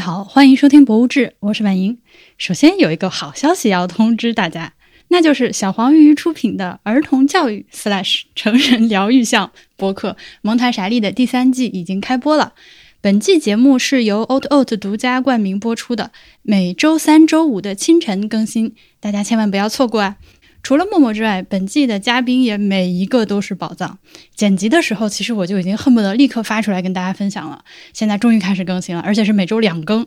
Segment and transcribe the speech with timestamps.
[0.00, 1.98] 好，欢迎收听《博物志》，我是婉莹。
[2.38, 4.72] 首先有一个好消息要通知大家，
[5.08, 12.54] 那就是小黄鱼出品的儿童教育 slash 成人疗愈向播客《蒙台傻利》的第三季已经开播了。
[13.02, 16.10] 本季节目是由 Old Oat 独家冠名播出的，
[16.42, 20.16] 每周三、周五的清晨更新，大家千万不要错过啊！
[20.62, 23.98] 除了默默之外，本季的嘉宾也每一个都是宝藏。
[24.34, 27.64] 剪辑的时候，其实我就已经恨不得立刻发出来跟大家分享了。
[27.92, 30.06] 现在终于开始更新了，而且是每周两更。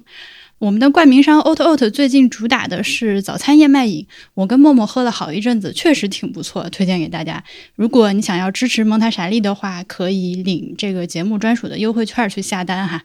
[0.59, 7.43] 我们的冠名商 Oat Oat 最近主打的是早餐燕麦饮，我跟默默喝了好一阵子，确实挺不错，推荐给大家。
[7.75, 13.03] 如果你想要支持蒙台傻利的话，可以领这个节目专属的优惠券去下单哈。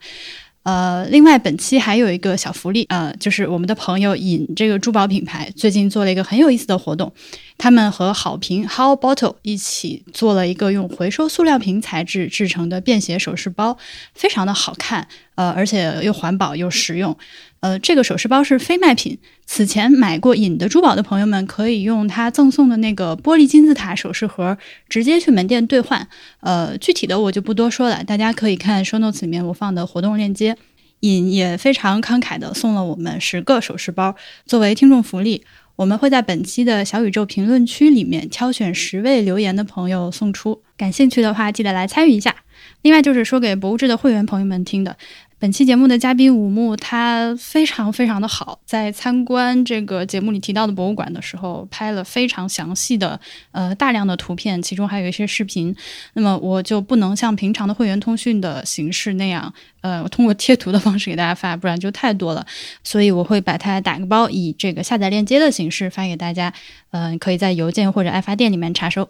[0.69, 7.11] 呃，另外本期还有一个小福利，呃，就是我们的朋友尹这个珠宝品牌最近做了一个很有意思的活动，
[7.57, 13.79] 他们和好评 How Bottle 一起做了一个用回收塑料瓶材质制成的便携首饰包，
[14.13, 17.17] 非常的好看，呃，而且又环保又实用。
[17.61, 19.19] 呃，这个首饰包是非卖品。
[19.45, 24.57] 此前买过尹的珠宝的朋友们，可以用他赠送的那个玻璃金字塔首饰盒
[24.89, 26.07] 直接去门店兑换。
[26.41, 30.57] 呃，具体的我就不多说了，大家可以看 show notes 里面我放的活动链接。
[31.01, 34.15] 尹也非常慷慨的送了我们十个首饰包
[34.47, 35.45] 作为听众福利，
[35.77, 40.63] 我们会在本期的小宇宙评论区里面挑选十位留言的朋友送出。
[40.77, 42.35] 感兴趣的话，记得来参与一下。
[42.83, 44.97] 另外就是说给博物志的会员朋友们听的。
[45.41, 53.21] 本期节目的嘉宾武木，他非常非常的好，在参观这个节目里提到的博物馆的时候，拍了非常详细的
[53.53, 55.73] 呃大量的图片，其中还有一些视频。
[56.15, 62.45] 那么我就不能像平常的会员通讯的形式那样，呃，通过贴图的方式给大家发，不然就太多了。
[62.83, 66.53] 所以我会把它打个包，以这个下载链接的形式发给大家，
[66.91, 69.09] 嗯，可以在邮件或者爱发电里面查收。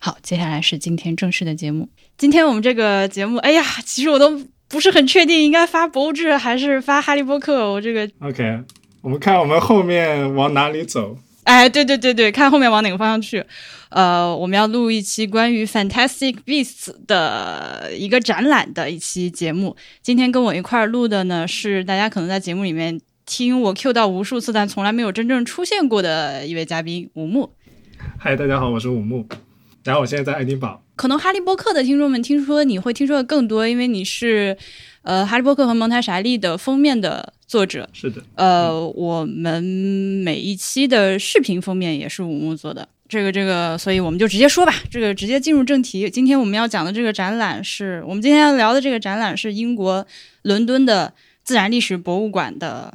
[0.00, 1.88] 好，接下来是今天正式的节目。
[2.18, 4.42] 今天我们这个节目，哎呀，其实我都。
[4.72, 8.58] 不是很确定应该发博物志还是发哈利波特，我这个 OK，
[9.02, 11.18] 我们看我们后面往哪里走？
[11.44, 13.44] 哎，对对对对，看后面往哪个方向去。
[13.90, 19.76] 呃，我们要录一期关于 Fantastic Beasts 的一个展览的一期节目。
[20.00, 27.50] 今天跟我一块儿录的呢，是大家可能在节目里面听我 Q 到无数次，但从来没有真正出现过的一位嘉宾五木。
[28.18, 29.26] 嗨，大家好，我是五木。
[29.84, 30.82] 然后我现在在爱丁堡。
[30.94, 34.56] 可能哈利波特的听众们听说你会听说的更多，因为你是，
[35.02, 37.88] 呃，哈利波特和蒙台傻利的封面的作者。
[37.92, 38.22] 是的。
[38.36, 42.86] 呃，我们每一期的视频封面也是五木做的。
[43.08, 46.08] 这个这个，所以我们就直接说吧，这个直接进入正题。
[46.08, 50.06] 今天我们要讲的这个展览是我们今天要聊的这个展览是英国
[50.42, 51.12] 伦敦的
[51.42, 52.94] 自然历史博物馆的，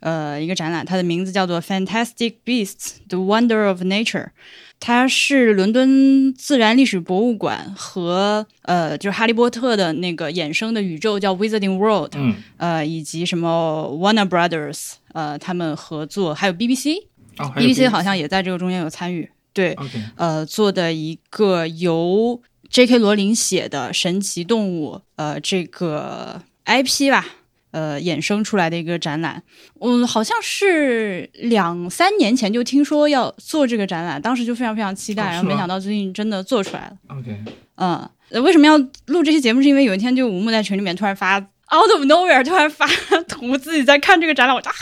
[0.00, 4.28] 呃，一个展览，它的名字叫做 Fantastic Beasts: The Wonder of Nature。
[4.84, 19.72] 它是伦敦自然历史博物馆和呃，就是哈利波特的那个衍生的宇宙叫 Wizarding World，嗯，呃，以及什么 Warner Brothers，呃，他们合作，还有 BBC，BBC 好像也在这个中间有参与，对
[20.16, 22.98] 呃，做的一个由 J.K.
[22.98, 27.24] 罗琳写的神奇动物，呃，这个 IP 吧。
[27.72, 29.42] 呃，衍生出来的一个展览，
[29.80, 36.96] 嗯，好像是两三年前就听说要做这个展览，当时就非常非常期待，然后没想到最近真的做出来了。
[37.08, 37.34] OK，
[37.76, 39.62] 嗯，为什么要录这期节目？
[39.62, 42.86] 是因为有一天就吴木在群里面突然发 out of nowhere，突然发
[43.26, 44.76] 图自己在看这个展览，我就啊，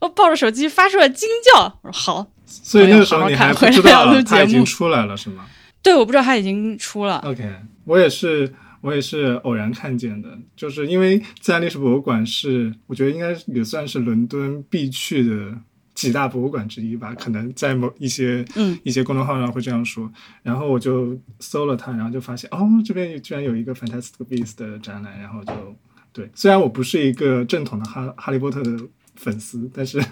[0.00, 5.46] 我抱着手机发出了惊叫，我说好，所以那个时候你还不知道他已经出来了是吗？
[5.80, 7.22] 对，我不知道他已经出了。
[7.24, 7.48] OK，
[7.84, 8.52] 我也是。
[8.80, 15.58] 我也是偶然看见的，就是因为自然历史博物馆是，我觉得应该也算是伦敦必去的
[15.94, 17.14] 几大博物馆之一吧。
[17.14, 20.10] 可能在某一些嗯一些公众号上会这样说。
[20.42, 25.18] 然后我就搜了它，然后就发现哦，这边居然有一个 Fantastic Beasts 的展览。
[25.20, 25.52] 然后就
[26.12, 28.78] 对，虽然我不是一个正统的哈哈利波特的
[29.16, 30.02] 粉丝，但是。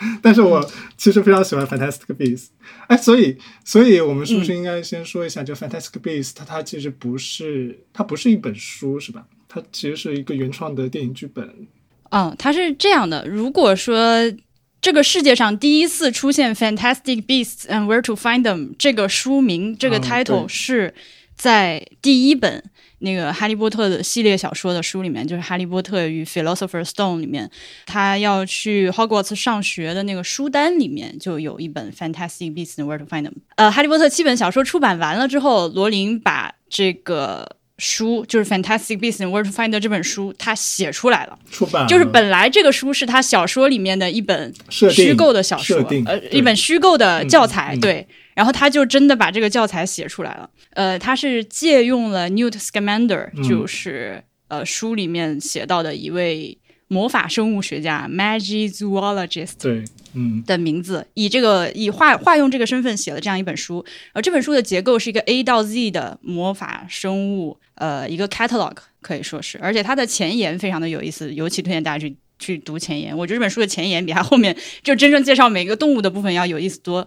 [0.22, 0.64] 但是我
[0.96, 2.46] 其实非常喜欢 Fantastic Beasts，
[2.86, 9.26] 哎，所以，所以我们是不是应该先说一下，就 Fantastic Beasts，它它其实不是，它不是一本书，是吧？
[9.48, 11.66] 它其实是一个原创的电影剧本。
[12.10, 13.26] 嗯，它是这样的。
[13.26, 14.32] 如果说
[14.80, 20.94] 这个世界上第一次出现 Fantastic Beasts and Where to Find Them 这个书名，这个 title 是
[21.36, 22.69] 在第一本。
[23.00, 27.50] 那个《哈利波特》的系列小说的书里面，就是《哈利波特与 Philosopher's Stone》里面，
[27.86, 33.30] 他要去 Hogwarts 上学的那个书单里面，就有一本《Fantastic Beasts and Where to Find Them》。
[33.56, 41.38] 呃，《哈利波特》七本小说出版完了之后，罗琳把这个书，就是《Fantastic Beasts and Where to Find》这本书，他写出来了。
[41.50, 48.06] 出版就是本来这个书是他小说里面的一本虚构的小说，呃，一本虚构的教材，对。
[48.40, 50.48] 然后他就真的把这个教材写出来了。
[50.70, 56.56] 呃，他是借用了 Newt Scamander，就是呃书里面写到的一位
[56.88, 59.84] 魔法生物学家 （Magizoologist） 对，
[60.14, 63.84] 嗯的名字，以这个以化化用这个身份写了这样一本书。
[64.14, 73.14] 而这本书的结构是一个 A 到 Z 的魔法生物，呃，一个 catalog 可以说是，而且它的前言非常的有意思，尤其推荐大家去去读前言。
[73.14, 77.06] 我觉得这本书的前言比它后面就真正介绍每个动物的部分要有意思多。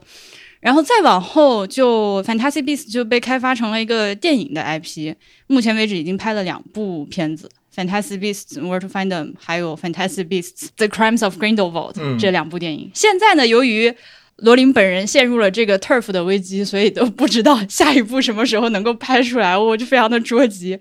[0.64, 5.14] 然后再往后，就 Fantastic Beasts 就被开发成了一个电影的 IP，
[5.48, 7.52] 目前为止已经拍了两部片子。
[7.76, 12.90] Fantastic Beasts Where to Find Them，还有 Fantastic Beasts The Crimes of Grindelwald、嗯这两部电影。
[12.94, 13.94] 现在呢，由于
[14.38, 20.80] 罗琳本人陷入了这个 turf 的危机，所以都不知道下一部什么时候能够拍出来，我就非常的着急。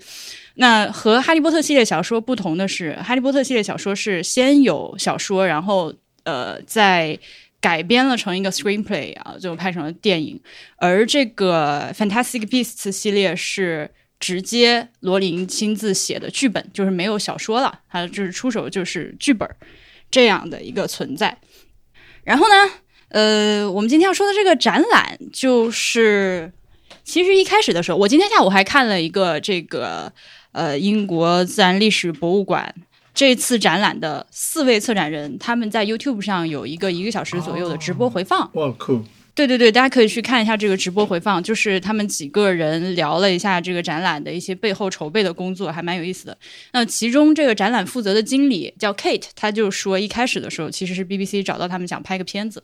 [0.57, 5.93] 那和《哈利波特》系列小说不同的是，《哈利波特》系列小说是先有小说，然后
[6.25, 7.19] 呃再
[7.63, 10.39] 改编了成一个 screenplay 啊，最后拍成了电影。
[10.77, 13.89] 而这个《Fantastic Beasts》系列是
[14.19, 19.49] 直接罗琳亲自写的剧本，就是没有小说了，他就是出手就是剧本
[20.11, 21.39] 这样的一个存在。
[22.25, 22.73] 然后呢，
[23.09, 26.53] 呃，我们今天要说的这个展览，就是
[27.05, 30.13] 其实一开始的时候，我今天下午还看了一个这个
[30.51, 32.75] 呃英国自然历史博物馆。
[33.15, 38.51] 这次展览的四位策展人，他们在 YouTube 上有一个一个小时左右的直播回放。
[38.55, 39.03] 哇酷，
[39.35, 46.37] 对对对，大家可以去看一下这个直播回放，就是他们几个人聊了一下这个展览的一些背后筹备的工作，还蛮有意思的。
[46.73, 52.63] 那其中这个展览负责的经理叫 Kate，他就说一开始的时候其实是 BBC 找到他们想拍个片子，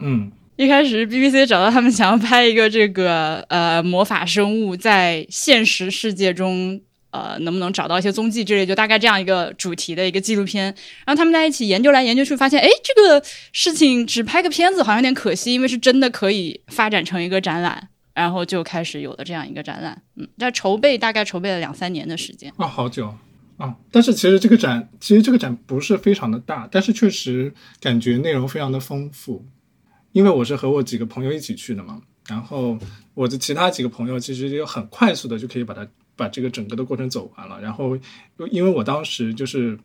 [0.00, 6.80] 嗯一开始 BBC 找到他们想要拍一个这个呃魔法生物在现实世界中。
[7.10, 10.64] 呃，能不能找到一些踪迹之类，就大概这样一个主题的一个纪录片。
[11.04, 13.22] 然后他们在一起研究来研究去，发现，哎，这个
[13.52, 17.88] 事情只拍个片子好像有点可惜，因为是真的可以发展成一个展览。
[18.12, 20.02] 然后就开始有了这样一个展览。
[20.16, 22.52] 嗯，在筹备大概筹备了两三年的时间。
[22.56, 23.14] 啊，好久
[23.56, 23.74] 啊！
[23.90, 29.46] 但是其实这个展，其实这个展不是非常的大，但是确实感觉内容非常的丰富。
[30.12, 32.76] 因为我是和我几个朋友一起去的嘛，然后
[33.14, 35.86] 我的其他几个朋友其实就很快速的就可以把它
[36.20, 37.58] 把这个整个的过程走完了。
[37.60, 37.96] 然后
[38.50, 39.78] 因为我当时就是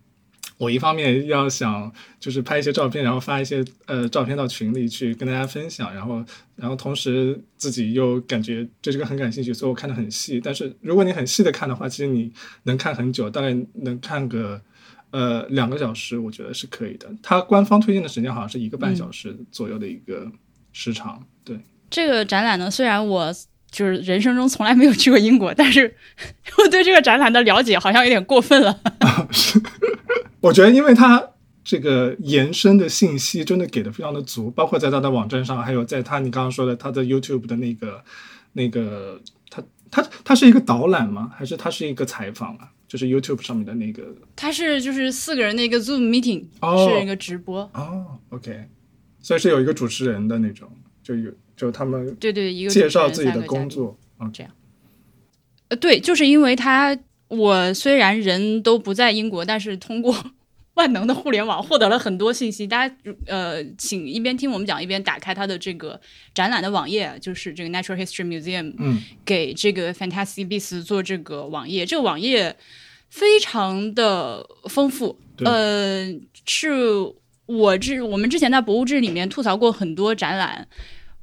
[0.58, 6.24] 我一方面要想就是拍一些照片，然后发一些呃照片到群里去跟大家分享，然后
[6.56, 10.42] 然后同时自己又感觉对这个很感兴趣，所以我看得很细。
[10.42, 12.32] 但是如果你很细的看的话，其实你
[12.64, 14.62] 能看很久，大概能看个
[15.12, 17.10] 呃两个小时，我觉得是可以的。
[17.24, 20.32] 它官方推荐的时间好像是一个半小时左右的一个
[20.72, 21.60] 时长，对。
[21.90, 23.34] 这个展览呢，虽然我
[23.76, 25.94] 就是人生中从来没有去过英国，但是
[26.58, 28.80] 我对这个展览的了解好像有点过分了。
[30.40, 31.32] 我觉得，因为它
[31.62, 38.02] 这个延伸的信息真的给的非常的足，包括在它的网站上，还有在它你刚刚说的它的 YouTube 的那个
[38.54, 39.20] 那个，
[39.50, 39.62] 它
[39.92, 41.34] 它它是一个导览吗？
[41.36, 42.70] 还是它是一个采访啊？
[42.88, 44.04] 就是 YouTube 上面的那个
[44.38, 47.70] 它是就是四个人的一个 Zoom meeting，、哦是一个直播。
[47.74, 48.70] 哦，OK，
[49.20, 50.72] 所以是有一个主持人的那种，
[51.06, 53.42] 就有就他们对对，一个介绍自己的。
[53.44, 54.34] 工作，嗯
[55.70, 56.98] 呃，对，就是因为他，
[57.28, 60.16] 我虽然人都不在英国，但是通过
[60.74, 62.68] 万能的互联网获得了很多信息。
[62.68, 62.96] 大家
[63.28, 66.00] 呃，请一边听我们讲，一边打开他的这个
[66.34, 72.58] 展览的网页，就是这个 Natural History Museum 嗯给这个 Fantastic Beasts 做这个网页，这个网页
[73.10, 75.18] 非常的丰富。
[75.38, 76.14] 对呃，
[76.46, 76.72] 是
[77.46, 80.68] 我之我们之前在博物志里面吐槽过很多展览，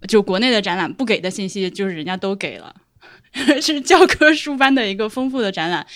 [0.09, 2.75] 就国内的展览不给的信息，就是人家都给了。
[3.63, 5.87] 是教科书般的一个丰富的展览，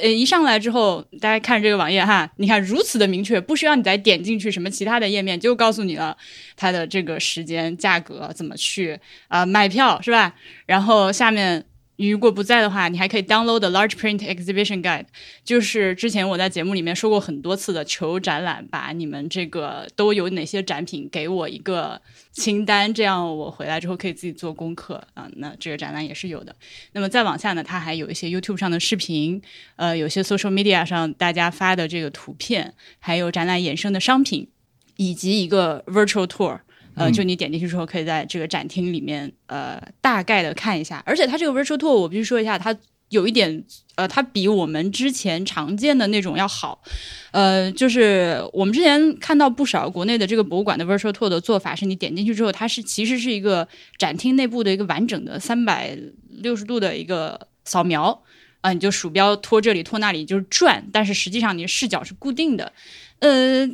[0.00, 6.16] 呃，一上来之后，大家看这个网页哈，你看如此的明确，不需要你再点进去什么其他的页面，就告诉你了
[6.56, 8.96] 它的这个时间、价格怎么去
[9.26, 10.32] 啊、买票是吧？
[10.66, 11.64] 然后下面
[11.96, 15.06] 你如果不在的话，你还可以 download the large print exhibition guide，
[15.44, 22.00] 就是之前我在节目里面说过很多次的，求展览把你们这个都有哪些展品给我一个
[22.32, 25.26] 清单，这样我回来之后可以自己做功课啊。
[25.36, 26.54] 那这个展览也是有的。
[26.92, 29.40] 那么再往下呢，它还有一些 YouTube 上的视频，
[29.76, 34.48] 呃，有些 social media 上大家发的这个图片，还有展览衍生的商品，
[34.96, 36.60] 以及一个 virtual tour。
[36.96, 41.00] 呃，嗯就你点进去之后，可以在这个展厅里面，呃，大概的看一下。
[41.06, 42.76] 而且它这个 virtual tour，我必须说一下，它
[43.10, 46.82] 有一点，呃，它比我们之前常见的那种要好。
[47.30, 55.96] 呃，就是我们之前看到不少国内的这个博物馆的 virtual tour 的做法，是你点进去之后，它是其实是一个展厅内部的一个完整的三百
[56.28, 58.22] 六十度的一个扫描。
[58.62, 62.72] 啊、你就鼠标拖这里拖那里就是转，但是实际上你的视角是固定的，
[63.20, 63.64] 呃，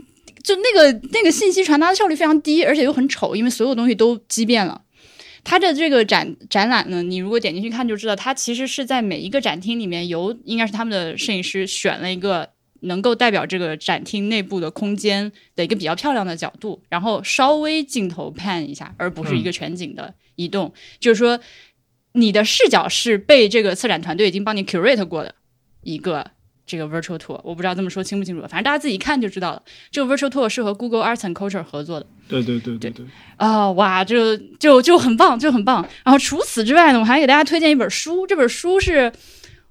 [0.42, 4.82] 就那个那个信息传达的效率非常低，而且又很丑，因为所有东西都畸变了。
[5.44, 12.48] 它的这个展展览呢，你如果点进去看就知道，它其实是在每一个展厅里面由应该是他们的摄影师选了一个
[12.82, 20.72] 能够代表这个展厅内部的空间的一个比较漂亮的角度，然后稍微镜头 pan 一下，而不是一个全景的移动。
[21.00, 21.40] 就是说，
[22.12, 25.34] 你的视角是被这个策展团队已经帮你 curate 过的
[25.82, 26.30] 一个
[26.72, 27.38] 这个 virtual tour。
[27.44, 29.62] 我不知道这么说清不清楚，反正大家自己看就知道了。
[29.90, 32.06] 这个 virtual tour 是和 Google Arts and Culture 合作的。
[32.28, 33.04] 对对对对对。
[33.36, 35.86] 啊、哇，就就就很棒，就很棒。
[36.04, 39.12] 然后除此之外呢，我还给大家推荐一本书，这本书是。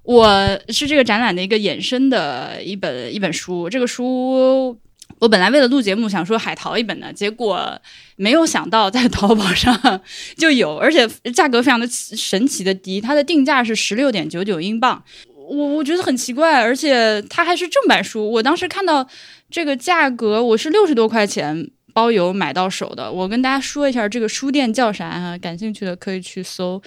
[0.04, 4.76] 我是这个展览的一个衍生的一本一本书，这个书
[5.20, 7.80] 我本来为了录节目想说海淘一本的，结果
[8.16, 10.00] 没有想到在淘宝上
[10.36, 15.00] 就有，而且价格非常的神奇的低，它的定价是十六点九九英镑，
[15.48, 19.06] 我我觉得很奇怪，而且它还是正版书，我当时看到
[19.50, 25.36] 这个价格我是六十多块钱包邮买到手的，我跟大家说一下这个书店叫啥啊？
[25.38, 26.80] 感兴趣的可以去搜。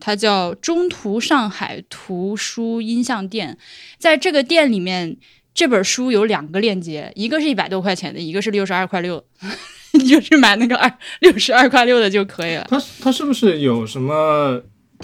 [0.00, 3.56] 它叫中途上海图书音像店，
[3.96, 5.16] 在这个店里面，
[5.54, 9.24] 这本书有两个链接，一个是一百多块钱的，一个是六十二块六，
[9.94, 12.66] 你就去买那个二六十二块六的就可以了。
[12.68, 14.62] 它它是不是有什么？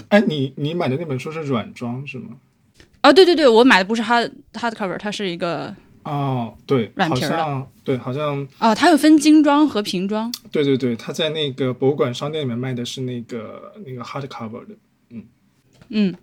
[0.09, 2.31] 哎，你你买的那本书是软装是吗？
[3.03, 10.31] 哦，对对对，我买的不是 hard hard cover，它是一个哦，对，软皮的，对，好像哦，它有分精装和瓶装。
[10.51, 14.75] 对对对，它在那个博物馆商店里面卖的是那个那个 hard cover 的。
[15.09, 15.23] 嗯
[15.89, 16.15] 嗯，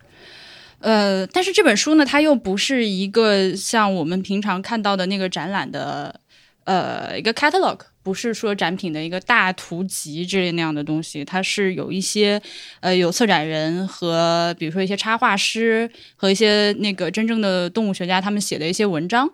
[0.79, 6.21] 呃，但是这本书呢，它又不是一个像我们平常看到的那个展览的，
[6.69, 12.39] 呃，一个 catalog，不是说展品的一个大图集之类那样的东西，它是有一些，
[12.81, 19.31] 呃，有策展人和比如说一些插画师和一些那个真正的动物学家他们写的一些文章。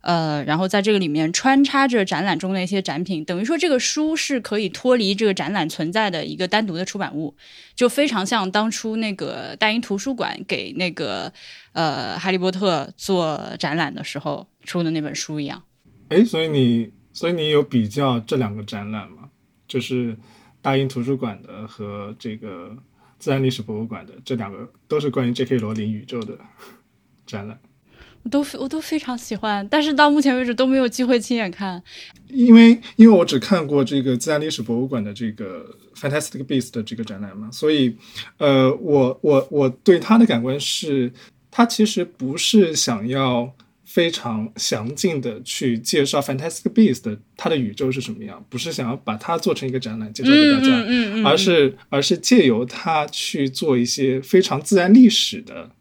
[0.00, 7.34] 呃，然后在这个里面穿插着展览中的一些展品，等于说这个书是可以脱离这个展览存在的一个单独的出版物，
[7.74, 11.30] 就非常像当初那个大英图书馆给那个
[11.72, 15.62] 呃《哈利波特》做展览的时候出的那本书一样。
[16.08, 19.28] 哎，所以你所以你有比较这两个展览吗？
[19.66, 20.16] 就是
[20.62, 22.76] 大英图书馆的和这个
[23.18, 25.58] 自然历史博物馆的这两个都是关于 J.K.
[25.58, 26.38] 罗琳宇宙的
[27.26, 27.58] 展览。
[28.24, 31.80] 我都我都非常喜欢，但是到目前为止都没有机会亲眼看，
[32.28, 37.96] 因为因为我只看过这个自然历史博物馆的这个 Fantastic Beasts 的这个展览嘛，所以
[38.38, 41.12] 呃，我我我对他的感官是，
[41.50, 43.54] 他其实不是想要
[43.98, 55.72] 非常详尽的去介绍 Fantastic Beasts 的它的宇宙是什么样，不是想要把它做成一个展览介绍给大家，嗯嗯，而是而是借由它去做一些非常自然历史的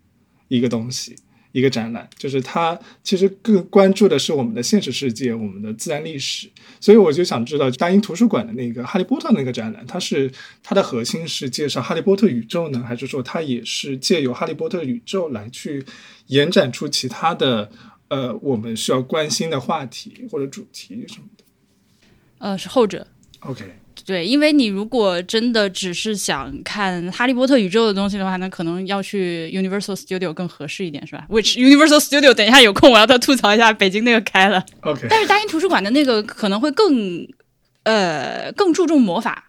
[0.47, 1.15] 一个东西。
[1.53, 6.47] 一个展览，就是它其实更关注的是我们的现实世界，我们的自然历史。
[6.79, 10.31] 所以我就想知道，大英图书馆的那个《哈利波特》那个展览，它是
[10.61, 15.83] 它的核心是介绍哈利波特宇宙呢，还是说它也是借由哈利波特宇宙来去
[16.27, 17.71] 延展出其他的
[18.09, 21.43] 呃我们需要关心的话题或者主题什么的？
[22.39, 23.07] 呃，是后者。
[23.41, 23.79] OK。
[24.05, 34.63] 对，因为你如果真的只是想看《哈利波特》宇宙的东西的话，那可能要去 Universal Studio 更合适一点，是吧？Which Universal Studio 等一下有空我要再吐槽一下北京那个开了。
[34.81, 35.07] OK。
[35.09, 37.27] 但是大英图书馆的那个可能会更，
[37.83, 39.46] 呃，更注重魔法，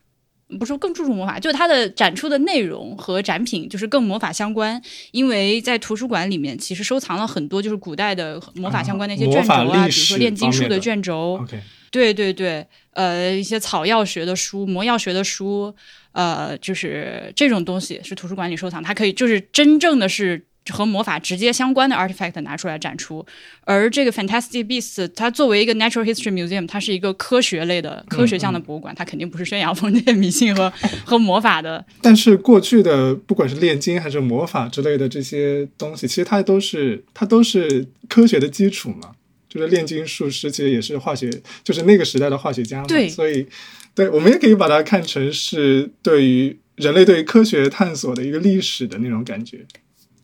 [0.59, 4.81] 不是更注重魔法，就是它的展出的内容和展品就是更魔法相关。
[5.11, 11.45] 因为在图书馆里面其实收藏了很多就是古代的魔法相关的一些卷轴啊，比如说炼金术的卷轴。
[11.90, 15.75] 对对对，呃，一些草药学的书、魔药学的书，
[16.12, 23.25] 呃，就是这种东西是图书馆里收藏，它可以就是真正的是和魔法直接相关的 artifact 拿出来展出。
[23.63, 30.73] 而这个 Fantastic Beasts，它作为一个 Natural History Museum，它是一个科学类的、科学向的博物馆，它肯定不是宣扬封建迷信和
[31.05, 31.85] 和魔法的。
[32.01, 39.13] 但是过去的不管是炼金还是魔法之类的这些东西，其实它都是它都是科学的基础嘛。
[39.49, 41.31] 就是炼金术师，其实也是化学，
[41.65, 42.87] 就是那个时代的化学家嘛。
[42.87, 43.47] 对，所以，
[43.95, 49.65] 对，我们也可以把它看成是对于人类对于科学探索的一个历史的那种感觉。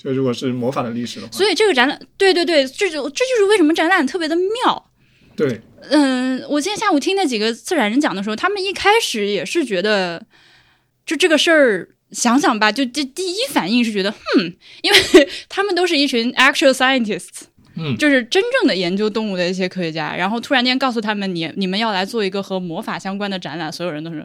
[0.04, 4.90] 就如果是魔法的历史的话，所以这个展览，对对对，这就这就是为什么展览特别的妙。
[5.34, 10.24] 对，嗯，我今天下午听那几个策展人讲的时候，他们一开始也是觉得，
[11.06, 17.46] 就这个事儿，想想吧，就第第一反应是觉得，哼，因为他们都是一群 actual scientists。
[17.76, 24.24] 嗯，就是真正的研究动物的一些科学家，然后突然间告诉他们，你你们要来做一个和魔法相关的展览，所有人都是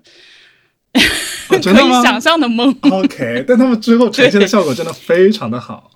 [1.49, 2.75] 可以想象的梦。
[2.81, 5.91] OK，但他们之后呈现的效果真的非常的好。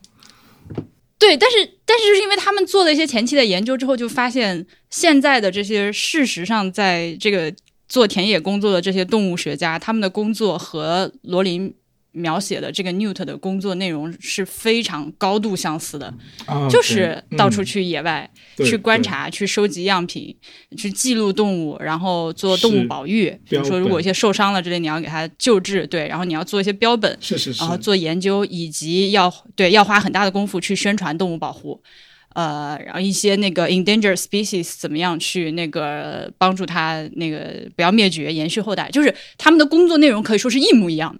[1.20, 7.54] 对，但是但是就是因为他们做了一些前期的研究之后，就发现现在的这些事实上，在这个
[7.88, 11.74] 做田野工作的这些动物学家，他们的工作和罗琳
[12.14, 16.14] 描写的这个 Newt 的工作内容是非常高度相似的，
[16.46, 20.36] 啊就是到处嗯去野外、对去观察、去收集样品、
[20.78, 23.36] 去记录动物，然后做动物保育。
[23.50, 31.82] 比如说，如果一些受伤了之类，你要给它救治，对，然后你要做一些标本，是是是，然后做研究，以及要对要花很大的功夫去宣传动物保护。
[32.36, 41.20] 呃，然后一些那个 endangered species 怎么样去那个帮助它那个不要灭绝，延续后代，就是他们的工作内容可以说是一模一样的。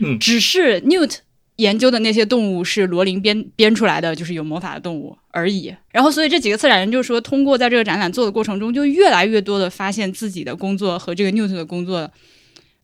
[0.00, 1.18] 嗯只是 Newt
[1.56, 5.74] 研究的那些动物是罗琳编编出来的，就是有魔法的动物而已。
[5.92, 12.10] 然后，所以这几个策展人就说，通过在这个展览做的过程中，就越来越多的发现自己的工作和这个 Newt 的工作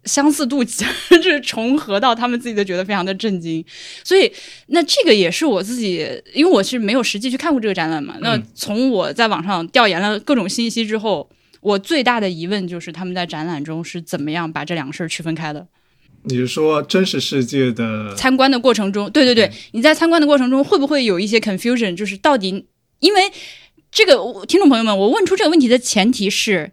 [0.04, 0.84] 相似度就
[1.22, 3.64] 是重合到他们自己都觉得非常的震惊。
[4.04, 4.30] 所以，
[4.66, 8.16] 那这个也是我自己，因为我是没有实际去看过这个展览嘛。
[8.20, 11.28] 那从我在网上调研了各种信息之后，
[11.62, 15.66] 我最大的疑问就是他们在展览中是怎么样把这两个事儿区分开的。
[16.28, 21.94] 你是说真实世界的参观的过程中，对对对，你在参观的过程中会不会有一些 confusion？
[21.96, 22.66] 就是到底，
[22.98, 23.30] 因为
[23.90, 26.72] 这个我听众朋友们，我问出这个问题的前提是，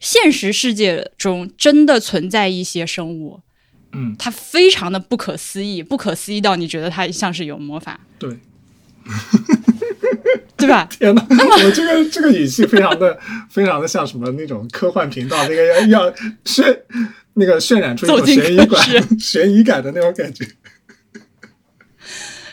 [0.00, 3.40] 现实世界中真的存在一些生物，
[3.92, 8.36] 嗯，它非常的不可思议，不可思议到你觉得它像是有魔法，对？
[10.56, 10.86] 对吧？
[10.98, 13.18] 天哪，我这个这个语气非常的
[13.50, 16.10] 非常的像什么那种科幻频道那个要要
[16.44, 16.78] 渲
[17.34, 18.80] 那个渲染出一种悬疑感
[19.18, 20.46] 悬疑感的那种感觉。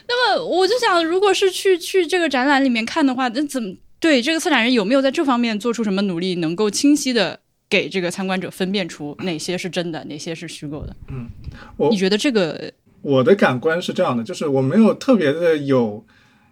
[0.07, 7.39] 那么我就想，如果是去去这个展览里面看的话，那怎么对这个策展人有没有在这方面做出什么努力，能够清晰的
[7.69, 10.95] 给这个参观者分辨出哪些是真的，哪些是虚构的？
[11.09, 11.29] 嗯，
[11.77, 16.03] 我你觉得这个我的感官是这样的，就是我没有特别的有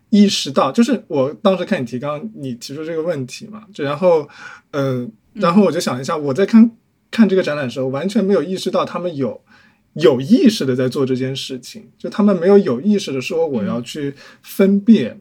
[0.10, 4.28] 意识到，就是我当时看你提纲，你提出这个问题嘛，就然后，
[4.72, 6.72] 呃，然后我就想一下，我在看
[7.12, 9.42] 看这个展览的时候，完全没有意识到他们有
[9.94, 15.20] 有意识的在做这件事情，就他们没有有意识的说我要去分辨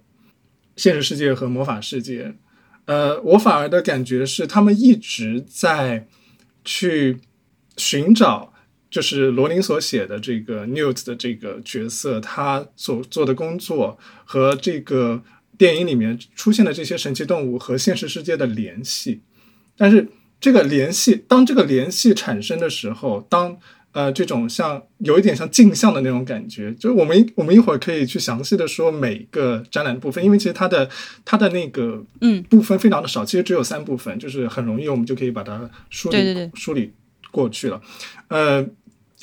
[0.77, 2.35] 现实世界和魔法世界，
[2.85, 6.07] 呃，我反而的感觉是他们一直在
[6.65, 7.19] 去
[7.77, 8.53] 寻找。
[8.91, 15.23] 就是罗琳所写的这个 Newt 的这个角色，他所做的工作和这个
[15.59, 19.21] 电影里面出现的这些神奇动物和现实世界的联系。
[19.77, 20.09] 但是
[20.41, 23.59] 这个联系，当这个联系产生的时候，当
[23.93, 30.89] 呃这种像有一点像镜像的那种感觉，就是我们我们一会儿可以去详细的说每个展览部分，因为其实它的
[31.25, 36.93] 它的那个嗯部分非常的少，其实只有三部分，就是很容易我们就可以把它梳理梳理
[37.37, 37.77] 过去了。
[38.29, 38.67] 呃，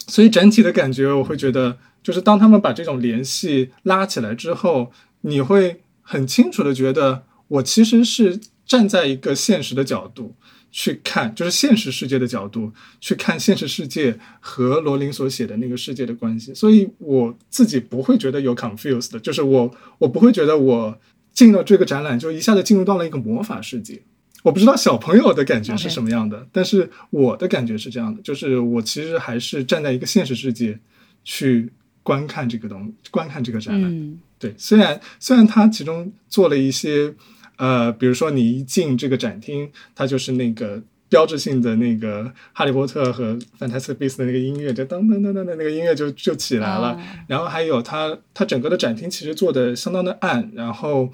[0.07, 10.35] 所以整体的感觉，我会觉得，就是当他们把这种联系拉起来之后，你会很清楚的觉得，我其实是站在一个现实的角度
[10.71, 12.71] 去看，就是现实世界的角度
[13.01, 20.97] 去看现实世界和罗琳所写的那个世界的关系，所以我自己不会觉得有 confused 的，就是我我不会觉得我
[21.33, 24.03] 进了这个展览就一下子进入到了一个魔法世界。
[24.43, 30.77] 我不知道小朋友的感觉是什么样的但是我的感觉是这样的，就是我其实还是站在一个现实世界
[31.23, 31.71] 去
[32.03, 33.89] 观看这个东，观看这个展览。
[33.91, 37.13] 嗯对，虽然虽然它其中做了一些，
[37.55, 46.91] 呃，比如说你一进这个展厅，它就是那个标志性的那个《哈利波特》和《Fantastic Beasts》的那个音乐，就噔噔噔噔的那个音乐就就起来了。
[46.91, 51.09] 哦然后还有它它整个的展厅其实做的相当的暗，然后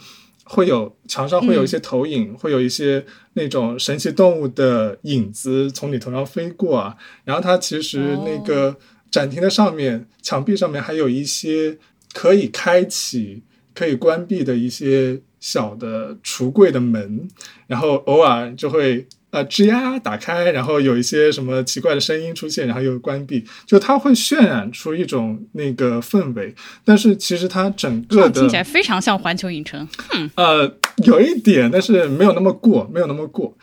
[0.50, 6.98] 会有墙上会有一些投影，会有一些那种神奇动物的影子从你头上飞过啊。
[7.24, 8.76] 然后它其实那个
[9.12, 11.78] 展厅的上面、墙壁上面还有一些
[12.14, 13.44] 可以开启、
[13.76, 17.30] 可以关闭的一些小的橱柜的门，
[17.68, 19.08] 然后偶尔就会。
[19.32, 26.56] 呃，吱呀打开，然后有一些什么奇怪的声音出现，然后又关闭，就它会渲染出一种那个氛围。
[26.84, 29.88] 但是其实它整个的听起来非常像环球影城。
[30.34, 33.56] 呃，有一点，但是没有那么过，没有那么过。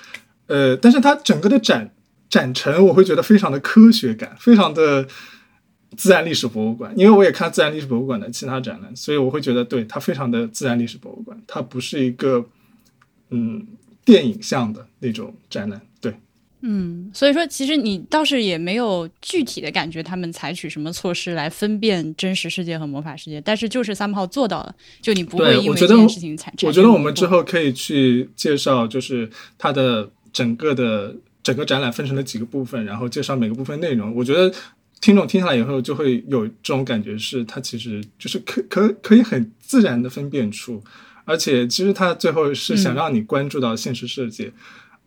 [0.46, 1.92] 呃，但是它整个的展
[2.30, 5.04] 展陈，我会觉得非常的科学感，非常的
[5.96, 6.92] 自然历史博物馆。
[6.96, 12.46] 因为我也看自然历史博物馆的其他展览，所以我会觉得对它非常的自然历史博物馆，它不是一个
[13.30, 13.66] 嗯
[14.06, 15.78] 电影像的那种展览。
[16.00, 16.14] 对，
[16.62, 34.14] 嗯，所以说其实你倒是也没有具体的感觉他们采取什么措施来分辨真实世界和魔法世界，但是就是三炮做到了，就你不会因为这件事情产生我觉得我们之后可以去介绍，就是它的整个的整个展览分成了几个部分，然后介绍每个部分内容。
[34.14, 34.52] 我觉得
[35.00, 40.82] 听众听下来以后就会有这种感觉，是它其实就是可可可以很自然的分辨出，
[41.26, 44.50] 而且其实它最后是想嗯让你关注到现实世界，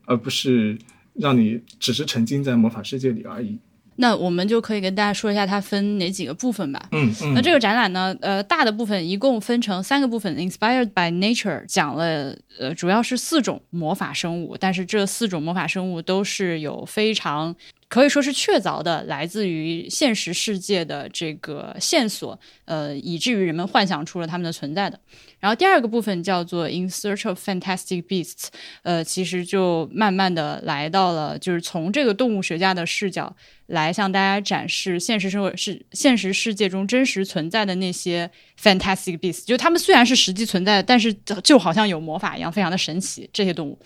[0.06, 0.78] 而不是
[1.16, 3.58] 让你只是沉浸在魔法世界里而已。
[4.02, 6.88] 那我们就可以跟大家说一下它分哪几个部分吧。
[6.94, 17.54] 嗯嗯，那这个展览呢，呃，大的部分一共分成三个部分，Inspired by Nature 讲了，呃，主要是四种魔法生物，但是这四种魔法生物都是有非常
[17.90, 24.98] 可以说是确凿的来自于现实世界的这个线索，呃，以至于人们幻想出了它们的存在的。
[25.40, 28.48] 然后第二个部分叫做 In Search of Fantastic Beasts，
[28.84, 33.36] 呃，其实就慢慢的来到了，就是从这个动物学家的视角。
[33.70, 38.28] 来向大家展示现实生活是现实世界中真实存在的那些
[38.60, 43.78] fantastic beasts，就它们虽然是实际存在的，但是就好像有魔法一样，非常的神奇这些动物。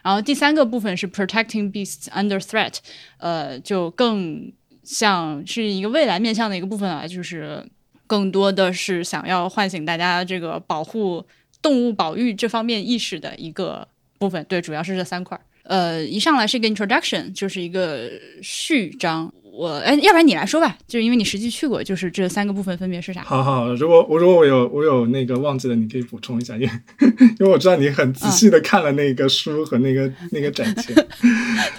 [0.00, 2.76] 然后第三个部分是 protecting beasts under threat，
[3.18, 7.64] 呃，就更像是一个未来面向的一个部分啊，就是
[8.06, 11.24] 更多的是想要唤醒大家这个保护
[11.60, 13.86] 动物保育这方面意识的一个
[14.18, 14.44] 部分。
[14.48, 15.40] 对，主要是这三块。
[15.64, 18.10] 呃，一上来是一个 introduction，就是一个
[18.42, 19.32] 序章。
[19.54, 23.22] 我哎，要不然你来说吧，就是因为你实际去过，就是这三个部分分别是啥？
[23.22, 26.70] 好好，如果我如果我有我有那个忘记了，你可以补充一下，因为
[27.38, 30.96] 因为我知道你很仔细的看了那个书和那个 那个展前。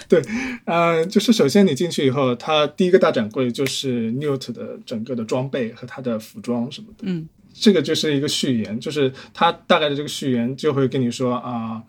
[0.08, 0.22] 对，
[0.66, 6.98] 呃，就是首先你进去以后，它第一个大展柜就是 Newt 的整个的装备和他的服装什么的。
[7.02, 11.82] 嗯，这个就是一个序言，就是他大概的这个序言就会跟你说啊。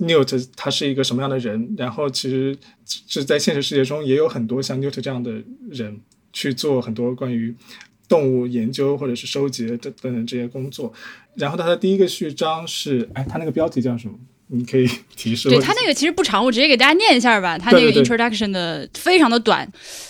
[0.00, 1.74] Newt 他是一个什么样的人？
[1.78, 6.00] 然后其实是在现实世界中也有很多像 Newt 这样的人
[6.32, 7.54] 去做很多关于
[8.08, 10.92] 动物研究或者是收集等等等这些工作。
[11.34, 14.18] 然后他的第一个序章是，哎，他那个标题叫什么？
[14.49, 15.49] 你可以提示。
[15.49, 17.57] 对他那个其实不长，我直接给大家念一下吧。
[17.57, 19.67] 他那个 introduction 的非常的短，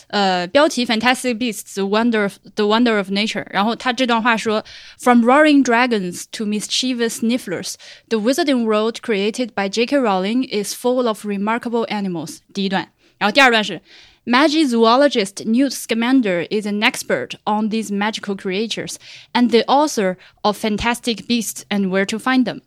[0.07, 3.45] 呃，标题 Fantastic Beasts: The Wonder, The Wonder of Nature。
[3.49, 4.63] 然后他这段话说：
[4.99, 7.75] From roaring dragons to mischievous nifflers,
[8.09, 9.97] the wizarding world created by J.K.
[9.97, 12.39] Rowling is full of remarkable animals。
[12.53, 13.81] 第一段，然后第二段是。
[14.27, 18.95] Magic zoologist Newt Scamander is an expert on these magical creatures
[19.33, 22.61] and the author of Fantastic Beasts and Where to Find Them.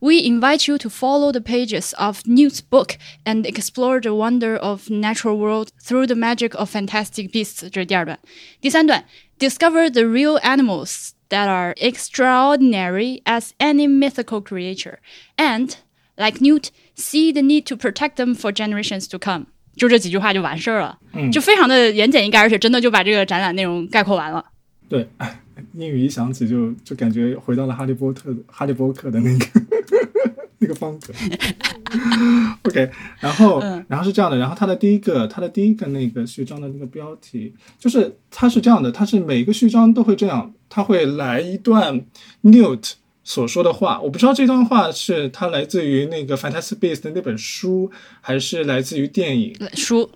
[0.00, 4.90] We invite you to follow the pages of Newt's book and explore the wonder of
[4.90, 7.62] natural world through the magic of fantastic beasts.
[9.38, 15.00] Discover the real animals that are extraordinary as any mythical creature,
[15.36, 15.76] and,
[16.16, 19.46] like Newt, see the need to protect them for generations to come.
[19.74, 24.44] 就这几句话就完事儿了，嗯，就非常的言简意赅，而且真的就把这个展览内容概括完了。
[24.88, 25.08] 对，
[25.73, 29.45] 英语一响起就就感觉回到了哈利波特哈利波特的那个
[30.59, 31.13] 那个方格。
[32.63, 32.89] OK，
[33.19, 42.01] 然后然后是这样的，然后它的第一个它的第一个那个序章的那个标题就是它是这样的，它是每个序章都会这样，它会来一段
[42.43, 42.93] Newt
[43.23, 47.89] 所说的话，我不知道这段话是它来自于那个 Fantastic Beasts 的那本书，
[48.19, 50.09] 还是来自于电影书。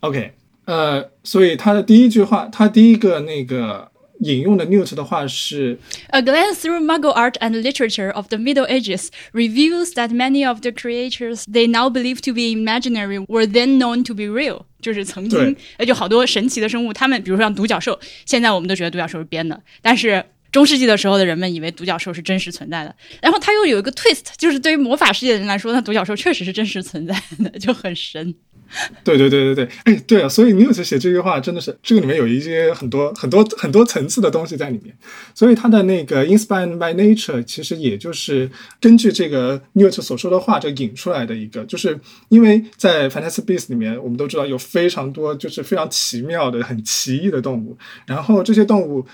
[0.00, 0.32] OK，
[0.66, 3.90] 呃，所以它的第一句话，它第一个那个。
[4.20, 10.46] 引用的 Newt 的话是：A glance through Muggle art and literature of the Middle Ages reveals that many
[10.46, 14.62] of the creatures they now believe to be imaginary were then known to be real。
[14.80, 20.22] 就是曾经，呃，就好多神奇的生物，他们比如说像独角兽，现在我们都觉得独角兽是编的，但是
[20.52, 22.94] 中世纪的时候的人们以为独角兽是真实存在的。
[23.22, 28.34] 然后它又有一个 twist，就是对于魔法世界的人来说，那独角兽确实是真实存在的，就很神。
[29.04, 34.96] 对对对对对，哎，对啊，所以 Newt 写这句话真的是这个里面有一些很多很多很多层次的东西在里面，
[35.34, 49.06] 所以他的那个 Inspired by Nature 其实也就是根据这个 Newt 所说的话这引出来的一个，就是因为在 fantasy beast 里面，我们都知道有非常多就是非常奇妙的、很奇异的动物，然后这些动物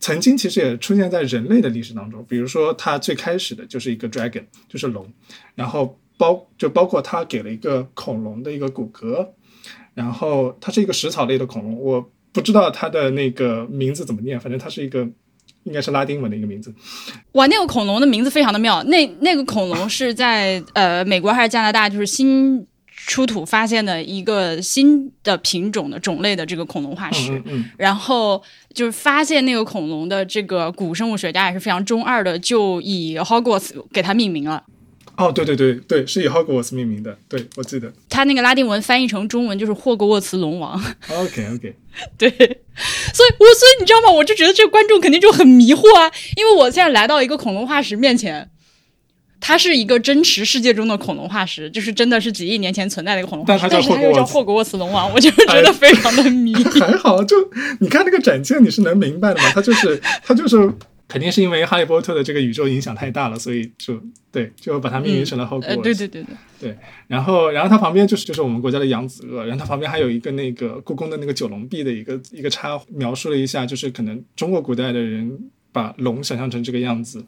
[0.00, 5.10] 曾经其实也出现在人类的历史当中，比如说它最开始的就是一个 dragon，就是龙，
[5.54, 5.98] 然后。
[6.18, 9.26] 包就包括它给了一个恐龙的一个骨骼，
[9.94, 15.08] 然后它是一个食草类的恐龙，我不知道它的那个名字怎么念，反正它是一个
[15.62, 16.74] 应该是拉丁文的一个名字。
[17.32, 21.88] 哇，那个恐龙的名字非常的妙，那那个恐龙是在呃美国还是加拿大？
[21.88, 22.66] 就是新
[23.06, 27.42] 出土发现的一个新的品种的种类的这个恐龙化石，
[27.76, 28.42] 然后
[28.74, 34.64] 就是发现那个恐龙的这个古生物学家也是非常中二的，就以 Hogwarts 给它命名了。
[35.18, 37.92] 哦，对对对对，是以霍格沃茨命名的，对我记得。
[38.08, 40.80] 他那个拉丁文翻译成中文就是霍格沃茨龙王。
[41.10, 41.74] OK OK，
[42.16, 44.10] 对，所以我所以你知道吗？
[44.12, 48.48] 我就觉得这个观众肯定就很迷惑啊，因为我现在来到一个恐龙化石面前，
[49.40, 56.54] 它是一个真实世界中的恐龙化石，就是真的是几亿年前存在的一个恐龙化石，但是它又叫霍格沃茨龙王，我就觉得非常的迷。
[56.80, 57.34] 还好，就
[57.80, 59.50] 你看那个展件，你是能明白的嘛？
[59.52, 60.72] 它就是它就是。
[61.08, 63.98] 肯定是因为哈利波特的这个宇宙影响太大了，所以就
[64.30, 65.66] 对，就把它命名成了 Hogwarts。
[65.66, 66.76] 呃，对对对对对。
[67.06, 77.24] 然后，然后它旁边就是就是我们国家的扬子鳄，然后它旁边还有一个那个故宫的那个九龙壁的一个一个插，描述了一下，就是可能中国古代的人把龙想象成这个样子，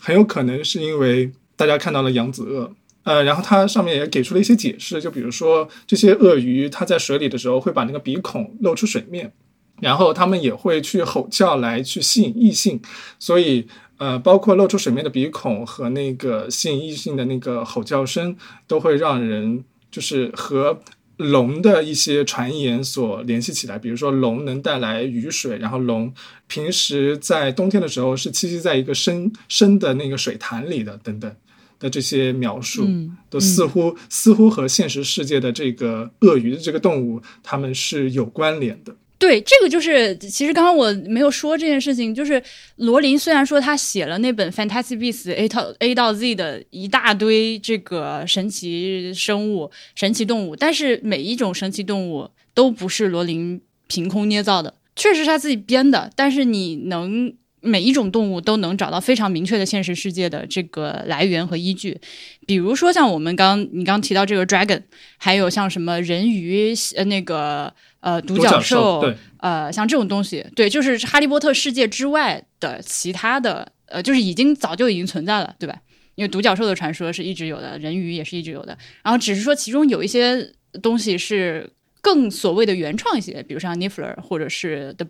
[0.00, 2.72] 很有可能是因为大家看到了扬子鳄。
[3.04, 9.32] 呃，然后它上面也给出了一些解释，就比如说这些鳄鱼它在水里的时候会把那个鼻孔露出水面，
[9.80, 12.80] 然后他们也会去吼叫来去吸引异性，
[13.18, 13.66] 所以
[13.98, 18.36] 呃，包括露出水面的鼻孔和那个吸引异性的那个吼叫声，
[18.66, 20.80] 都会让人就是和
[21.16, 26.12] 龙的一些传言所联系起来，比如说龙能带来雨水，然后龙
[26.46, 31.34] 平时在冬天的时候是栖息在一个深深的那个水潭里的，等等。
[31.80, 32.84] 的这些描述，
[33.30, 38.92] 都似乎似乎和现实世界的这个鳄鱼的这个动物，它们是有关联的。
[39.18, 42.42] 对，这个就是其实刚刚我没有说这件事情，就是
[42.76, 57.34] 罗琳虽然说他写了那本《Fantasy Beasts》A 到 A 到 Z 的一大堆这个神奇生物、神奇动物，但是每一种神奇动物都不是罗琳凭空捏造的，确实是他自己编的，但是你能。
[57.60, 62.00] 每一种动物都能找到非常明确的现实世界的这个来源和依据，
[62.46, 64.82] 比如说像我们刚你刚提到这个 dragon，
[65.16, 75.80] 还有像什么人鱼呃那个呃独角兽，对，呃像这种东西，对，就是哈利波特世界之外的其他的呃，就是已经早就已经存在了，对吧？
[76.14, 85.04] 因为独角兽的传说是一直有的，人鱼也是一直有的，然后只是说其中有一些东西是更所谓的原创一些，比如像 Niffler 或者是 The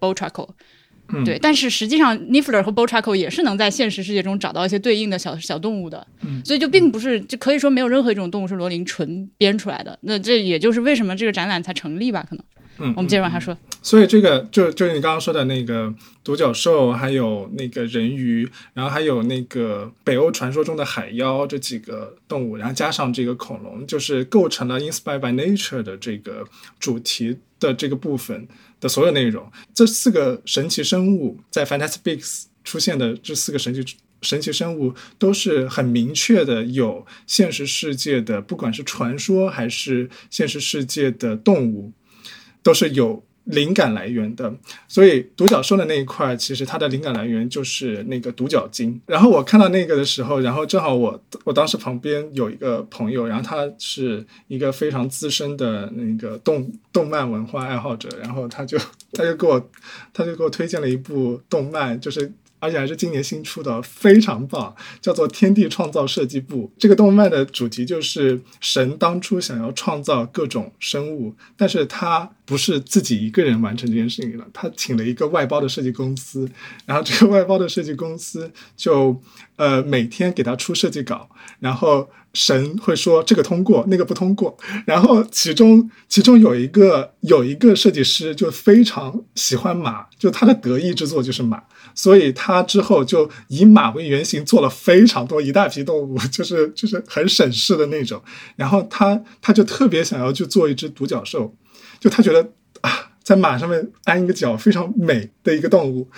[1.24, 6.06] 对，但是实际上，Niffler 和 Bochaco 也是能在现实世界中找到一些对应的小小动物的，
[6.44, 9.98] 所以就并不是，就可以说没有任何一种动物是罗琳纯编出来的。
[10.02, 12.26] 那这也就是为什么这个展览才成立吧？
[12.28, 12.44] 可能，
[12.80, 13.56] 嗯，我们接着往下说。
[13.80, 26.44] 所以这个就就是你刚刚说的那个独角兽，还有那个人鱼，然后还有那个北欧传说中的海妖这几个动物，然后加上这个恐龙，就是构成了 Inspired by Nature 的这个
[26.78, 28.46] 主题的这个部分。
[28.80, 41.92] 的所有内容，这四个神奇生物在 Fantastic Beasts 出现的这四个神奇神奇生物都是很明确的有现实世界的，不管是传说还是现实世界的动物，
[42.62, 43.24] 都是有。
[43.48, 44.52] 灵感来源的，
[44.86, 49.00] 所以独角兽的那一块，其实它的灵感来源就是那个独角鲸。
[49.06, 58.78] 然后我看到那个的时候，然后正好我我当时旁边有一个朋友，然后他是一个非常资深的那个动动漫文化爱好者，然后他就
[59.12, 59.70] 他就给我
[60.12, 62.32] 他就给我推荐了一部动漫，就是。
[62.60, 66.64] 而且还是今年新出的，非常棒，叫做《天地创造设计部》。
[66.78, 76.48] 这个动漫的主题就是神当初想要创造各种生物，但是他不是自己一个人完成这件事情了，他请了一个外包的设计公司，
[76.86, 79.20] 然后这个外包的设计公司就
[79.56, 81.28] 呃每天给他出设计稿，
[81.60, 91.62] 然后神会说这个通过，那个不通过，然后其中其中有一个有一个设计师就非常喜欢马，就他的得意之作就是马。
[91.98, 98.22] 所以他之后就以马为原型做了非常多一大批动物，就是就是很省事的那种。
[98.54, 101.52] 然后他他就特别想要去做一只独角兽，
[101.98, 106.08] 就他觉得啊，在马上面安一个角非常美的一个动物。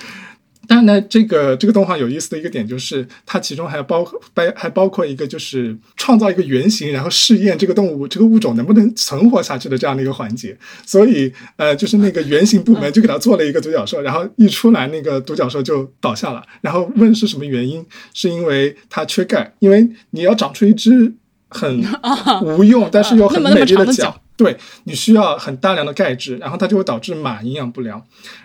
[0.71, 10.57] 当然呢，这个这个动画有意思的一个点就是，它其中还包包还包括一个就是创造一个原型，然后试验这个动物这个物种能不能存活下去的这样的一个环节。
[10.87, 16.41] 所以呃，就是那个原型部门就给他做了一个独角兽，然后一出来那个独角兽就倒下了。
[16.61, 21.13] 然后问是什么原因，是因为它缺钙，因为你要长出一只
[21.49, 21.85] 很
[22.47, 28.01] 无用但是又很美丽的脚，对你需要很大量的钙质，然后它就会导致马营养不良。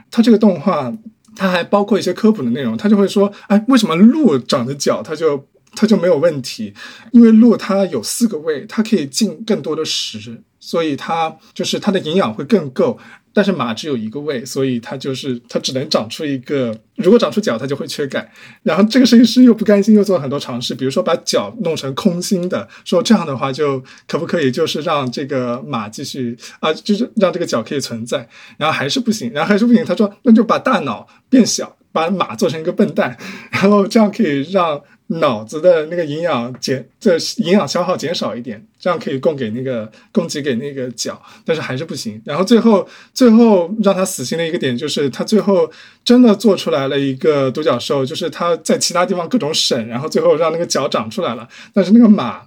[0.10, 0.92] 它这个动画。
[1.36, 5.46] 它还包括一些科普的内容，他就会说，哎，为什么鹿长着脚它就
[5.76, 6.74] 它就没有问题？
[7.12, 12.98] 因为鹿它有四个胃，它可以进更多的食，所以它就是它的营养会更够。
[13.36, 16.74] 但是马只有一个胃，所以它就是它只能长出一个。
[16.96, 18.32] 如果长出脚，它就会缺钙。
[18.64, 28.26] 然后这个设计师又不甘心，又做了很多尝试，比如说把脚弄成空心的，说这样的话就可不可以，就是让这个马继续啊，就是让这个脚可以存在。
[28.56, 29.84] 然后还是不行，然后还是不行。
[29.84, 33.18] 他说那就把大脑变小，把马做成一个笨蛋，
[33.52, 34.82] 然后这样可以让。
[35.08, 42.20] 脑子的那个营养减，这营养消耗减少一点，这样可以供给那个供给给那个脚，但是还是不行。
[42.26, 45.72] 然后最后最后让他死心的一个点就是，他最后
[46.04, 52.42] 真的做出来了一个独角兽，就是他在其他地方各种省，然后最后让那个脚长出来了，但是那个马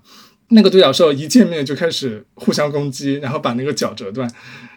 [0.49, 4.29] 那个独角兽一见面就开始互相攻击，然后把那个脚折断，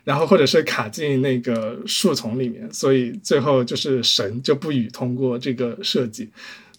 [0.03, 6.29] 然后或者是卡进那个树丛里面，所以最后就是神就不予通过这个设计，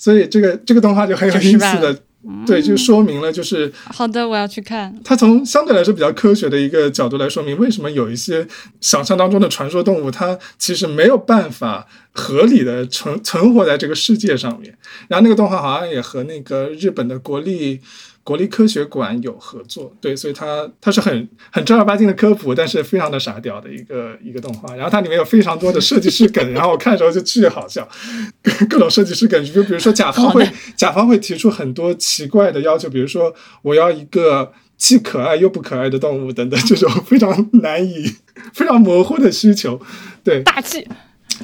[0.03, 1.97] 所以这个这个动画就很有意思的，
[2.45, 4.93] 对，就说明了就是好的，我要去看。
[5.05, 8.45] 它从相对来说比较科学的一个角度来说明，为什么有一些
[8.81, 14.77] 想象当中的传说动物，它其实没有办法合理的存存活在这个世界上面。
[15.07, 17.81] 然后那个动画好像也和那个日本的国立。
[18.25, 24.75] 国立科学馆有合作，对，所以它它是很很正儿八经的科普，但是非常的傻屌的一个一个动画。
[24.77, 27.89] 然后它里面有非常多的设计师梗，然后我看的时候就巨好笑，
[28.71, 38.05] 各种设计师梗，就比如说甲方会甲方会提出很多奇怪的要求，比如说我要一个既可爱又不可爱的动物等等，这种非常难以
[38.55, 39.81] 非常模糊的需求。
[40.23, 40.87] 对，大气，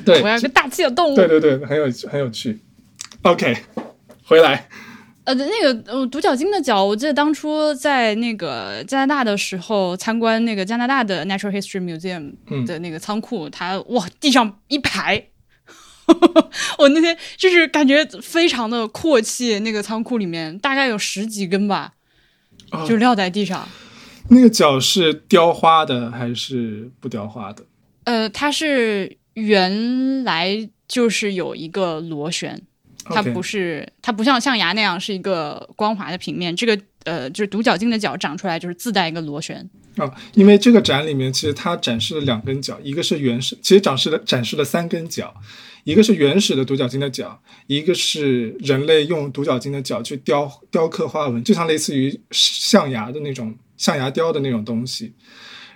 [0.04, 1.16] 对，我要一个大气的动物。
[1.16, 2.60] 对对对，很有很有趣。
[3.22, 3.56] OK，
[4.24, 4.68] 回来。
[5.28, 12.32] 呃，那个呃，独角鲸的脚，我记得当初在那个加拿大的时候参观那个加拿大的 Natural History Museum
[12.64, 15.28] 的那个仓库，它哇，地上一排，
[16.78, 19.58] 我那天就是感觉非常的阔气。
[19.58, 21.92] 那个仓库里面大概有十几根吧，
[22.88, 23.68] 就撂在地上。
[24.30, 27.66] 那个脚是雕花的还是不雕花的？
[28.04, 32.62] 呃，它是原来就是有一个螺旋。
[33.10, 36.54] 它不是，它不像象牙那样是一个光滑的平面。
[36.54, 39.68] 这个呃，就是独角鲸的角长出来就是自带一个螺旋。
[39.96, 45.34] 啊，因为这个展里面其实它展示了两根脚，一个是原始，其实展示了展示了三根脚，
[45.82, 55.12] 一个是原始的独角鲸的脚，一个是人类用独角鲸的脚去雕雕刻花纹，就像类似于象牙的那种象牙雕的那种东西。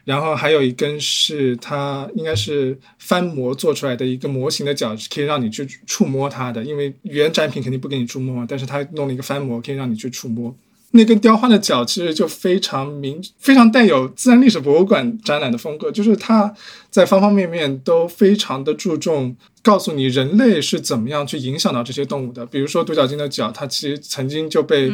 [0.04, 8.44] 然后还有一根是它应该是翻模做出来的一个模型的脚，可以让你去触摸它的，因为原展品肯定不给你触摸嘛。
[8.48, 10.52] 但是它弄了一个翻模，可以让你去触摸。
[10.90, 16.52] 那根雕花的脚其实就非常明，非常带有自然历史博物馆展览的风格，就是它
[16.90, 22.44] 在方方面面都非常的注重告诉你人类是怎么样去影响到这些动物的。
[22.44, 24.92] 比如说独角鲸的脚，它其实曾经就被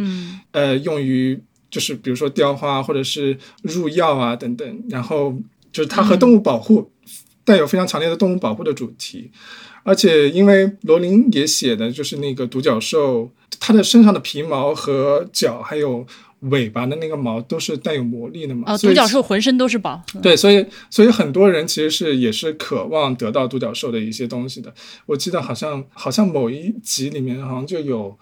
[0.53, 1.41] 呃用于。
[1.71, 5.35] 就是比如说雕花或者是入药啊等等，然后
[5.71, 6.91] 就是它和动物保护
[7.45, 9.31] 带有非常强烈的动物保护的主题，
[9.83, 16.07] 而且因为罗琳也写的就是那个独角兽，它的身上的皮毛和脚还有
[16.41, 18.71] 尾巴的那个毛都是带有魔力的嘛。
[18.71, 20.03] 啊，独角兽浑身都是宝。
[20.23, 24.73] 对，所以所以很多人其实是也是渴望得到独角兽的一些东西的。
[25.07, 28.17] 我记得好像好像某一集里面好像就有，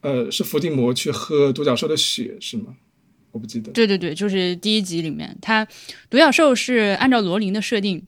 [0.00, 2.74] 呃，是伏地魔去喝独角兽的血是吗？
[3.38, 3.70] 我不记得。
[3.70, 5.64] 对对对，就是第一集里面，它
[6.10, 8.02] 独角兽是按照罗琳的设定。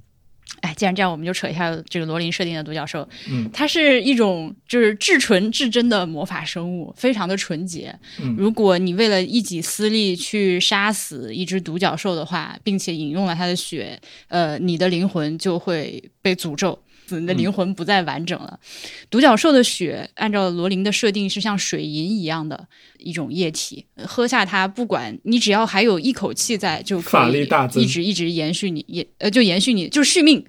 [0.63, 3.09] 哎，既然这样，我们就扯一下这个罗琳设定的独角兽。
[3.31, 7.97] 嗯，它是一种就是至纯至真的魔法生物，非常的纯洁。
[8.21, 16.79] 嗯，如果你为了一己私利去杀死一只独角兽的话，并且饮用了它的血，呃，你的灵魂就会被诅咒。
[17.19, 18.61] 你的灵魂不再完整了。
[19.09, 22.69] 独角兽的血，按照罗琳的设定是像水银一样的
[22.99, 30.45] 一种液体，喝下它，不管你只要还有一口气在，就法力大增一直一直延续你，也呃就延续你，就续命，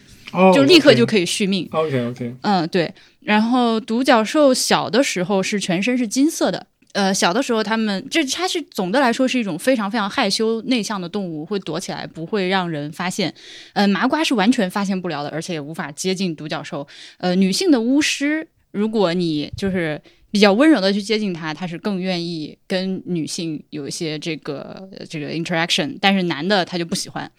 [0.54, 1.68] 就立刻就可以续命。
[1.72, 2.94] OK OK，嗯对。
[3.22, 6.68] 然后独角兽小的时候是全身是金色的。
[6.94, 13.34] 呃，小的时候，他们这它是总的来说是一种非常非常害羞内向的动物，会躲起来，不会让人发现。
[13.74, 16.86] 呃，麻瓜是完全发现不了的，而且也无法接近独角兽。
[17.18, 20.02] 呃，女性的巫师，如果你就是
[20.32, 27.32] 比较温柔的去接近它，它是更愿意跟女性有一些这个这个 interaction，但是男的他就不喜欢。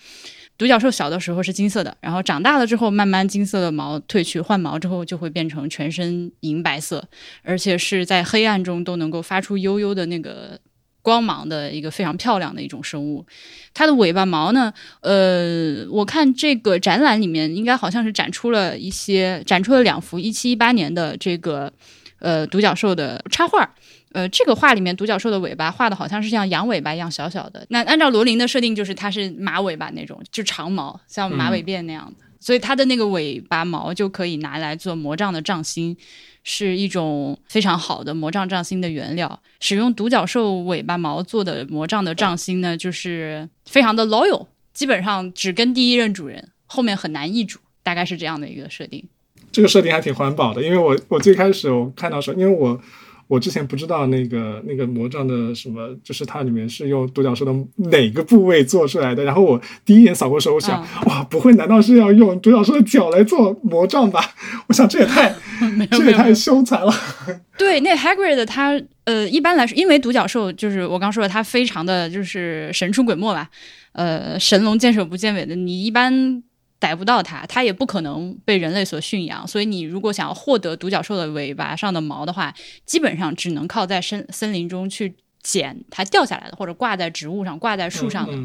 [0.62, 7.04] 独角兽小的时候是金色的，然后长大了之后，慢慢金色的毛褪去，换毛之后就会变成全身银白色，
[7.42, 10.56] 而且是在黑暗中都能够发出悠悠的那个
[11.02, 13.26] 光芒的一个非常漂亮的一种生物。
[13.74, 21.72] 它的尾巴毛呢，呃，我看这个展览里面应该好像是展出了一些，展出了两幅一七一八年的这个
[22.20, 23.74] 呃独角兽的插画。
[24.12, 27.64] 呃，这个画里面独角兽的尾巴画的好像是像羊尾巴一样小小的。
[27.70, 32.24] 那按照罗琳的设定，就是它是马尾巴那种，就长毛，像马尾辫那样的。
[32.38, 35.96] 所以它的那个尾巴毛就可以拿来做魔杖的杖芯，
[36.42, 39.40] 是一种非常好的魔杖杖芯的原料。
[39.60, 49.04] 使用独角兽尾巴毛做的魔杖的杖芯呢，就是非常的 loyal，基本上只跟第一任主人，后面很难易主，大概是这样的一个设定。
[49.52, 52.80] 这个设定还挺环保的，因为我我最开始我看到说，因为我。
[53.32, 57.52] 我之前不知道那个那个魔杖的什么，就是它里面是用独角兽的
[57.90, 59.24] 哪个部位做出来的。
[59.24, 64.20] 然后我第一眼扫过时候，我想，哇，不会难道是要用独角兽的脚来做魔杖吧？
[64.66, 65.34] 我想这也太
[65.92, 66.92] 这也太凶残了。
[67.56, 73.48] 对，那 Hagrid 他呃，一般来说，因为独角兽就是我刚说的，它非常的就是神出鬼没吧，
[73.92, 76.42] 呃，神龙见首不见尾的，你一般。
[76.82, 79.46] 逮不到它，它也不可能被人类所驯养。
[79.46, 82.52] 所以，你如果想要获得独角兽的尾巴上的毛的话，
[82.84, 88.36] 基本上只能靠在森森林中去捡它掉下来的，或者挂在植物上、挂在树上的。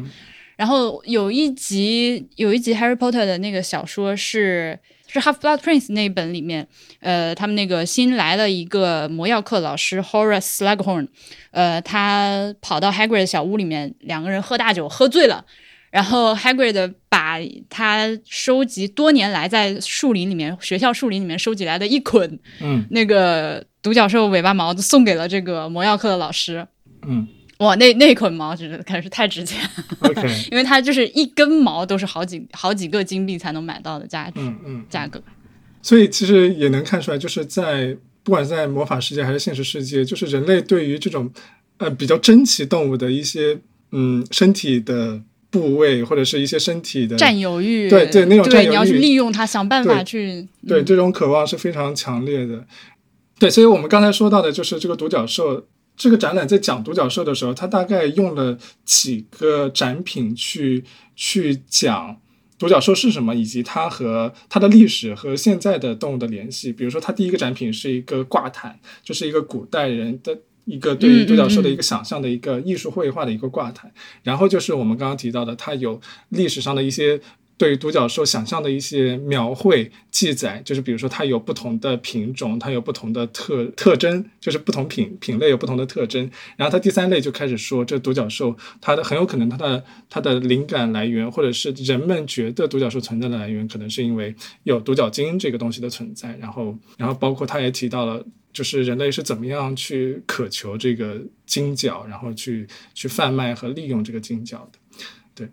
[0.56, 4.78] 然后有一集，有一集《Harry Potter》的那个小说是
[5.08, 6.66] 是《Half Blood Prince》那一本里面，
[7.00, 11.08] 呃，他们那个新来了一个魔药课老师 Horace Slughorn，
[11.50, 15.44] 呃，他跑到 Hagrid 的小屋里面，两个人喝大酒，喝醉了。
[15.90, 17.38] 然后 Hagrid 把
[17.70, 26.66] 他收集多年来在树林里面学校树林里面收集来的一捆，嗯，那个独角兽尾巴毛送给了这个魔药课的老师，
[27.06, 27.26] 嗯，
[27.60, 29.58] 哇，那那捆毛真的可是太值钱
[30.00, 35.22] ，OK， 因为它就是一根毛都是好几好几个金币才能买到的价值，嗯嗯，价格，
[35.82, 41.32] 所以其实也能看出来，就是在不管在魔法世界还是现实世界，就是人类对于这种
[41.78, 43.58] 呃比较珍奇动物的一些
[43.92, 45.22] 嗯身体的。
[45.50, 50.46] 部位或者是一些身体的占有欲，对对，那种占有欲，你要去利用它，想办法去。
[50.66, 52.66] 对，这种渴望是非常强烈的。
[53.38, 55.66] 对，所以我们刚才说到的就是这个独角兽。
[55.96, 60.84] 这个展览在讲独角兽的时候，它大概用了几个展品去
[61.16, 62.16] 去讲
[62.56, 66.72] 独角兽是什么，以及它和它的历史和现在的动物的联系。
[66.72, 70.38] 比如说，它第一个展品是一个挂毯，就是一个古代人的。
[70.68, 73.90] 一个对于独角兽的一个想象的一个艺术绘画的一个挂毯，
[74.22, 75.98] 然后就是我们刚刚提到的，它有
[76.28, 77.18] 历史上的一些
[77.56, 86.30] 对于独角兽想象的一些描绘记载，就是比如说它有不同的品种，它有不同的特特征，就是不同品品类有不同的特征。
[86.56, 96.36] 然后它第三类就开始说，这独角兽它的很有可能它的它的灵感来源，或者是人们觉得独角兽存在的来源，可能是因为有独角鲸这个东西的存在。
[96.40, 98.22] 然后然后包括它也提到了。
[98.58, 104.78] 就是人类是怎么样去渴求这个金角，然后去去贩卖和利用这个金角的，
[105.32, 105.48] 对。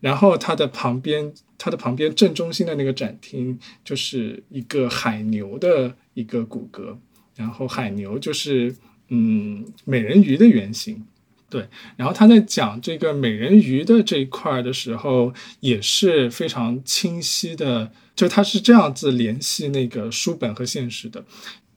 [0.00, 6.94] 然后它的旁边，它的旁边正中心的那个展厅就是一个海牛的一个骨骼，
[7.36, 8.76] 然后海牛就是
[9.08, 11.02] 嗯美人鱼的原型，
[11.48, 11.66] 对。
[11.96, 21.24] 然后他在讲这个美人鱼的这一块的时候，也是非常清晰的，就他是这样子联系那个书本和现实的。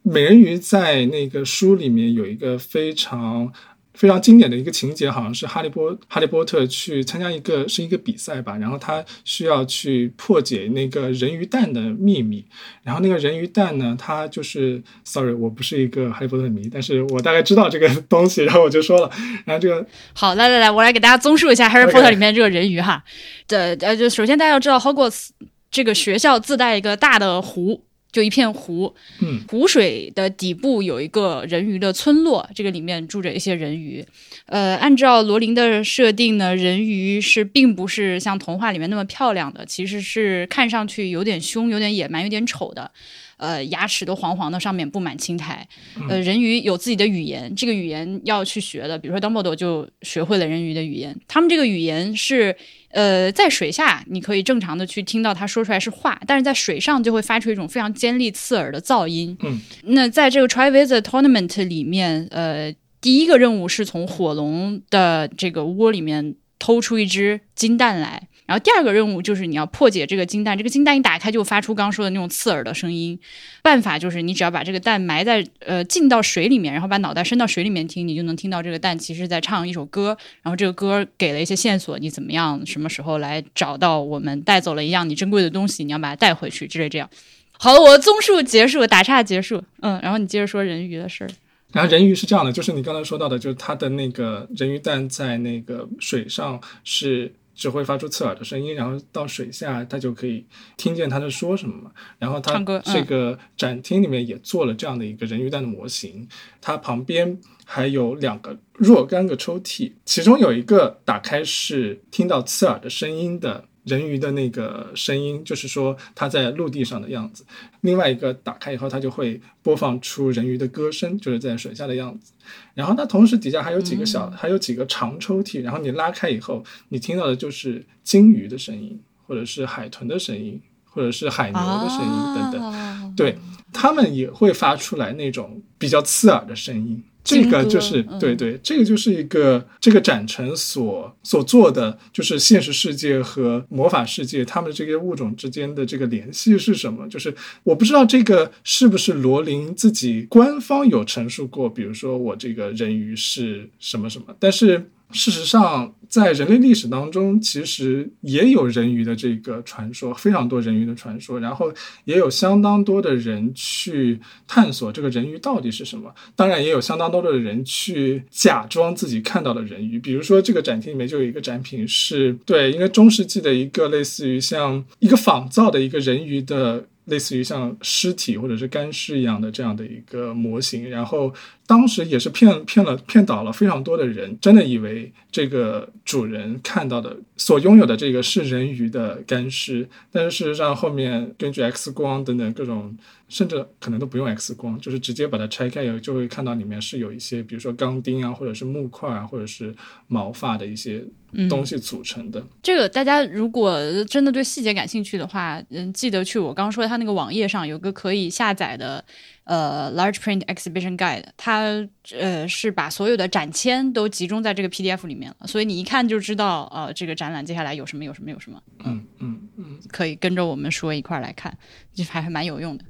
[0.06, 3.51] 美人鱼在那个书里面有一个非常
[3.95, 12.45] 非常经典的一个情节，好像是哈利波哈利波特去参加一个是一个比赛吧，然后他需要去破解那个人鱼蛋的秘密，
[12.84, 19.10] 然后那个人鱼蛋呢，它就是，sorry，我不是一个哈利波特迷，但是我大概知道这个 东西，然后我就说了，
[19.45, 19.84] 然后这个
[20.14, 23.03] 好，来来来，我来给大家综述一下哈利波特里面这个人鱼哈，
[23.47, 25.30] 对呃，就首先大家要知道，Hogwarts
[25.72, 27.86] 这个学校自带一个大的湖。
[28.16, 34.05] 就一片湖，嗯，湖水的底部有一个人鱼的村落，这个里面住着一些人鱼。
[34.45, 42.89] 呃，按照罗琳的设定呢，人鱼是并不是像童话里面那么漂亮的，其实是看上去有点凶、有点野蛮、有点丑的。
[43.38, 45.67] 呃，牙齿都黄黄的，上面布满青苔。
[46.09, 48.97] 呃，人鱼有自己的语言，这个语言要去学的。
[48.97, 51.19] 比如说，Dumbledore 就学会了人鱼的语言。
[51.27, 52.55] 他们这个语言是。
[52.95, 59.38] 呃，在水下你可以正常的去听到他说出来是话，但是在水上就会发出一种非常尖利刺耳的噪音。
[59.43, 68.29] 嗯，那在这个 Try Visit Tournament 里面，呃，第一个任务是从火龙的这个窝里面偷出一只金蛋来。
[68.45, 73.19] 然后第二个任务就是你要破解这个金蛋，这个金蛋一打开就发出刚说的那种刺耳的声音。
[73.63, 80.15] 办法就是你只要把这个蛋埋在呃进到水里面，然后把脑袋伸到水里面听，你就能听到这个蛋其实在唱一首歌。
[80.43, 87.09] 然后这个歌给了一些线索，你怎么样什么时候来找到我们带走了一样你珍贵的东西，你要把它带回去之类这样。
[87.57, 89.63] 好了，我综述结束，打岔结束。
[89.81, 91.29] 嗯，然后你接着说人鱼的事儿。
[91.71, 97.33] 然后人鱼是这样的，就是你刚才说到的，就是它的那个人鱼蛋在那个水上是。
[97.56, 100.45] 只会发出刺耳的声音，然后到水下，他就可以
[100.78, 101.91] 听见他在说什么嘛。
[102.20, 106.28] 然后他这个展厅里面也做了这样的一个人鱼蛋的模型，
[106.62, 113.66] 它旁边还有两个若干个抽屉，其中有一个打开是听到刺耳的声音的。
[113.86, 117.45] 人鱼的那个声音，就是说它在陆地上的样子。
[117.81, 122.33] 另外一个打开以后，它就会播放出人鱼的歌声，就是在水下的样子。
[122.73, 125.61] 然后它同时底下还有几个小，还有几个长抽屉。
[125.61, 130.59] 然后你拉开以后，你听到的就是鲸鱼的声音，或者是海豚的声音，
[130.95, 132.61] 或者是海牛的声音等等。
[132.63, 133.37] 哦对
[133.71, 137.01] 他们也会发出来那种比较刺耳的声音。
[137.23, 147.07] 这个就是嗯对对，这个就是一个这个展陈所所做的，就是现实世界和魔法世界他们这些物种之间的这个联系是什么？
[147.09, 147.33] 就是
[147.63, 161.72] 我不知道这个是不是罗琳自己官方有陈述过，比如说我这个人鱼是什么什么，但是事实上，在人类历史当中，其实也有人鱼的这个传说，非常多人鱼的传说，然后
[162.03, 166.14] 也有相当多的人去探索这个人鱼到底是什么。
[166.36, 169.99] 当然，也有相当多的人去假装自己看到了人鱼。
[169.99, 176.86] 比如说，这个展厅里面就有一个展品是对，应该中世纪的一个类似于像一个仿造的一个人鱼的。
[177.06, 181.32] 类似于像尸体或者是干尸一样的这样的一个模型，然后
[181.68, 192.95] 当时也是骗骗了骗倒了非常多的人，真的以为这个主人看到的所拥有的这个是人鱼的干尸，但是事实上后面根据 X 光等等各种，
[193.28, 199.74] 甚至可能都不用 X 光，就是直接把它拆开，以后就会看到里面是有一些，比如说钢钉啊，或者是木块啊，或者是
[200.07, 201.03] 毛发的一些
[201.49, 202.45] 东西组成的。
[202.61, 209.03] 这个大家如果真的对细节感兴趣的话，嗯，记得去我刚刚说他那个网页上有个可以下载的
[209.45, 221.57] 呃 Large Print Exhibition Guide，它呃是把所有的展签都集中在这个 PDF 里面了，所以你一看就知道呃这个展览接下来有什么有什么有什么，嗯嗯嗯，可以跟着我们说一块儿来看，
[221.93, 222.85] 就还还蛮有用的。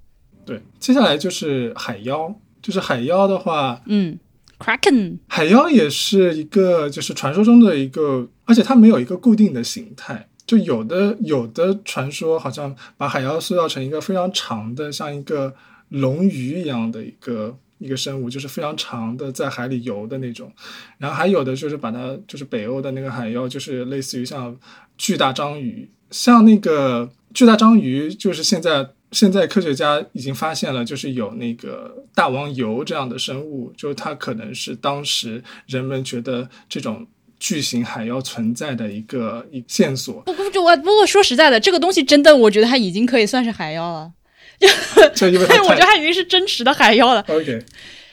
[0.45, 0.61] 对。
[0.79, 4.17] 接下来就是海妖，就是海妖的话，嗯
[4.57, 10.27] ，Kraken，海妖也是一个就是传说中的一个，而且它没有一个固定的形态。
[10.45, 15.55] 就有的有的传说好像把海妖塑造成一个非常长的，像一个
[15.99, 20.51] 龙鱼一样的一个一个生物，就是非常长的在海里游的那种。
[20.97, 24.57] 然后还有的就是把它就是北欧的那个海妖，就是类似于像
[24.97, 37.05] 巨大章鱼，像那个巨大章鱼，就是现在现在科学家已经发现了，就是有那个大王游这样的生物，就是它可能是当时人们觉得这种
[37.39, 40.21] 巨型海妖存在的一个一线索。
[40.21, 44.11] 不不，就我不过说实在的，这个东西真的，我觉得它已经可以算是海妖了，
[45.15, 47.21] 就因为它 我觉得太它已经是真实的海妖了。
[47.27, 47.63] OK，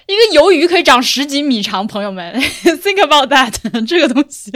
[0.07, 2.35] 一个鱿鱼可以长十几米长，朋友们，
[2.83, 4.51] think about that，这个东西，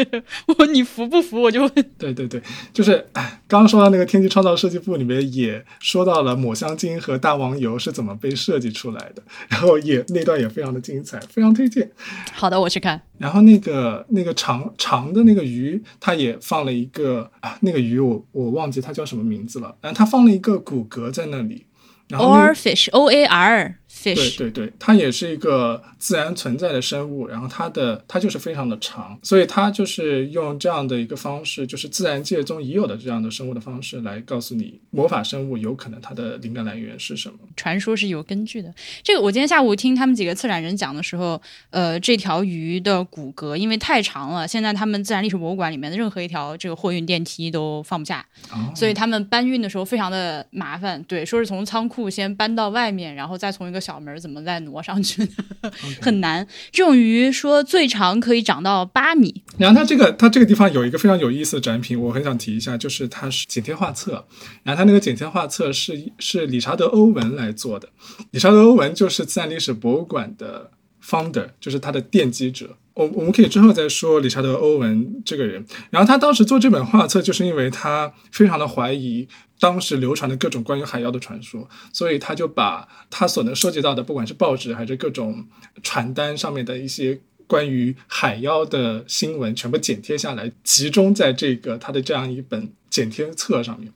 [0.47, 1.41] 我你服不服？
[1.41, 1.73] 我就问。
[1.97, 2.43] 对对对，
[2.75, 11.91] 就是哎，刚刚说到那个天气创造设计部里面也说到了抹香鲸和大王油是怎么被设计出来的，然后也那段也非常的精彩，非常推荐。
[12.33, 13.01] 好的，我去看。
[13.19, 21.66] 然后那个那个长长的那个鱼，它也放了一个啊，那个鱼我我忘记它叫什么名字了，然后它放了一个骨骼在那里，
[22.13, 23.69] Or um, fish, O A R.
[23.69, 37.39] 对 fish，对对，它也是一个自然存在的生物，然后它的它就是非常的长，所以它就是用这样的一个方式，就是自然界中已有的这样的生物的方式来告诉你魔法生物有可能它的灵感来源是什么。
[37.57, 38.73] 传说是有根据的。
[39.03, 41.41] 这个我今天下午听他们几个策展人讲的时候，
[41.71, 51.03] 呃，这条鱼的骨骼因为太长了，现在他们自然历史博物馆里面的任何一条这个货运电梯都放不下，哦，所以他们搬运的时候非常的麻烦。
[51.05, 55.71] 对，说是从仓库先搬到外面，然后再从一个小门儿怎么再挪上去呢，
[56.01, 56.47] 很难。
[56.71, 64.25] 这种鱼说最长可以长到八米，然后它这个它这个地方有一个非常有意思的展品，我很想提一下，就是它是剪贴画册，
[64.63, 67.89] 然后它那个剪贴画册是是理查德·欧文来做的，
[68.31, 70.71] 理查德·欧文就是自然历史博物馆的
[71.05, 72.77] founder，就是它的奠基者。
[72.95, 75.63] 我我们可以之后再说理查德·欧文这个人。
[75.91, 79.29] 然后他当时做这本画册，就是因为他非常的怀疑
[79.59, 85.47] 当时流传的各种关于海妖的传说，所以他就把他所能收集到的，不管是报纸还是各种
[85.83, 93.93] 传单上面的一些关于海妖的新闻，全部剪贴下来，集中在这个他的这样一本剪贴册上面。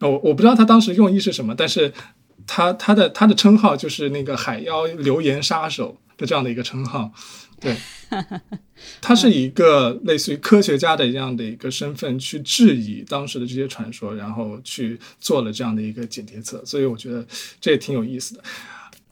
[0.00, 1.92] 我我不知道他当时用意是什么，但是
[2.46, 7.12] 他他的他的称号就是那个海妖流言杀手的这样的一个称号，
[7.60, 7.76] 对。
[9.00, 17.26] 他是以一个类似于科学家的这样的一个身份去质疑当时的这些传说，然后去做了这样的一个剪贴册，所以我觉得
[17.60, 18.44] 这也挺有意思的。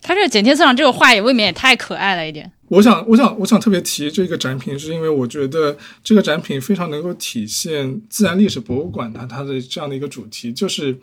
[0.01, 2.51] 他这个剪贴册上这个画也未免也太可爱了一点。
[2.68, 10.99] 我想，我想，我想特别提这个展品，是因为我觉得这个展品非常能够体现自然历史博物馆它它的这样的一个主题，就是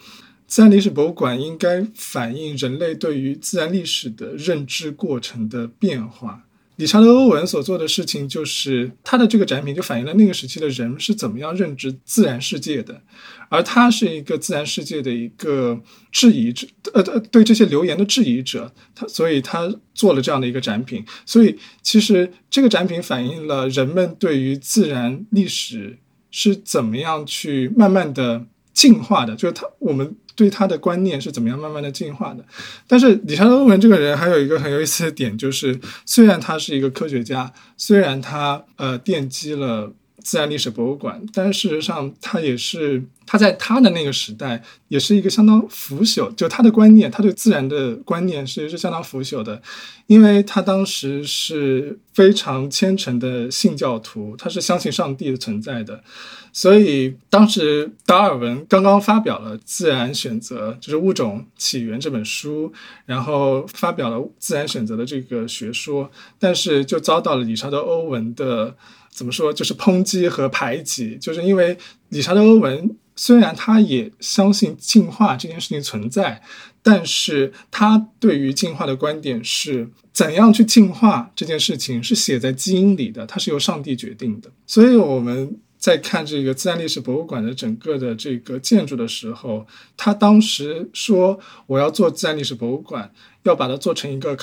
[0.47, 6.43] 自然历史博物馆应该反映人类对于自然历史的认知过程的变化。
[6.79, 13.01] 理查德·欧文所做的事情，就是他的这个展品就反映了那个时期的人是怎么样认知自然世界的，
[13.49, 15.77] 而他是一个自然世界的一个
[16.09, 21.03] 质疑者，呃，对这些流言的质疑者，他所以他做了这样的一个展品。
[21.25, 25.97] 所以其实这个展品反映了人们对于自然历史
[26.31, 32.45] 是怎么样去慢慢的进化的，就是他我们对他的观念是怎么样慢慢的进化的。
[32.87, 39.93] 但是理查德·欧文这个人还有一个很有意思的点，就是虽然他是一个科学家，虽然他呃奠基了。
[40.23, 49.61] 自然历史博物馆，但事实上，他也是他在他的那个时代，也是一个相当腐朽，就他的观念，他对自然的观念是是相当腐朽的，
[50.07, 56.03] 因为他当时是非常虔诚的信教徒，他是相信上帝的存在的，
[56.51, 62.73] 所以当时达尔文刚刚发表了《自然选择》，就是《物种起源》这本书，
[63.05, 68.75] 然后发表了自然选择的这个学说，但是就遭到了理查德·欧文的。
[69.19, 69.51] 怎么说？
[69.51, 76.41] 就是抨击和排挤，就是因为理查德·欧文虽然他也相信进化这件事情存在，
[76.81, 84.49] 但是他对于进化的观点是怎样去进化这件事情是写在基因里的，它是由上帝决定的。
[84.65, 89.67] 所以我们在看这个自然历史博物馆的整个的这个建筑的时候，
[89.97, 93.11] 他当时说我要做自然历史博物馆，
[93.43, 94.37] 要把它做成一个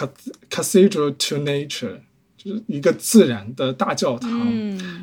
[0.51, 2.01] cathedral to nature。
[2.67, 4.31] 一个自然的大教堂，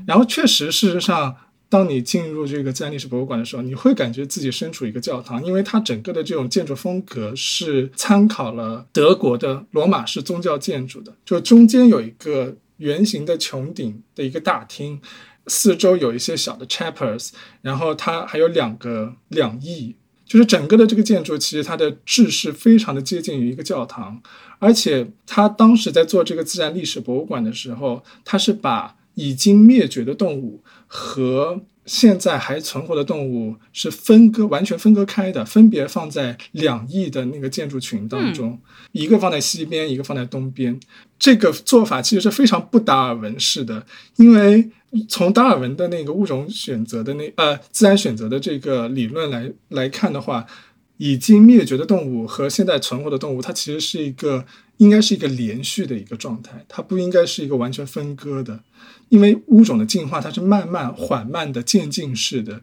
[0.07, 1.35] 然后确实，事实上，
[1.69, 15.01] 当你进入这个自然历史博物馆的时候，你会感觉自己身处一个教堂，因为它整个的这种建筑风格是参考了德国的罗马式宗教建筑的，就中间有一个圆形的穹顶的一个大厅，
[15.47, 17.31] 四周有一些小的 chapels，
[17.61, 19.95] 然后它还有两个两翼。
[20.33, 24.19] 就是整个的这个建筑，其实它的制式非常的接近于一个教堂，
[24.57, 38.59] 而且他当时在做这个自然历史博物馆的时候，他是把已经灭绝的动物和现在还存活的动物是分割完全分割开的，分别放在两翼的那个建筑群当中，
[38.91, 40.79] 一个放在西边，一个放在东边。
[41.19, 44.71] 这个做法其实是非常不达尔文式的，因为。
[45.09, 50.45] 从达尔文的那个物种选择的那呃自然选择的这个理论来来看的话，
[50.97, 54.45] 已经灭绝的动物和现在存活的动物，它其实是一个
[54.77, 58.59] 应该是一个连续的一个状态，它不应该是一个完全分割的，
[59.09, 62.61] 因为物种的进化它是慢慢缓慢的渐进式的。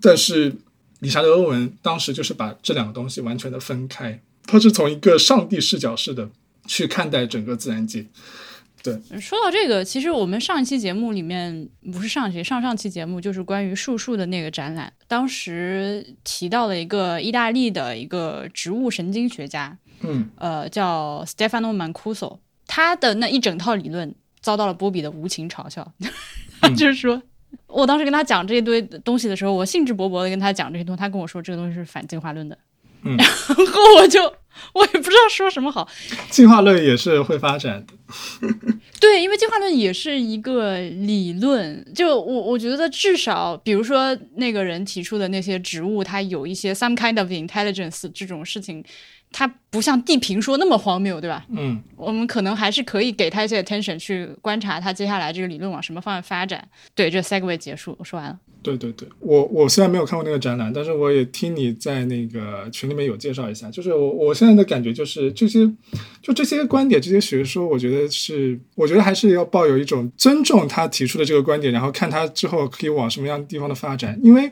[0.00, 0.54] 但是
[1.00, 6.30] 理查德·欧文当时就是把这两个东西完全的分开，他是从一个上帝视角式的
[6.66, 8.06] 去看待整个自然界。
[8.82, 25.92] 对，说到这个，其实我们上一期节目里面不是上期，上上期节目就是关于树树的那个展览，当时提到了一个意大利的一个植物神经学家，嗯，呃，叫 Stefano Mancuso，他的那一整套理论遭到了波比的无情嘲笑，
[26.60, 27.22] 他就是说
[27.66, 32.56] 我当时跟他讲这一堆东西的时候，我兴致勃勃的跟他讲这些东西，他跟我说这个东西是反进化论的。
[33.02, 34.20] 嗯 然后我就
[34.74, 35.88] 我也不知道说什么好。
[36.30, 37.94] 进化论也是会发展的，
[39.00, 41.84] 对，因为进化论也是一个理论。
[41.94, 48.84] 就我我觉得至少，比如说那个人提出的那些植物，它有一些 some kind of intelligence 这种事情。
[49.32, 51.46] 它不像地平说那么荒谬，对吧？
[51.56, 56.68] 嗯，我们可能还是可以给他一些 attention 去观察他接下来这个理论往什么方向发展。
[56.96, 58.36] 对，这 segue 结束，我说完了。
[58.62, 63.70] 对对对，我我虽然没有看过那个展览，但是我也听你在那个群里面有介绍一下。
[63.70, 65.60] 就是我我现在的感觉就是这些，
[66.20, 74.18] 就这些观点、这些学说，我觉得是，我觉得还是要抱有一种尊重他提出的这个观点，然后看他之后可以往什么样地方的发展。
[74.22, 74.50] 因为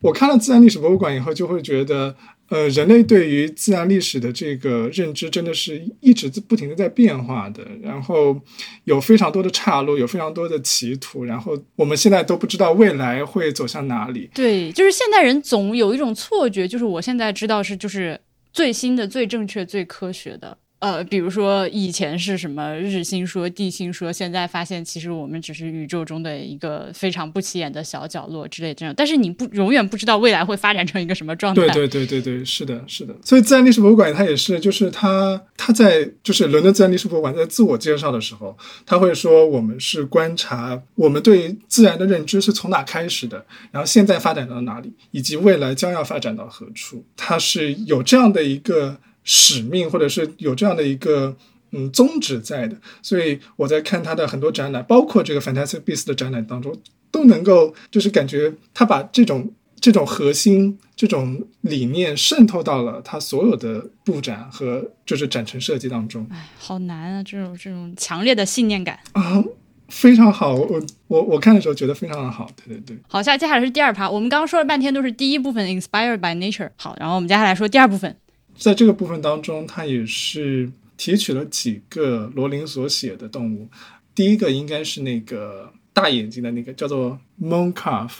[0.00, 2.14] 我看了自然历史博物馆以后，就会觉得。
[2.48, 7.62] 呃，人类对于自然历史的这个认知，真的是一直不停的在变化的。
[7.82, 8.40] 然后
[8.84, 11.24] 有非常多的岔路，有非常多的歧途。
[11.24, 14.30] 然后我们现在都不知道未来会走向哪里。
[14.34, 18.18] 对，就是现代人总有一种错觉，就是我现在知道是就是
[18.52, 20.56] 最新的、最正确、最科学的。
[20.80, 28.94] 呃，比如说以前是什么日心说、地心说，现在发现其实我们只是宇宙中的一个非常不起眼的小角落之类这样。
[28.96, 31.62] 但是你不永远不知道未来会发展成一个什么状态。
[31.70, 33.12] 对对对对对，是的，是的。
[33.24, 38.56] 所以自然历史博物馆它也是，就是它它在就是伦敦自然历史博物馆在自我介绍的时候，
[38.86, 47.04] 他会说我们是观察我们对自然的认知是从哪开始的，然后现在发展到哪里，以及未来将要发展到何处。
[47.16, 49.00] 它是有这样的一个。
[49.30, 51.36] 使命，或者是有这样的一个
[51.72, 56.74] 嗯宗旨在的，所以我在看他的很多展览，包括这个 Fantastic Beasts 的展览当中，
[57.10, 66.26] 都能够就是感觉他把这种这种核心这种理念渗透到了他所有的布展和就是展陈设计当中。
[66.30, 67.22] 哎，好难啊！
[67.22, 69.44] 这种这种强烈的信念感啊，
[69.88, 70.54] 非常好。
[70.54, 72.50] 我我我看的时候觉得非常的好。
[72.56, 72.98] 对对对。
[73.06, 74.08] 好，下接下来是第二趴。
[74.08, 76.70] 我们刚刚说了半天都是第一部分 Inspired by Nature。
[76.76, 78.16] 好，然后我们接下来说第二部分。
[78.58, 83.68] 在这个部分当中，他也是提取了几个罗琳所写的动物。
[84.14, 88.10] 第一个应该是那个大眼睛的那个，叫做 Moon Calf，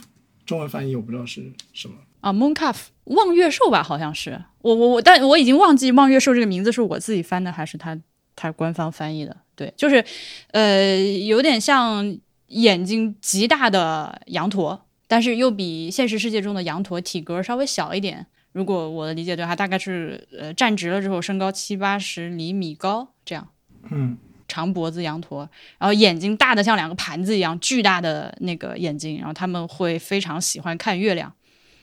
[0.46, 1.96] 中文翻译我不知道是什么。
[2.20, 7.96] 啊，mooncalf 望月兽吧，好像是我我我，但我已经忘记望月兽这个名字是我自己翻的还是他
[8.34, 9.36] 他官方翻译的。
[9.54, 10.04] 对，就是
[10.50, 12.18] 呃，有点像
[12.48, 18.26] 眼睛极大的羊驼，但是又比现实世界中的羊驼体格稍微小一点。
[18.58, 23.46] 如果我的理解对，它大概是呃站直了之后身高七八十厘米高这样。
[23.88, 25.48] 嗯，长脖子羊驼，
[25.78, 31.32] 然后眼睛大的像两个盘子一样，巨大的那个眼睛，然后他们会非常喜欢看月亮，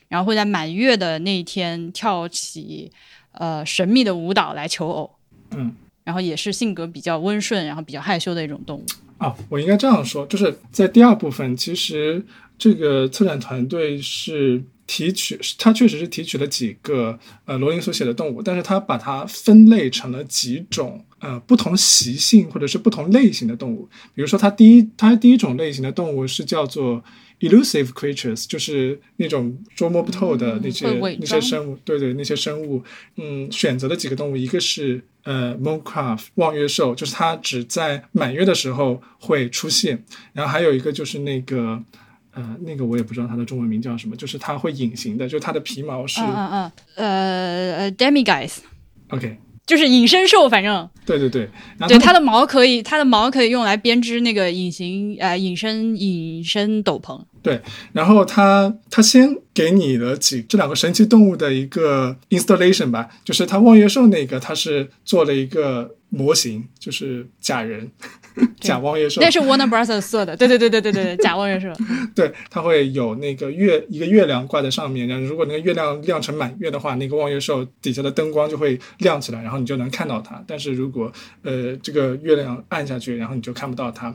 [0.08, 2.92] 然后会在满月的那一天跳起
[3.32, 5.10] 呃神秘的舞蹈来求偶。
[5.52, 5.74] 嗯，
[6.04, 8.84] 然后也是性格比较温顺，然后比较害羞的一种动物。
[9.16, 12.22] 啊，我应该这样说，就是在第二部分，其实
[12.58, 23.88] 这个策展团队是提取，它确实是提取了几个呃罗琳所写的动物，但是它把它分类成了几种呃不同习性或者是不同类型的动物。
[24.14, 27.02] 比如说，它第一，它第一种类型的动物是叫做
[27.40, 32.82] elusive creatures，就是那种捉摸不透的那些、嗯那些生物，对对，那些生物，
[33.16, 41.82] 嗯，选择了几个动物，一个是呃 mooncalf 望月兽，就是它只在满月的时候会出现，然后还有一个就是那个。
[42.36, 48.58] 呃，那个我也不知道它的中文名叫什么，就是它会隐形的，就是它的皮毛是、嗯嗯嗯，呃呃，demiguise
[49.08, 57.18] OK，就是隐身兽，反正对对对，然后对它的毛可以，它的毛可以用来编织那个隐形呃隐身隐身斗篷。
[57.42, 57.62] 对
[57.92, 67.90] 然后它它先给你了几这两个神奇动物的一个 installation 吧，就是它望月兽那个，它是做了一个模型，就是假人
[68.60, 71.72] 假望月兽，那是 Warner Brothers 做的，对对对对对对对，假望月兽。
[72.14, 80.42] 对，它会有那个月一个月亮挂在上面，然后如果那个月亮亮成满月的话，那个望月兽底下的灯光就会亮起来，然后你就能看到它。
[80.46, 81.10] 但是如果
[81.42, 84.14] 呃这个月亮暗下去，然后你就看不到它。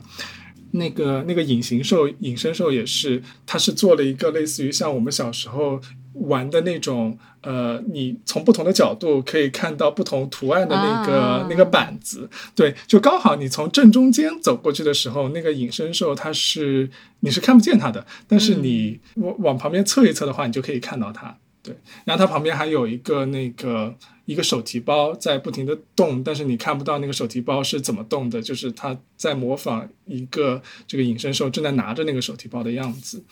[0.74, 5.78] 那个那个隐形兽、隐身兽也是，它是做了一个类似于像我们小时候
[6.14, 11.46] 玩的那种，呃，你从不同的角度可以看到不同图案的那个、啊。
[11.50, 16.88] 那个板子，对，就刚好你从正中间走过去的时候，那个隐身兽它是
[17.20, 21.36] 你是看不见它的，但是你往往旁边侧一侧的话，你就可以看到它。
[21.62, 23.94] 对，然后它旁边还有一个那个
[24.24, 33.22] 一个手提包在不停的动，但是你看不到那个手提包是怎么动的，就是它在模仿一个这个隐身兽正在拿着那个手提包的样子。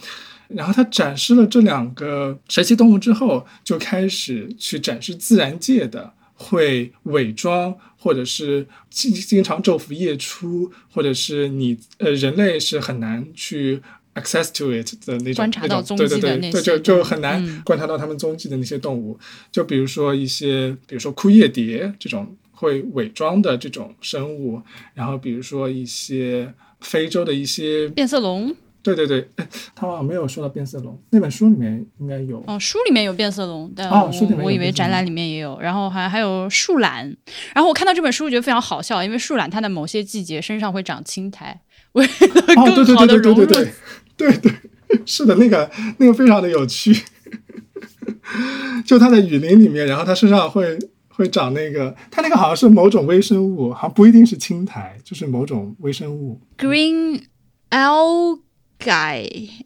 [0.46, 13.80] 然后他展示了这两个神奇动物之后，就开始去展示自然界的会伪装，或者是经经常昼伏夜出，或者是你呃人类是很难去
[14.20, 17.62] access to it 的那种观察到那种踪迹对对对对，的那些就就很难嗯。
[17.64, 19.18] 观察到它们踪迹的那些动物。
[19.50, 24.60] 就比如说一些，比如说枯叶蝶这种会伪装的这种生物，
[24.94, 32.42] 然后比如说一些非洲的一些，变色龙，对对对，哎他好像没有说到变色龙，那本书里面应该有。
[32.46, 37.04] 哦，书里面有变色龙，但我,、哦书里面有我以为展览里面也有，然后还还有树懒，
[37.54, 41.60] 然后我看到这本书我觉得非常好笑，因为树懒它的某些季节身上会长青苔，
[41.92, 42.12] 为了
[42.56, 43.70] 哦，对对更好的对对对对融入
[44.28, 44.52] 对，对
[44.88, 46.94] 对，是的，那个那个非常的有趣。
[48.84, 56.40] 就它在雨林里面，然后它身上会会长那个，它那个好像是某种微生物，好像不一定是青苔，就是某种微生物。
[56.56, 57.20] green
[57.70, 58.38] algae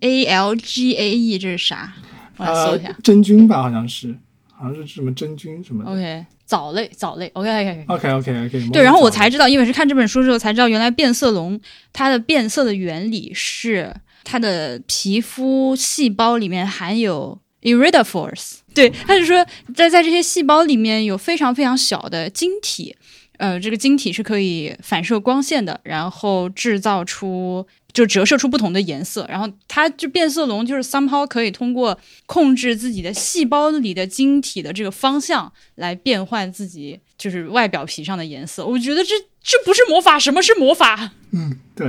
[0.00, 1.92] a l g a e 这是啥？
[2.36, 4.14] 我来搜呃一下。，真菌吧，好像是，
[4.52, 5.90] 好像是什么真菌什么的。
[5.90, 7.28] OK，藻类，藻类。
[7.34, 7.84] OK OK。
[7.88, 8.68] OK OK OK。
[8.72, 11.61] 对，然后我才知道，因为是看这本书之后才知道，原来变色龙
[11.92, 13.94] 它的变色的原理是
[14.25, 18.57] 它的皮肤细胞里面含有 iridophores。
[18.75, 22.97] 对，他就说在在这些细胞里面有非常非常小的晶体，
[23.37, 31.97] 呃，这个晶体是可以反射光线的，然后制造出就折射出不同的颜色，然后它就变色龙就是 somehow 可以通过
[32.27, 38.64] 控制自己的细胞里的晶体的这个方向来变换自己就是外表皮上的颜色。
[38.64, 41.12] 我觉得这这不是魔法，什么是魔法？
[41.32, 41.86] 嗯，对。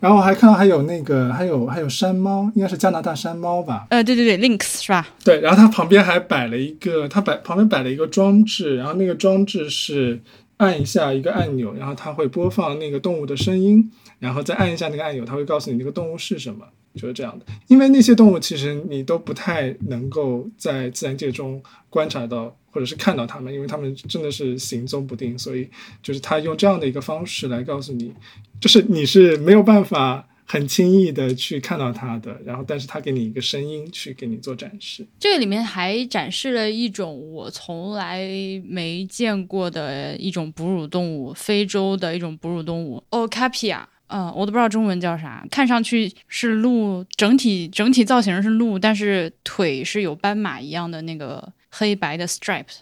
[0.00, 3.86] 然后我还看到还有那个，还有还有山猫，应该是加拿大山猫吧？
[3.90, 5.06] 呃，对对对，lynx 是吧？
[5.24, 10.20] 对，然后它旁边还摆了一个，它摆旁边摆了一个装置，然后那个装置是
[10.58, 16.66] 按一下一个按钮，然后它会播放那个动物的声音，然后再按一下那个按钮，它会告诉你那个动物是什么，
[16.96, 17.46] 就是这样的。
[17.68, 25.68] 因为那些动物其实你都不太能够在自然界中观察到或者是看到它们，因为它们真的是行踪不定，所以
[26.02, 28.12] 就是他用这样的一个方式来告诉你，
[28.60, 30.26] 就是你是没有办法。
[30.48, 35.04] 很轻易的去看到它的，然后但是它给你一个声音去给你做展示。
[35.18, 38.24] 这个里面还展示了一种我从来
[38.64, 52.78] 没见过的一种哺乳动物，非洲的一种哺乳动物，Okapia 呃，我都不知道中文叫啥，看上去是鹿，整体整体造型是鹿，但是腿是有斑马一样的那个黑白的 stripes，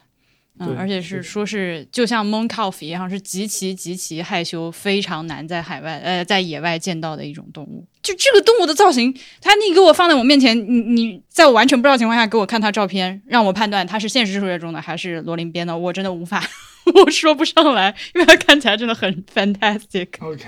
[0.59, 7.87] 嗯，对而且是说是就像 mon c a l f 一样，是极其极其害羞，非常难在海外呃在野外见到的一种动物。
[8.03, 16.45] 就这个动物的造型，它你给我放在我面前，你你在我完全不知道情况下给我看它照片，让我判断它是现实世界中的还是罗琳编的，我真的无法，
[17.05, 20.09] 我说不上来，因为它看起来真的很 fantastic。
[20.20, 20.45] OK，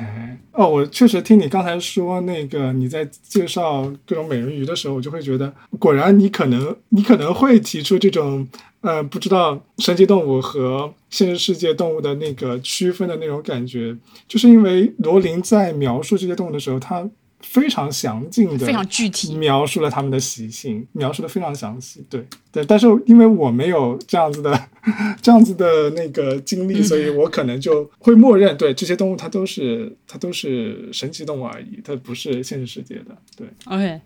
[0.53, 8.47] 哦，我确实听你刚才说那个你在介绍各种美人鱼的时候，我就会觉得，果然你可能你可能会提出这种
[8.83, 13.97] 呃不知道神奇动物和现实世界动物的那个区分的那种感觉，
[14.29, 17.09] 就是因为罗琳在描述这些动物的时候，他
[17.49, 22.05] 非常详尽的非常具体，描述了他们的习性，描述的非常详细。
[22.11, 22.23] 对
[22.53, 24.69] 对，但是因为我没有这样子的
[25.23, 33.17] 这样子的那个经历，嗯所以我可能就会默认，对这些动物它都是它都是神奇动物而已，它不是现实世界的。
[33.37, 34.01] 对，OK，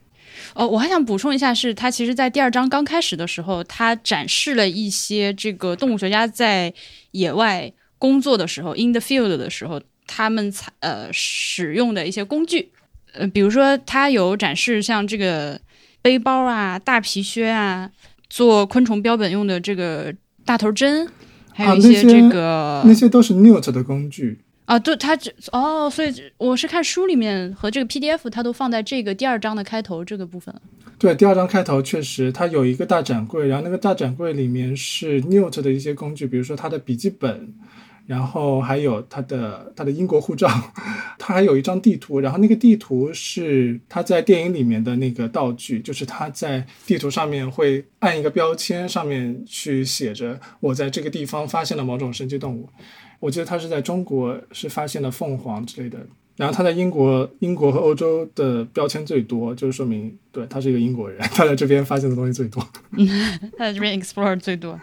[0.55, 6.73] 哦，我还想补充一下，是它其实，在第二章刚开始的时候，它展示了一些这个动物学家在
[7.13, 12.71] 野外工作的时候，in the field 的时候，他们采呃使用的一些工具，
[13.13, 15.61] 呃，比如说它有展示像这个
[16.03, 17.91] 背包啊、大皮靴啊，
[18.29, 21.09] 做昆虫标本用的这个大头针，
[21.53, 24.41] 还有一些这个、那些都是 Newt 的工具。
[24.67, 30.55] 啊，对，它这哦，所以我是看书里面和这个 PDF，它都放在这个第二章的开头这个部分。
[30.97, 37.53] 对，第二章开头确实，它有一个大展柜，然后那个大展柜里面是 Newt 的一些工具，比如说他的笔记本，
[38.11, 40.49] 然后还有他的他的英国护照，
[41.17, 52.69] 他还有一张地图，然后那个地图是他在电影里面的那个道具，就是他在地图上面会按一个标签，上面去写着我在这个地方发现了某种神奇动物。
[53.21, 56.05] 我记得他是在中国是发现了凤凰之类的，
[56.35, 62.61] 然后他在英国、英国和欧洲的标签最多，就是说明对他是一个英国人，他在这边发现的东西最多。
[63.57, 64.77] 他在这边 explore 最多。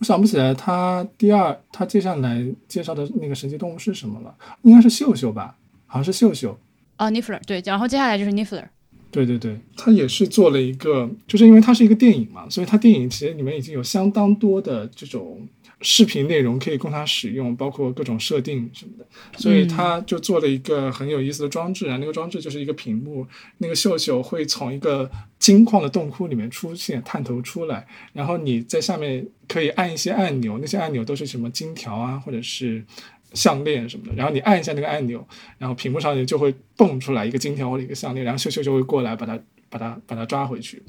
[0.00, 6.58] 我想不起来他第二他接下来介绍的那个神奇动物是什么了，应该是秀秀吧，好像是秀秀。
[6.96, 8.64] 啊 n i f l e r 对，然后接下来就是 Niffler。
[9.10, 15.40] 对对对，他也是做了一个，就是因为它是一个电影嘛，所以它电影其实里面已经有相当多的这种
[15.82, 19.06] 视频内容可以供他使用，包括各种设定什么的，
[19.38, 23.26] 所以他就做了一个很有意思的装置啊，那个装置就是一个屏幕，
[23.58, 32.84] 那个秀秀会从一个金矿的洞窟里面出现，探头出来，然后你在下面可以按一些按钮，那些按钮都是什么金条啊，或者是。
[33.32, 35.24] 项链什么的，然后你按一下那个按钮，
[35.56, 40.82] 然后屏幕上面就会蹦出来一个金条或者一个项链，然后秀秀就会过来把它把它把它抓回去。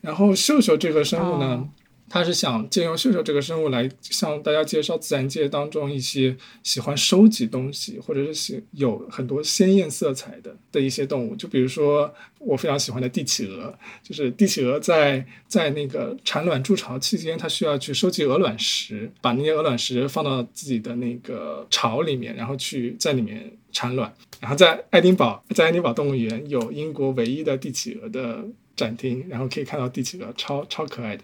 [0.00, 1.68] 然后秀秀这个生物呢，哦
[2.08, 11.34] 它是想借用秀秀这个生物来向大家介绍自然界当中一些喜欢收集东西，或者是喜有很多鲜艳色彩的的一些动物。
[11.36, 24.14] 就比如说我非常喜欢的帝企鹅，就是帝企鹅在在那个产卵筑巢期间，它需要去收集鹅卵石，把那些鹅卵石放到自己的那个巢里面，然后去在里面产卵。
[24.40, 28.44] 然后在爱丁堡，在爱丁堡动物园有英国唯一的帝企鹅的
[28.76, 31.22] 展厅，然后可以看到第几个，超超可爱的。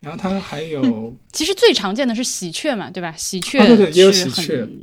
[0.00, 3.12] 然后它还有 其实最常见的是喜鹊嘛，对吧？
[3.16, 4.80] 喜鹊啊对对也有是喜鹊很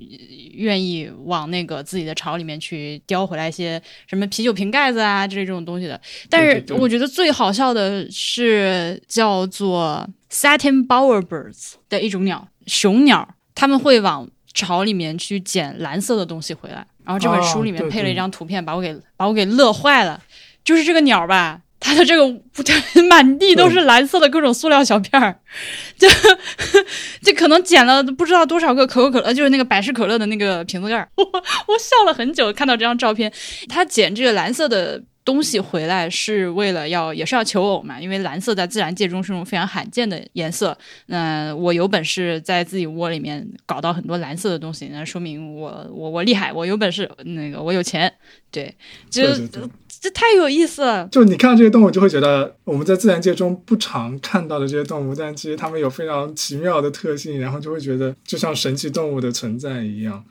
[0.53, 5.99] 愿意往那个自己的巢里面去叼回来一些什么啤酒瓶盖子啊之类这种东西的。
[6.29, 16.85] 但是我觉得最好笑的是叫做 satin bowerbirds 的一种鸟，雄鸟，他们会往巢里面去捡蓝色的东西回来。
[17.03, 20.21] 然后这本哦书里面配了一张图片，把我给把我给乐坏了。
[20.63, 22.25] 就是这个鸟吧，它的这个
[23.09, 25.37] 满地都是蓝色的各种塑料小片儿，
[25.97, 26.07] 就
[27.21, 31.09] 就可能捡了不知道多少个可口可乐，就是那个百事可乐的那个瓶子盖儿。
[31.17, 33.31] 我我笑了很久，看到这张照片，
[33.67, 35.03] 他捡这个蓝色的。
[35.25, 40.77] 东西回来是为了要也是要求偶嘛，因为蓝色在自然界中是种非常罕见的颜色。
[41.05, 48.13] 那我有本事在自己窝里面搞到很多蓝色的东西，那说明我我我厉害，我有本事，那个我有钱。
[48.51, 48.75] 对，
[49.09, 49.23] 就
[50.03, 51.07] 这太有意思了。
[51.07, 60.21] 就你看到这些动物，就会觉得我们在自然界中不常看到的这些动物，但其实它们有非常奇妙的特性，然后就会觉得就像神奇动物的存在一样。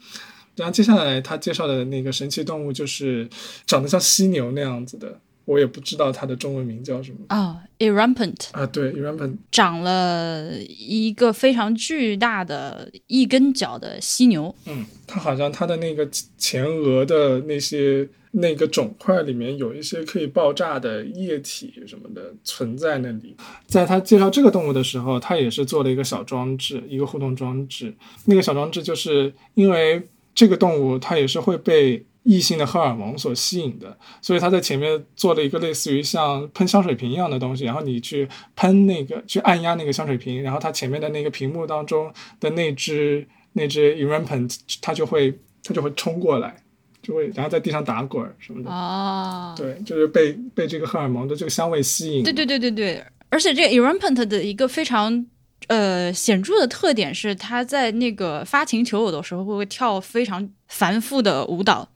[0.57, 3.27] 然后接下来他介绍的那个神奇动物就是
[3.66, 8.66] 长得像犀牛那样子的，我也不知道它的中文名叫什么啊、e r a m p a n t 啊。
[8.66, 14.55] 对，erampant 长了一个非常巨大的一根脚的犀牛。
[14.66, 16.07] 嗯，它好像它的那个
[16.37, 23.37] 前额的那些那个肿块里面有一些可以爆炸的液体什么的存在那里。
[23.66, 27.95] 在他介绍这个动物的时候，他也是做了一个小装置，一个互动装置。
[28.24, 30.03] 那个小装置就是因为
[30.35, 42.11] 这个动物它也是会被异性的荷尔蒙所吸引的，所以他在前面做了一个类似于像喷香水瓶一样的东西，然后你去喷那个，去按压那个香水瓶，然后它前面的那个屏幕当中
[42.41, 46.62] 的那只那只 erampant，它就会它就会冲过来，
[47.03, 48.71] 就会然后在地上打滚什么的。
[48.71, 52.23] 哦，对，就是被被这个荷尔蒙的这个香味吸引。
[52.23, 55.27] 对对对对对，而且这个 erampant 的一个非常
[55.67, 61.89] 呃显著的特点是，它在那个发情求偶的时候会跳非常繁复的舞蹈。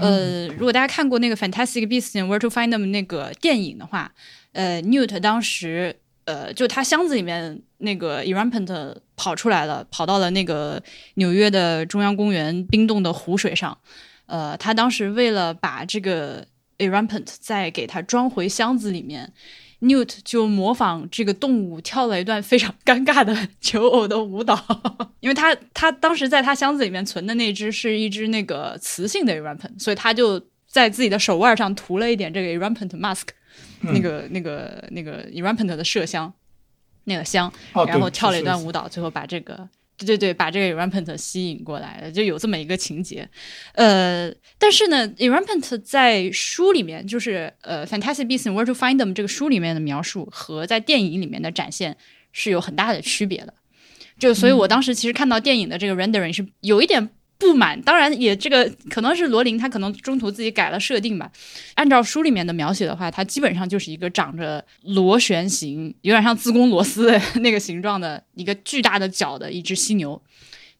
[0.00, 4.10] 呃，如果大家看过那个《Fantastic Beasts and Where to Find Them》那个电影的话，
[4.52, 5.94] 呃，Newt 当时
[6.24, 10.82] 呃，就他箱子里面那个 erampant 跑出来了，跑到了那个
[11.14, 13.76] 纽约的中央公园冰冻的湖水上。
[14.26, 16.46] 呃，他当时为了把这个
[16.78, 19.32] erampant 再给它装回箱子里面
[19.80, 24.58] ，Newt 就模仿这个动物跳了一段非常尴尬的 求偶的舞蹈，
[25.20, 33.28] 因为他他当时在他箱子里面存的那只是一只那个雌性的 erampant，所以他就在自己的手腕上涂了一点这个 erampant mask，、
[33.82, 36.32] 嗯那个那个那个 erampant 的麝香，
[37.04, 38.60] 那个香，哦，然后跳了一段。
[38.62, 39.68] 舞蹈，最后把这个。
[39.98, 43.28] 对对对，把这个 erampant 吸引过来了，就有这么一个情节。
[43.72, 51.96] 呃，但是呢，erampant 在书里面，就是呃《Fantastic Beasts and Where to Find Them》这个书里面的描述和在电影里面的展现
[52.32, 53.54] 是有很大的区别的。
[54.18, 61.30] 就所以，我当时其实看到电影的这个 rendering 是有一点不满，当然也这个可能是罗琳他可能中途自己改了设定吧。
[61.74, 67.10] 按照书里面的描写的话，它基本上就是一个长着螺旋形，有点像自攻螺丝
[67.40, 70.20] 那个形状的一个巨大的角的一只犀牛。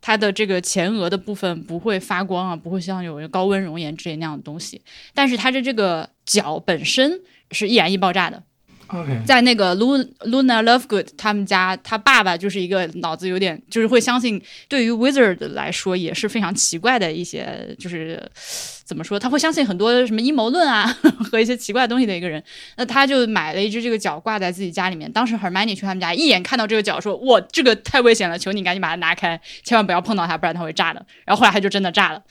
[0.00, 4.80] 它的这个前额的部分不会发光啊，不会像有高温熔岩之类那样的东西，
[5.12, 8.42] 但是它的这个角本身是易燃易爆炸的。
[9.24, 18.22] 在那个 Lu Luna Lovegood 他们家，他爸爸就是一个脑子有点，就是会相信，对于 Wizard 来说也是非常奇怪的一些，就是
[18.84, 20.86] 怎么说，他会相信很多什么阴谋论啊
[21.30, 22.42] 和一些奇怪东西的一个人。
[22.76, 25.10] 那他就买了一只这个角挂在自己家里面。
[25.10, 32.22] 当时 Hermione 去他们家，一眼看到这个角，说：“哇，这个太危险了，求你赶紧把它拿开，千万不要碰到它，不然它会炸的。”然后后来他就真的炸了。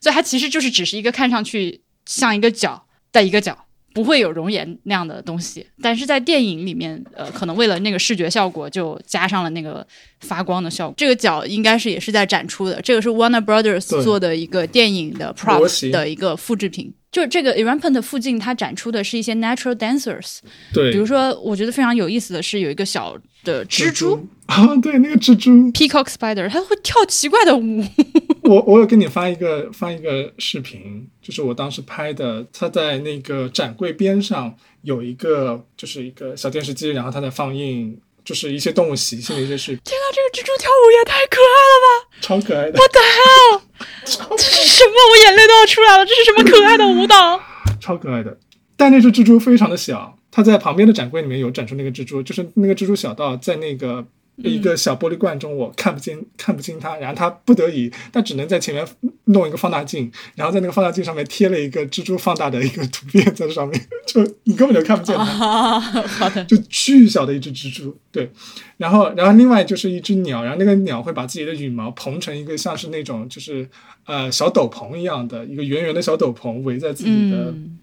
[0.00, 3.66] 所以它其实就是只是一个看上去像一个角的一个角。
[3.92, 9.86] 不会有熔岩那样的东西，但是在电影里面，呃，可能为了那个视觉效果，就加上了那个
[10.20, 10.94] 发光的效果。
[10.96, 16.92] 这个角应该是也是在展出的，这个是 Warner Brothers 做的一个电影的 props 的一个复制品。
[17.10, 20.38] 就这个 erampant 附近，它展出的是一些 natural dancers，
[20.72, 27.84] 对，比如说，我觉得非常有意思的是有一个小的蜘蛛 啊，对，那个蜘蛛，peacock spider，它会跳奇怪的舞。
[28.42, 42.08] 我我有给你发一个发一个视频，就是我当时拍的，它在那个展柜边上有一个就是一个小电视机，然后它在放映就是一些动物习性的一些视频，天呐，这个蜘蛛跳舞也太可爱了吧！
[42.20, 42.78] 超可爱的，
[44.04, 44.92] 这是什么？
[45.12, 46.04] 我眼泪都要出来了！
[46.04, 47.40] 这是什么可爱的舞蹈？
[47.80, 48.36] 超可爱的。
[48.76, 54.04] 但那只蜘蛛非常的小，它在旁边的展柜里面有展出那个蜘蛛，就是那个蜘蛛小到在那个
[54.36, 58.86] 一个小玻璃罐中，我看不见看不清它，然后它不得已，它只能在前面
[59.24, 65.24] 弄一个放大镜，然后在那个放大镜上面贴了一个蜘蛛放大的一个图片在上面，就你根本就看不见它。
[65.44, 68.30] 啊，好的，就巨小的一只蜘蛛，对，
[68.78, 73.68] 然后然后另外就是一只鸟，然后那个鸟会把自己的羽毛蓬成一个像是那种就是
[74.06, 77.78] 呃小斗篷一样的一个圆圆的小斗篷围在自己的嗯，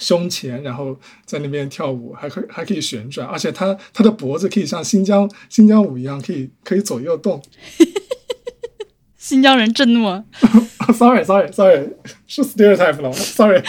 [0.00, 7.40] 胸前，然后在那边跳舞，还可以还可以旋转，而且他他的脖子可以像新疆新疆舞一样，可以可以左右动。
[9.16, 10.24] 新疆人震怒了。
[10.94, 11.88] sorry sorry sorry，
[12.26, 13.62] 是 stereotype 了，sorry。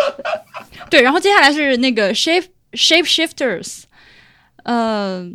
[0.90, 3.84] 对，然后接下来是那个 shape shape shifters，
[4.64, 5.32] 呃，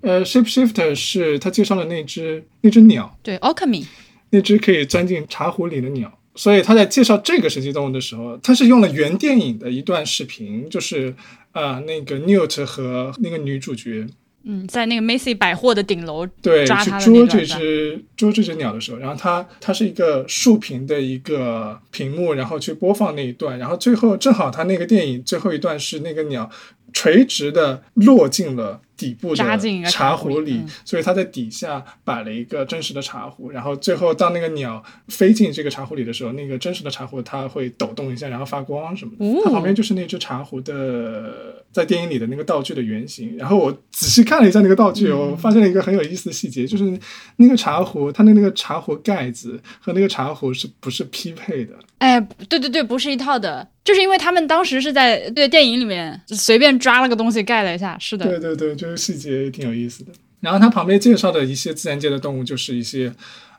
[0.00, 3.86] 呃，shapeshifter 是他介绍的那只那只鸟，对，alchemy，
[4.30, 6.19] 那只可以钻进茶壶里的鸟。
[6.40, 11.14] 所以他在介绍这个神奇动物的时候，他是用了原电影的一段视频，就是
[11.52, 14.06] 呃那个 Newt 和那个女主角
[14.44, 26.50] 嗯，在那个 Macy 百货的顶楼，对去捉这只捉这只鸟的时候，然后它它是一个竖屏的一个屏幕，然后去播放那一段，然后最后正好他那个电影最后一段是那个鸟
[26.94, 39.24] 垂直的落进了底部的茶壶里所以它在底下摆了一个真实的茶壶，然后最后当那个鸟飞进这个茶壶里的时候，那个真实的茶壶它会抖动一下，然后发光什么的。
[39.24, 43.34] 哦它旁边就是那只茶壶的在电影里的那个道具的原型。
[43.38, 46.98] 然后我仔细看了一下那个道具，嗯我发现了一个很有意思的细节，就是
[47.36, 51.74] 那个茶壶，它的那个茶壶盖子和那个茶壶是不是匹配的？
[52.00, 60.12] 哎，对对对，不是一套的，就是因为他们当时是在对电影里面随便抓了个东西盖了一下，是的，对对对，就是细节也挺有意思的。
[60.40, 63.12] 然后他旁边介绍的一些自然界的动物，就是一些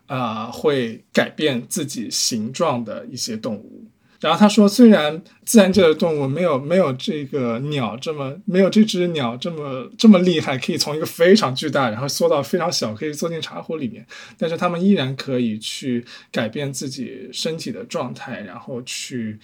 [0.07, 3.85] 啊、会改变自己形状的一些动物。
[4.21, 14.05] 然后他说，虽然自然界的动物没有没有这个鸟这么没有这只鸟这么这么厉害，可以从一个非常巨大，然后缩到非常小，可以缩进茶壶里面，
[14.37, 19.39] 但是它们依然可以去改变自己身体的状态，然后去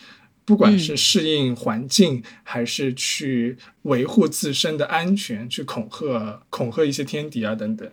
[0.45, 7.89] 不管是适应环境，还是去维护自身的安全，去恐吓恐吓一些天敌啊等等。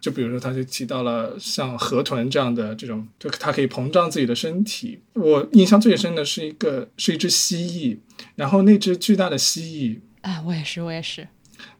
[0.00, 5.00] 就比如说，他就提到了像河豚这样的这种，就它可以膨胀自己的身体。
[5.14, 7.98] 我印象最深的是一个是一只蜥蜴，
[8.36, 11.26] 然后那只巨大的蜥蜴，啊，我也是，我也是。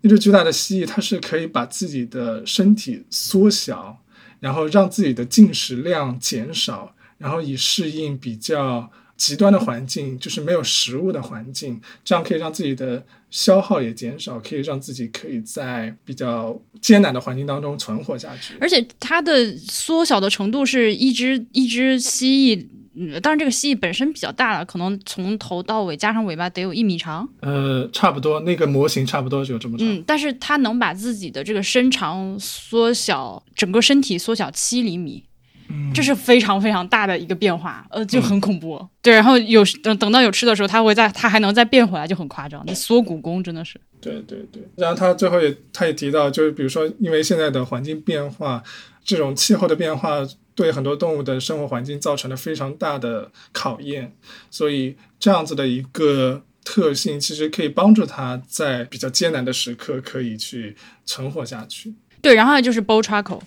[0.00, 4.02] 那只巨大的蜥蜴，它是可以把自己的身体缩小，
[4.40, 18.54] 然后让自己的进食量减少，然后以适应比较极端的环境，就是没有食物的环境，这样可以让自己的消耗也减少，可以让自己可以在比较艰难的环境当中存活下去。
[18.60, 29.86] 而且它的缩小的程度是一只一只蜥蜴，嗯，当然这个蜥蜴本身比较大了，可能从头到尾加上尾巴得有一米长，呃，差不多，那个模型差不多就这么长。
[29.86, 35.24] 嗯，但是它能把自己的这个身长缩小，整个身体缩小七厘米。
[35.68, 38.86] 嗯这是非常非常大的一个变化，呃，就很恐怖。
[39.02, 42.62] 对，然后有等等到有吃的时候，它会再它还能再变回来，就很夸张。
[42.66, 48.62] 那缩骨功真的是，对对对，然后他最后也他也提到，就是比如说，因为现在的环境变化，
[49.04, 54.12] 这种气候的变化对很多动物的生活环境造成了非常大的考验，
[54.50, 61.94] 所以这样子的一个特性，其实可以帮助它在比较艰难的时刻可以去存活下去。
[62.20, 63.40] 对，然后就是 bow bow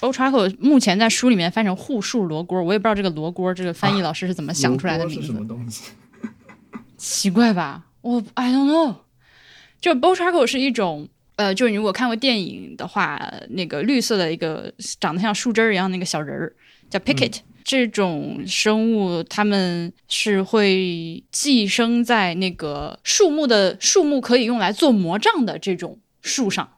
[0.00, 5.26] charcoal 目前在书里面翻成护树罗锅，我也不知道这个罗锅这个翻译老师是怎么想出来的名字。
[5.26, 5.90] 什么东西？
[6.96, 7.84] 奇怪吧？
[8.00, 8.94] 我 I don't know。
[9.80, 13.20] 就 charcoal 是一种，呃，就是你如果看过电影的话，
[13.50, 16.52] 那个绿色的一个长得像树枝儿一样那个小人儿
[16.90, 26.68] 叫 picket、这种生物，它们是会寄生在那个树木的树木可以用来做魔杖的这种树上。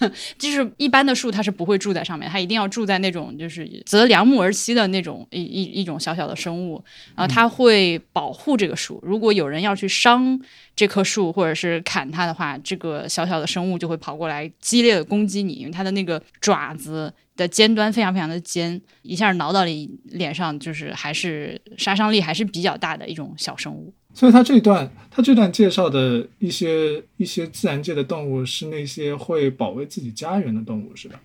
[0.38, 6.82] 就是一般的树，它是不会住在上面，它一定要住在那种就是择良木而栖的那种一一一种小小的生物，
[7.14, 9.00] 然后它会保护这个树。
[9.02, 10.38] 如果有人要去伤
[10.74, 23.94] 这棵树或者是砍它的话，这个小小的生物就会跑过来激烈的攻击你，因为它的那个爪子的尖端非常非常的尖，一下挠到你脸上，就是还是杀伤力还是比较大的一种小生物。
[24.14, 31.20] 所以他这段他这段介绍的一些一些自然界的动物是那些会保卫自己家园的动物，是吧？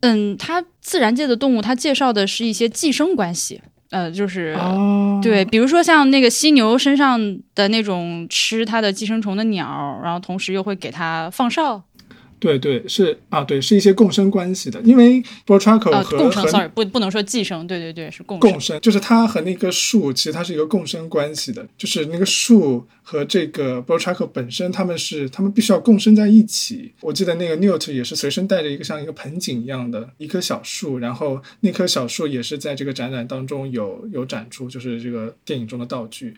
[0.00, 3.60] 嗯，它自然界的动物，它介绍的是一些寄生关系，
[3.90, 7.20] 呃，就是、哦，对，比如说像那个犀牛身上
[7.54, 11.80] 的那种吃它的寄生虫的鸟，然后同时又会给它放哨，
[12.42, 18.60] 对对是啊，对，是一些共生关系的，因为 b o t r a c o 呃，和、共生和，sorry，不不能说寄生，对对对，是共生共。
[18.60, 26.92] 生，就是它和那棵树其实它是一个共生关系的，就是那个树和这个 b o t r a c o 本身，它们是它们必须要共生在一起。
[27.00, 36.36] 我记得那个 Newt 也是随身带着一个像一个盆景一样的一棵小树，然后那棵小树也是在这个展览当中有有展出，就是这个电影中的道具。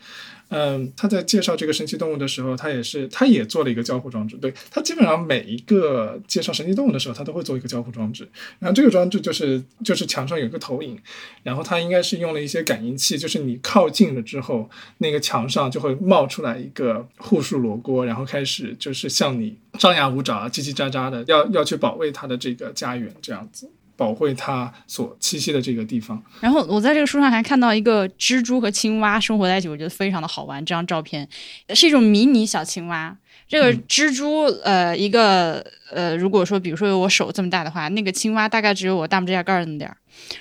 [0.48, 4.36] 嗯，他在介绍这个神奇动物的时候，他也是，他也做了一个交互装置。
[4.36, 8.28] 对他基本上每一个介绍神奇动物的时候，他都会做一个交互装置。
[8.60, 10.96] 然后这个装置就是就是墙上有一个投影，
[11.42, 26.20] 然后它应该是用了一些感应器，就是你靠近了之后，那个墙上就会冒出来一个护树罗锅，然后开始就是向你张牙舞爪、叽叽喳喳的，要要去保卫它的这个家园，这样子保卫它所栖息的这个地方。
[26.40, 30.64] 然后我在这个书上还看到一个蜘蛛和青蛙生活在一起，我觉得非常的好玩。
[30.64, 31.28] 这张照片
[31.70, 33.16] 是一种迷你小青蛙。
[33.46, 39.96] 这个蜘蛛，呃，一个呃，如果说比如说有我手这么大的话，那个青蛙大概只有我大拇指甲盖儿那么点儿。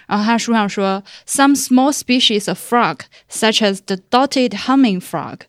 [0.08, 3.00] 然后他书上说，some small species of frog,
[3.30, 5.40] such as the dotted humming frog,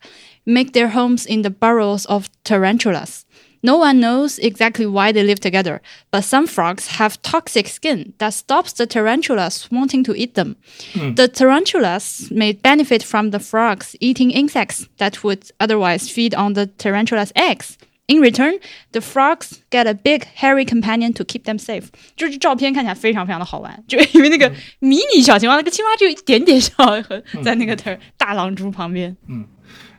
[0.45, 3.25] make their homes in the burrows of tarantulas.
[3.61, 8.34] No one knows exactly why they live together, but some frogs have toxic skin that
[8.34, 10.55] stops the tarantulas wanting to eat them.
[10.93, 16.67] The tarantulas may benefit from the frogs eating insects that would otherwise feed on the
[16.67, 17.77] tarantulas' eggs.
[18.07, 18.59] In return,
[18.93, 21.89] the frogs get a big hairy companion to keep them safe.
[22.15, 24.49] 就是照片看起来非常非常的好玩，就因为那个
[24.80, 26.73] 迷你小青蛙，那个青蛙只有一点点小，
[27.03, 27.76] 和在那个
[28.18, 29.15] 大狼蛛旁边。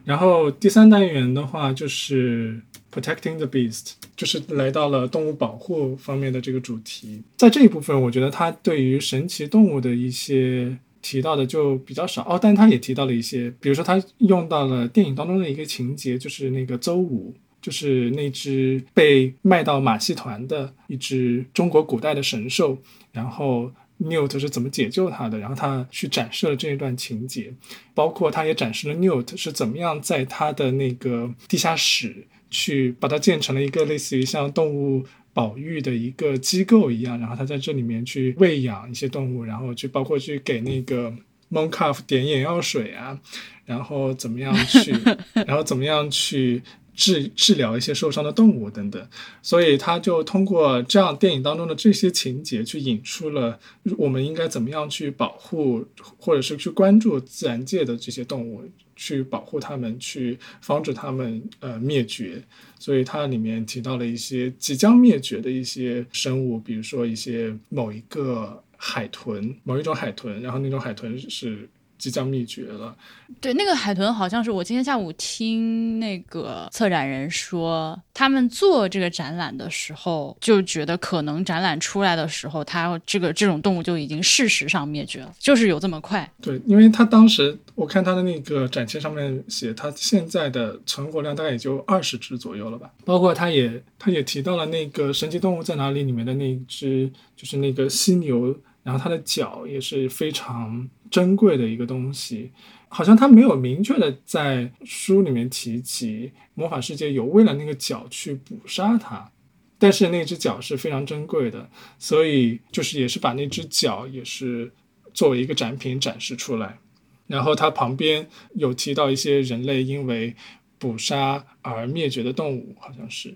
[0.06, 2.62] 然后第三单元的话就是
[2.94, 7.22] protecting the beast，就是来到了动物保护方面的这个主题。
[7.36, 17.34] 在这一部分，我觉得它对于神奇动物的一些提到的就比较少哦，但他也提到了一些，比如说他用到了电影当中的一个情节，就是那个邹舞。
[17.62, 22.78] 就是那只被卖到马戏团的一只中国古代的神兽，
[23.12, 27.54] 然后 Newt 是怎么解救他的，然后他去展示了这一段情节，
[27.94, 41.14] 包括他也展示了 Newt 是怎么样在他的那个地下室去把它建成了一个类似于像动物保育的一个机构一样，然后他在这里面去喂养一些动物，然后去包括去给那个
[41.52, 43.20] Moncalf 点眼药水啊，
[43.66, 44.94] 然后怎么样去，
[45.48, 46.62] 然后怎么样去。
[46.96, 49.08] 治治疗一些受伤的动物等等，
[49.42, 53.60] 所以他就通过这样电影当中的这些情节，去引出了
[53.98, 55.86] 我们应该怎么样去保护，
[56.18, 58.64] 或者是去关注自然界的这些动物，
[58.96, 62.42] 去保护它们，去防止它们呃灭绝。
[62.80, 71.68] 所以它里面提到了一些即将灭绝的一些生物，比如说一些某一个海豚，某一种海豚，然后那种海豚是。
[71.98, 72.96] 即将灭绝了。
[73.42, 86.30] 对，那个海豚好像是我今天下午听那个策展人说，他们做这个展览的时候就觉得，可能展览出来的时候，它这个这种动物就已经事实上灭绝了，就是有这么快。
[86.42, 92.92] 对，因为他当时我看他的那个展签上面写，他现在的存活量大概也就二十只左右了吧。
[93.04, 98.56] 包括他也他也提到了那个《神奇动物在哪里》里面的那只，就是那个犀牛。
[98.84, 102.52] 然后它的脚也是非常珍贵的一个东西，
[102.90, 109.32] 好像他没有明确的在书里面提及魔法世界有为了那个脚去捕杀它，
[109.80, 114.74] 但是那只脚是非常珍贵的，所以就是也是把那只脚也是
[115.14, 116.80] 作为一个展品展示出来。
[117.28, 120.36] 然后它旁边有提到一些人类因为
[120.78, 123.34] 捕杀而灭绝的动物，好像是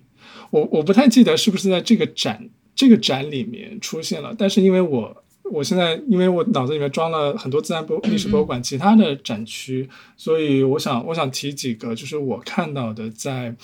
[0.52, 5.24] 我我不太记得是不是在这个展这个展里面出现了，但是因为我。
[5.52, 13.56] 我现在因为我脑子里面装了很多自然博历史博物馆其他的展区，所以我想我想提几个，就是我看到的在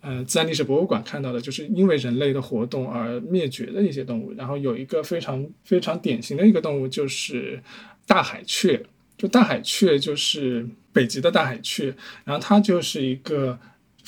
[0.00, 4.32] 呃自然历史博物馆看到的，就是因为人类的活动而灭绝的一些动物。
[4.36, 7.62] 然后有一个非常非常典型的一个动物就是
[8.06, 8.84] 大海雀，
[9.16, 11.94] 就大海雀就是北极的大海雀，
[12.24, 13.58] 然后它就是一个。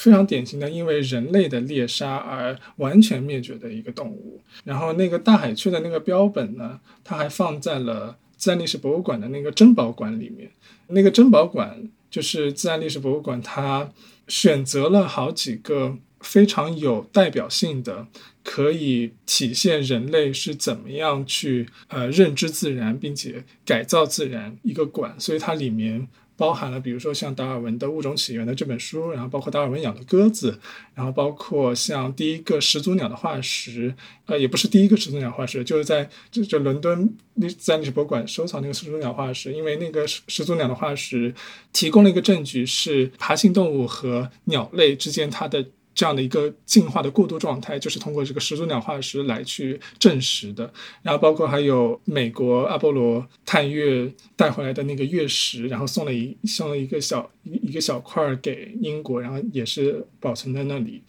[0.01, 4.40] 非常典型的，因为人类的猎杀而完全灭绝的一个动物。
[4.64, 10.51] 然后那个大海雀的那个标本呢，它还放在了自然历史博物馆的那个珍宝馆里面。
[10.86, 13.93] 那个珍宝馆就是自然历史博物馆，它
[14.27, 18.06] 选择了好几个非常有代表性的，
[18.43, 26.09] 可以体现人类是怎么样去呃认知自然，并且改造自然一个馆，所以它里面。
[26.40, 30.58] 包含了，比如说像达尔文的《物种起源》的这本书，然后包括达尔文养的鸽子，
[30.94, 33.94] 然后包括像第一个始祖鸟的化石，
[34.24, 41.34] 呃，也不是第一个始祖鸟化石，就是在就就伦敦历自然历史博物馆收藏那个始祖鸟化石，因为那个始始祖鸟的化石
[41.74, 45.66] 提供了一个证据，是爬行动物和鸟类之间它的。
[46.01, 50.72] 这样的一个进化的过渡状态，就是通过这个始祖鸟化石来去证实的。
[51.02, 61.02] 然后包括还有美国阿波罗探月带回来的那个月食，然后送了一送了一个小一一个小块给英国，然后也是保存在那里。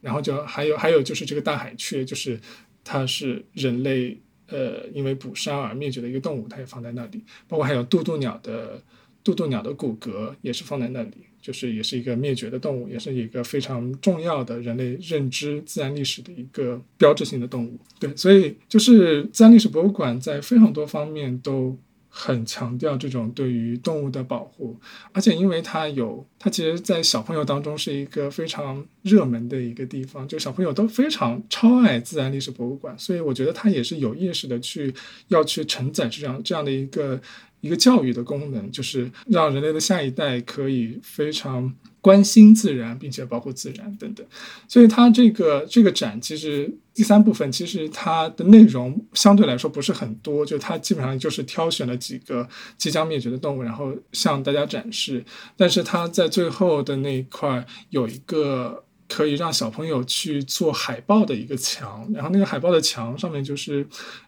[0.00, 2.40] 然后就还有还有就是这个大海雀，就是
[2.82, 4.18] 它是人类
[4.48, 7.22] 呃因为捕杀而灭绝的一个动物，它也放在那里。
[7.46, 8.82] 包括还有渡渡鸟的
[9.22, 11.26] 渡渡鸟的骨骼也是放在那里。
[11.40, 17.78] 就是也是一个灭绝的动物，也是一个非常重要的人类认知自然历史的一个标志性的动物。
[17.98, 21.76] 对，所以就是自然历史博物馆在非常多方面都
[22.08, 24.76] 很强调这种对于动物的保护，
[25.12, 34.92] 而且因为它有，它其实，在小朋友当中是一个非常热门的一个地方，就小朋友都非常超爱自然历史博物馆，所以我觉得它也是有意识的去
[35.28, 37.20] 要去承载这样这样的一个。
[37.60, 44.26] 一个教育的功能，就是让人类的下一代可以非常关心自然，并且保护自然等等。
[44.66, 55.24] 所以，它这个这个展其实第三部分，其实它的内容相对来说不是很多，就它基本上就是挑选了几个即将灭绝的动物，然后向大家展示。
[55.56, 63.86] 但是，它在最后的那一块有一个可以让小朋友去做海报的一个墙，然后那个海报的墙上面就是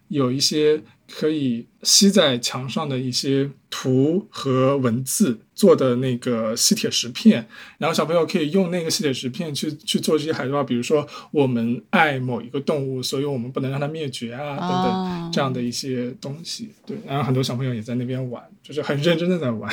[0.09, 0.83] 有一些。
[1.15, 7.47] 可以吸在墙上的一些图和文字做的那个吸铁石片，
[7.77, 16.71] 然后小朋友可以用那个吸铁石片去去做这些海报，比如说我们爱某一个动物，所以我们不能让它灭绝啊，等等这样的一些东西。
[16.87, 19.71] 对，然后很多小朋友也在那边玩，就是很认真的在玩。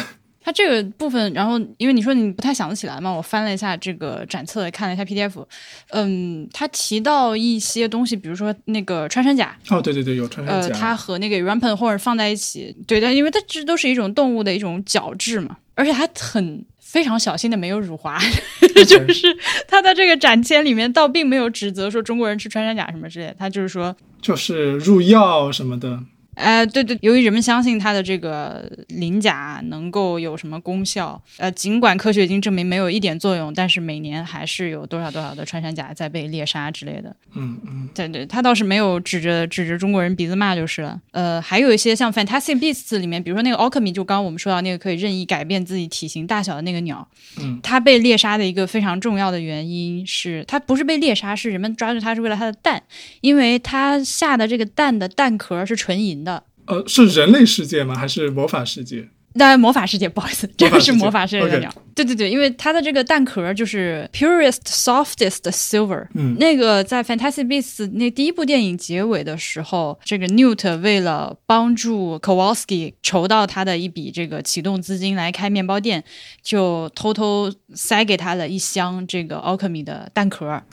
[0.50, 5.46] 它这个部分，然后因为你说你不太想得起来嘛，我翻了一下这个展册，看了一下 PDF，
[5.90, 18.18] 嗯，他提到一些东西，比如说那个穿山甲，哦，对对对，有穿山甲，呃，它和那个 rampant 或者放在一起，对但，因为它这都是一种动物的一种角质嘛，而且它很非常小心的没有辱华，
[18.88, 26.00] 就是他在这个展签里面倒并没有指责说中国人吃穿山甲什么之类，他就是说就是入药什么的。
[26.40, 37.14] 呃，对对，由于人们相信它的这个鳞甲能够有什么功效，呃，尽管科学已经证明没有一点作用，但是每年还是有多少多少的穿山甲在被猎杀之类的。
[37.36, 41.00] 嗯嗯，对对，他倒是没有指着指着中国人鼻子骂就是了。
[41.12, 47.06] 呃，还有一些像 Fantastic Beasts 里面，比如说那个 Alchemy，就刚刚我们说到那个可以任意改变自己体型大小的那个鸟，
[47.42, 52.82] 嗯，它被猎杀的一个非常重要的原因是，它不是被猎杀，是人们抓住它是为了它的蛋，
[53.20, 56.29] 因为它下的这个蛋的蛋壳是纯银的。
[56.70, 57.96] 呃，是人类世界吗？
[57.96, 59.10] 还是魔法世界？
[59.36, 61.72] 当然，魔法世界， 不好意思，这个是魔法世界的鸟。
[61.94, 66.08] 对对对，因为它的这个蛋壳就是 purest softest silver。
[66.16, 76.04] 嗯那个在 Fantastic Beasts 那第一部电影结尾的时候，这个 Newt 为了帮助 Kowalski 筹到他的一笔这个启动资金来开面包店，
[76.42, 80.64] 就偷偷塞给他了一箱这个 Alchemy 的蛋壳，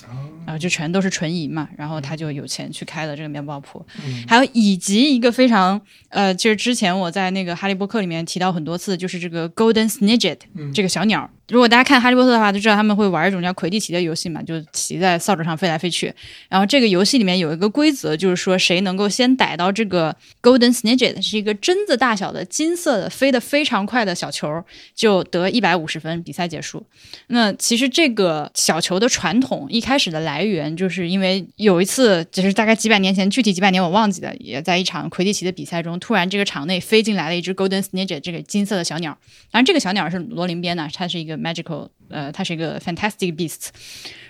[0.46, 3.84] 然后就全都是纯银嘛，然后他就有钱去开了这个面包铺。
[4.26, 5.78] 还有以及一个非常
[6.08, 10.38] 呃，就是之前我在那个哈利波特里面提到很多次，就是这个 Golden Snidget、
[10.72, 11.28] 这个小鸟。
[11.48, 16.12] 如果大家看哈利波特的话，就知道他们会玩一种叫魁地奇的游戏嘛，就骑在扫帚上飞来飞去。
[16.48, 24.64] 然后这个游戏里面有一个规则，就是说谁能够先逮到这个 Golden Snidget，是一个榛子大小的金色的飞得非常快的小球，
[24.94, 26.84] 就得一百五十分，比赛结束。
[27.28, 39.16] 那其实这个小球的传统一开始的来源，就是因为有一次，就是大概几百年前，具体几百年我忘记了，也在一场魁地奇的比赛中，突然这个场内飞进来了一只 Golden Snidget，这个金色的小鸟。
[39.52, 43.68] 当然，这个小鸟是罗琳编的，它是一个 magical，呃，它是一个 fantastic Beasts，。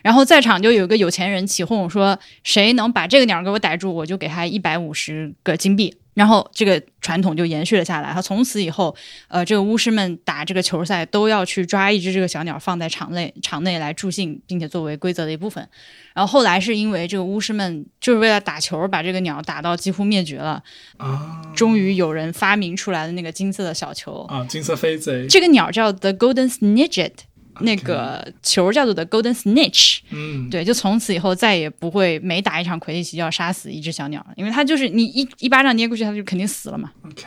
[0.02, 5.94] 然后在场就有一个有钱人起哄说，谁能把这个鸟给我逮住，我就给他一百五十个金币。
[6.16, 8.10] 然后这个传统就延续了下来。
[8.10, 8.96] 他从此以后，
[9.28, 15.68] 呃，这个巫师们打这个球赛都要去抓一只这个小鸟放在场内场内来助兴，并且作为规则的一部分。
[16.14, 20.62] 然后后来是因为这个巫师们就是为了打球，把这个鸟打到几乎灭绝了，
[20.96, 24.22] 啊终于有人发明出来了那个金色的小球。
[24.30, 27.12] 啊，金色飞贼，这个鸟叫 The Golden Snidget，
[27.60, 29.98] 那个球叫做 The Golden Snitch。
[30.10, 36.92] 嗯，对，就从此以后再也不会每打一场魁地奇就要杀死一只小鸟了，因为它就是你一一巴掌捏过去，它就肯定死了嘛。
[37.04, 37.24] OK，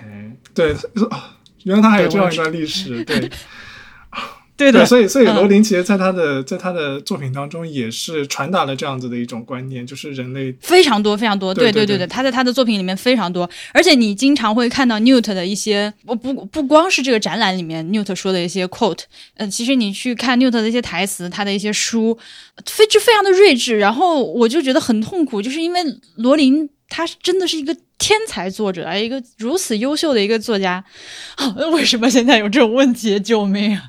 [0.53, 0.73] 对，
[1.09, 3.29] 啊原来它还有这样一段历史， 对
[4.59, 19.03] 对对，所以所以嗯罗琳其实在他的在他的作品当中也是传达了这样子的一种观念，就是人类非常多非常多，对对对对对他在他的作品里面非常多，而且你经常会看到 Newt 的一些，我不不光是这个展览里面 Newt 说的一些 quote，
[19.37, 22.17] 呃，其实你去看 Newt 的一些台词，他的一些书，
[22.65, 25.79] 非就非常的睿智，然后我就觉得很痛苦，就是因为
[26.15, 30.83] 罗琳他真的是一个天才作者，一个如此优秀的一个作家，
[31.35, 33.17] 啊，为什么现在有这种问题？
[33.19, 33.83] 救命啊！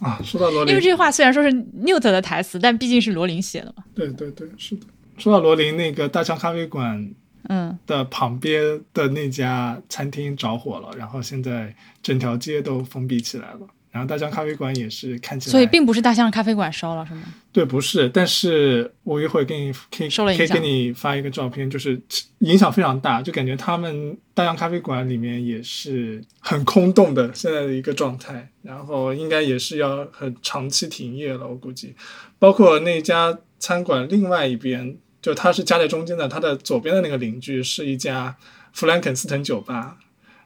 [0.00, 4.86] 啊， 说到罗琳因为这，句话虽然说是 Newt 的台词，但毕竟是罗琳写的嘛，对对对，是的。
[5.18, 7.10] 说到罗琳，那个大象咖啡馆
[7.48, 7.78] 嗯。
[7.86, 13.60] 的旁边的那家餐厅着火了，然后现在整条街都封闭起来了。
[13.96, 17.22] 然后大象咖啡馆也是看起来，所以并不是大象咖啡馆烧了，是吗？
[17.50, 21.98] 对，不是，但是我一会儿给你可以可以给你发一个照片，就是
[22.40, 31.94] 影响非常大，就感觉他们大象咖啡馆里面也是很空洞的现在的一个状态，然后应该也是要很长期停业了，我估计，
[32.38, 38.36] 包括那家餐馆另外一边，就它是夹在中间的，它的左边的那个邻居是一家
[38.74, 39.96] 弗兰肯斯坦酒吧，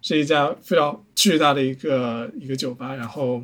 [0.02, 3.42] 是一家非常巨大的一个一个酒吧，然后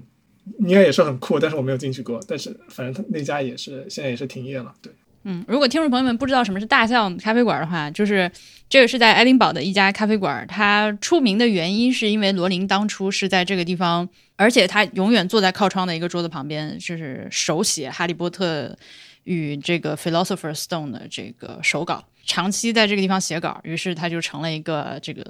[0.61, 2.21] 应该也是很酷，但是我没有进去过。
[2.27, 4.73] 但是反正他那家也是现在也是停业了。
[4.81, 4.93] 对，
[5.25, 8.31] 嗯，如果听众朋友们不知道什么是大象咖啡馆的话，就是
[8.69, 18.77] 这个是在爱丁堡的一家咖啡馆，它出名的原因是因为罗琳当初是在这个地方，而且他永远坐在靠窗的一个桌子旁边，就是手写《哈利波特
[19.25, 22.05] 与这个 Philosopher's Stone》的这个手稿。
[22.27, 25.25] 长期在这个地方写稿，于是他就成了一个这个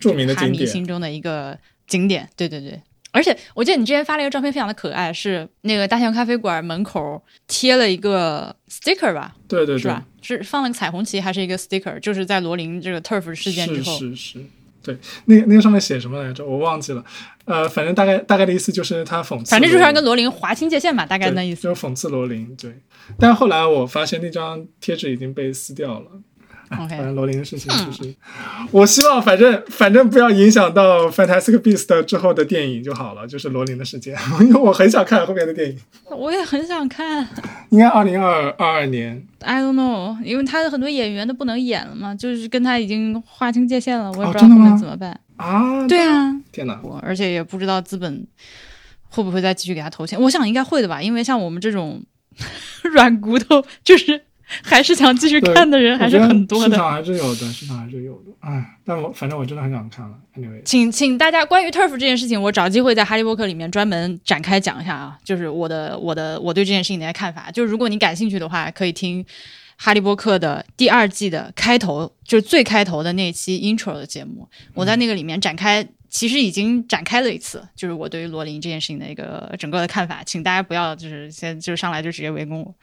[0.00, 1.56] 著名的哈迷心中的一个
[1.86, 2.28] 景点。
[2.36, 2.80] 对对对，
[3.12, 9.36] 而且我记得你之前发了一个照片，非常的可爱，是那个大象咖啡馆门口贴了一个 sticker 吧？
[9.46, 10.04] 对对对是吧，？
[10.22, 11.98] 是放了个彩虹旗还是一个 sticker？
[12.00, 14.38] 就是在罗琳这个 turf 事件之是后，是是，
[14.82, 14.96] 对，
[15.26, 16.44] 那那个上面写什么来着？
[16.44, 17.04] 我忘记了。
[17.44, 21.62] 呃，反正大概大概的意思就是他讽刺，反正就是要跟罗琳划清界限吧，大概那意思。
[21.62, 22.54] 就是讽刺罗琳。
[22.56, 22.78] 对，
[23.18, 26.10] 但后来我发现那张贴纸已经被撕掉了。
[26.68, 28.14] 反 OK，正罗琳的事情就是，
[28.70, 35.78] 我希望反正反正不要影响到 Fantastic Beast 之后的电影就好了，就是罗琳的事件， 因为我很想看后面的电影，
[36.10, 37.26] 我也很想看
[37.70, 39.22] 应该二零二二二年。
[39.40, 45.20] ，I don't know，因为他的很多演员都不能演了嘛，就是跟他已经划清界限了，我也不知道后面哦真的吗怎么办。
[45.36, 46.80] 啊，对啊，天哪！
[46.82, 48.26] 我而且也不知道资本
[49.08, 52.02] 会不会再继续给他投钱，我想应该会的吧，因为像我们这种
[52.82, 54.20] 软骨头，就是
[54.64, 56.70] 还是想继续看的人还是很多的。
[56.70, 58.32] 市场还是有的，市场还是有的。
[58.40, 60.16] 哎，但我反正我真的很想看了。
[60.36, 67.50] Anyway，请请大家关于 Turf 这件事情，我找机会在哈利波特里面专门展开讲一下啊，就是我的我的我对这件事情的看法。
[67.50, 69.24] 就是如果你感兴趣的话，可以听
[69.76, 75.86] 哈利波特的第二季的开头，就是最开头的那期 Intro 的节目，我在那个里面展开。
[76.10, 82.74] 其实已经展开了一次，就是我对于罗琳这件事情的一个整个的看法，请大家不要就是先就上来就直接围攻我。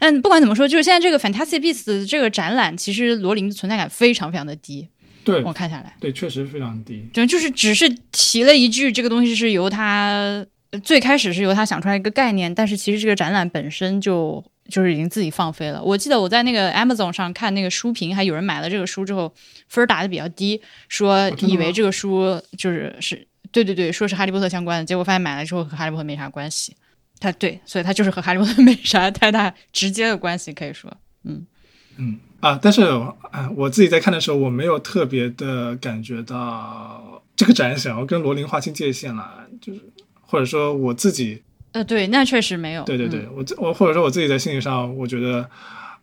[0.00, 4.88] 嗯，不管怎么说，就是现在这个 Fantastic Beasts 这个展览，其实罗琳的存在感非常非常的低。
[5.24, 7.08] 对，我看下来，对，确实非常低。
[7.12, 10.44] 对，就是只是提了一句，这个东西是由他
[10.82, 14.44] 最开始是由他想出来一个概念，但是其实这个展览本身就。
[14.66, 15.84] 就是已经自己放飞了。
[15.84, 19.30] 我记得我在那个 Amazon 上看那个书评，还有人买了这个书之后
[19.68, 20.58] 分打的比较低，
[20.88, 26.74] 说以为这个书就是是对对对，说是哈利波特相关的，结果发现买了之后和哈利波特没啥关系。
[27.24, 30.94] 他对，所以他就是和哈利波特 没啥太大直接的关系，可以说，
[31.24, 31.46] 嗯
[31.96, 32.82] 嗯啊，但是
[33.30, 39.80] 啊，我自己在看的时候，我没有特别的感觉到这个展想要跟罗琳划清界限了，就是
[40.20, 41.42] 或者说我自己。
[41.72, 42.84] 呃，对，那确实没有。
[42.84, 45.48] 对对对，我我或者说我自己在心理上，我觉得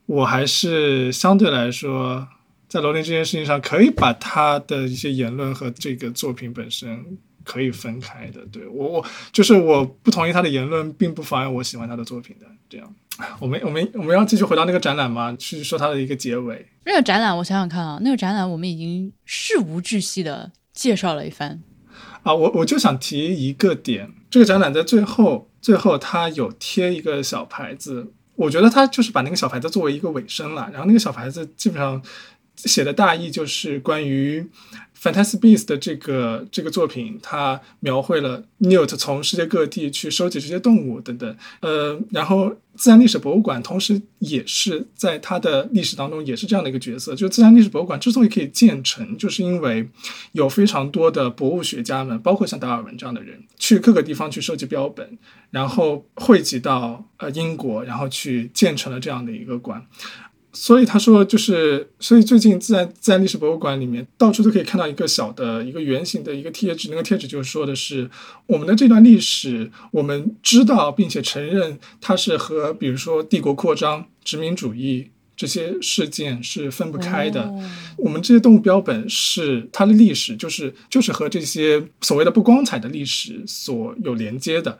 [0.07, 2.27] 我还是相对来说，
[2.67, 7.05] 在罗琳这件事情上，可以把他的一些言论和这个作品本身
[7.43, 8.45] 可以分开的。
[8.51, 12.45] 对我我就是我不同意他的言论，并不妨碍我喜欢他的作品的。
[12.69, 12.95] 这样，
[13.39, 15.35] 我们我们我们要继续回到那个展览吗？
[15.37, 16.65] 去说他的一个结尾。
[16.85, 21.61] 那个展览，我想想看啊，那个展览我们已经事无巨细的介绍了一番。
[22.23, 25.49] 啊，我我就想提一个点，这个展览在最后。
[25.61, 30.67] 最后，他有贴一个小牌子，我觉得他就是把那个小牌子作为一个尾声了。
[30.73, 32.01] 然后那个小牌子基本上
[32.55, 34.49] 写的大意就是关于。
[35.01, 41.35] Fantastic Beasts 的这个这个作品，它描绘了 Newt 从世界各地去收集这些动物等等。
[41.61, 47.15] 呃，然后自然历史博物馆同时也是在它的历史当中也是这样的一个角色。
[47.15, 49.89] 就自然历史博物馆之所以可以建成，就是因为
[50.33, 55.17] 有非常多的博物学家们，包括像达尔文这样的人，去各个地方去收集标本，
[55.49, 59.83] 然后汇集到呃英国，然后去建成了这样的一个馆。
[60.53, 68.09] 所以他说，就是所以最近自然自然历史博物馆里面到处都可以看到一个小的一个圆形的一个贴纸，那个贴纸就是说的是
[68.47, 77.49] 我们的这段历史，我们知道并且承认它是和比如说帝国扩张、殖民主义这些事件是分不开的。
[77.97, 84.77] 我们这些动物标本是它的历史，就是就是和这些所谓的不光彩的历史所有连接的。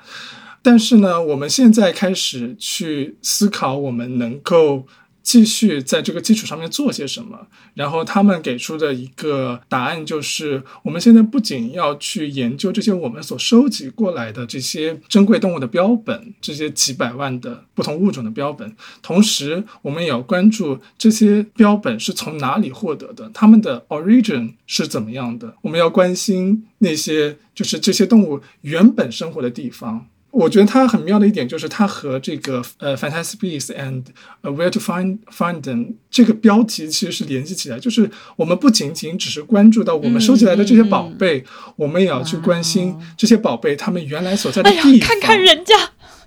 [0.62, 4.86] 但是呢，我们现在开始去思考，我们能够。
[5.24, 7.48] 继续在这个基础上面做些什么？
[7.76, 25.56] 然后他们给出的一个答案就是，我们现在不仅要去研究这些我们所收集过来的这些珍贵动物的标本，这些几百万的不同物种的标本，同时我们也要关注这些标本是从哪里获得的，它们的 origin 是怎么样的。
[25.62, 30.08] 我们要关心那些就是这些动物原本生活的地方。
[30.32, 34.04] 我觉得它很妙的一点就是，它和这个呃，Fantastic Beasts and
[34.42, 37.78] Where to Find Find Them 这个标题其实是联系起来。
[37.78, 41.44] 就是我们不仅仅只是关注到我们收集来的这些宝贝，
[41.76, 45.00] 我们也要去关心这些宝贝他们原来所在的地方。
[45.00, 45.76] 看看人家，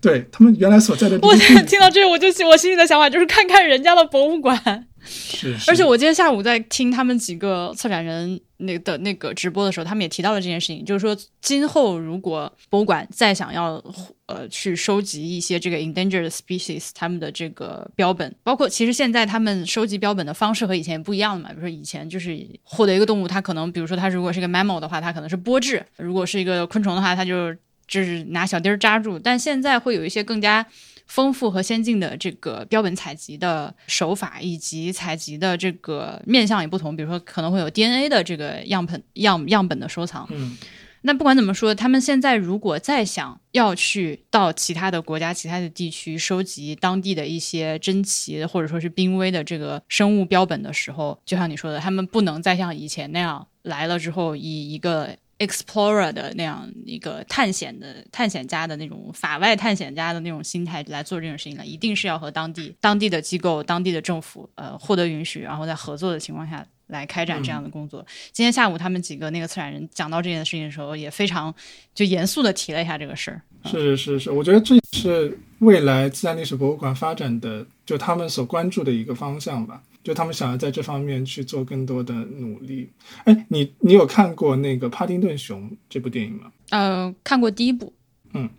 [0.04, 1.18] 对他们原来所在的。
[1.22, 4.86] 我听到这，我就我心里的想法就是看看人家的博物馆。
[5.06, 13.82] 是，而且我今天下午在听他们几个策展人那的那个直播的时候，他们也提到了这件事情，就是说今后如果博物馆再想要
[14.26, 27.54] 呃去收集一些这个 endangered species 他们的这个标本，包括其实现在他们收集标本的方式和以前不一样了嘛，比如说以前就是获得一个动物，它可能比如说它如果是个 mammal 的话，它可能是剥制；如果是一个昆虫的话，它就
[27.86, 29.18] 就是拿小钉儿扎住。
[29.18, 30.66] 但现在会有一些更加。
[31.06, 40.26] 丰富和先进的这个标本采集的手法，以及采集的这个面向也不同，比如说可能会有 DNA 的这个样本样样本的收藏。
[40.30, 40.56] 嗯，
[41.02, 55.14] 那不管怎么说，他们现在如果再想要去到其他的国家、其他的地区收集当地的一些珍奇或者说是濒危的这个生物标本的时候，就像你说的，他们不能再像以前那样来了之后以一个。
[55.38, 68.04] Explorer 的那样一个探险的探险家的那种法外探险家的那种心态来做这种事情了，一定是要和当地当地的机构、当地的政府呃获得允许，然后在合作的情况下来开展这样的工作。
[68.32, 71.54] 今天下午他们几个那个策展人讲到这件事情的时候，也非常
[71.94, 73.42] 就严肃的提了一下这个事儿。
[73.64, 79.82] 是是是，我觉得这是未来自然历史博物馆发展的就他们所关注的一个方向吧。
[80.02, 82.90] 就他们想要在这方面去做更多的努力。
[83.24, 86.52] 哎，你你有看过那个《帕丁顿熊》这部电影吗？
[86.68, 87.90] 呃，看过第一部。
[88.36, 88.50] 嗯，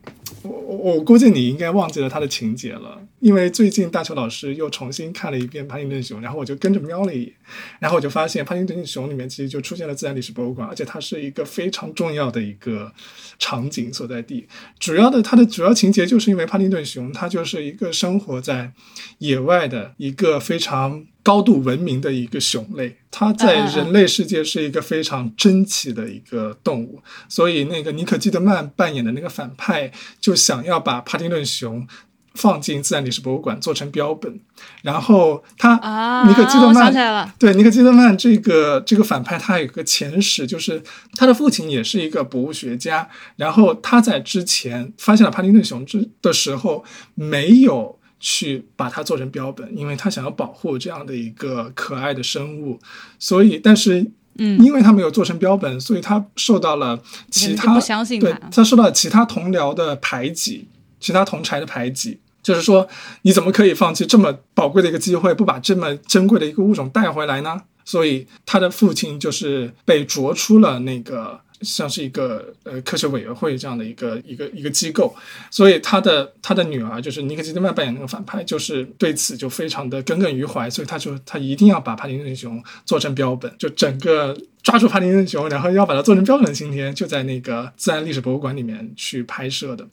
[0.44, 7.34] 我我我估计你应该忘记了它的情节了，因为最近大球老师又重新看了一遍帕丁顿熊，然后我就跟着瞄了一眼，
[7.80, 12.94] 然后我就发现帕丁顿熊里面其实就出现了自然历史博物馆，而且它是一个非常重要的一个
[13.38, 14.48] 场景所在地。
[14.80, 18.72] 主要的它的主要情节就是因为帕丁顿熊它就是一个生活在
[19.18, 21.06] 野外的一个非常。
[21.26, 29.92] 高度文明的一个熊类，它在人类世界是一个非常珍奇的一个动物，所以那个尼可基德曼扮演的那个反派
[30.22, 31.88] 就想要把帕丁顿熊
[32.36, 34.40] 放进自然历史博物馆做成标本，
[34.84, 35.74] 然后他
[36.28, 40.84] 尼可基德曼对尼可基德曼这个这个反派他有个前史，就是
[41.16, 46.86] 他的父亲也是一个博物学家，然后他在之前发现了帕丁顿熊之的时候
[47.16, 47.98] 没有。
[48.28, 52.80] 去把它做成标本，因为他想要保护这样的一个可爱的生物，
[53.20, 54.04] 所以，但是，
[54.40, 57.00] 嗯，因为他没有做成标本，所以他受到了
[57.30, 57.80] 其他
[58.20, 60.68] 对他受到其他同僚的排挤，
[61.00, 62.90] 其他同柴的排挤，就是说，
[63.22, 67.62] 你怎么可以放弃这么宝贵的一个机会，不把这么珍贵的一个物种带回来呢？
[67.86, 71.45] 所以，他的父亲就是被逐出了那个。
[71.62, 75.16] 像是一个呃科学委员会这样的一个一个一个机构，
[75.50, 89.88] 所以他的他的女儿就是尼克基德曼扮演那个反派，就是对此就非常的耿耿于怀，所以他就他一定要把帕丁顿熊做成标本，就整个抓住帕丁顿熊，然后要把它做成标本今天，就在那个自然历史博物馆里面去拍摄的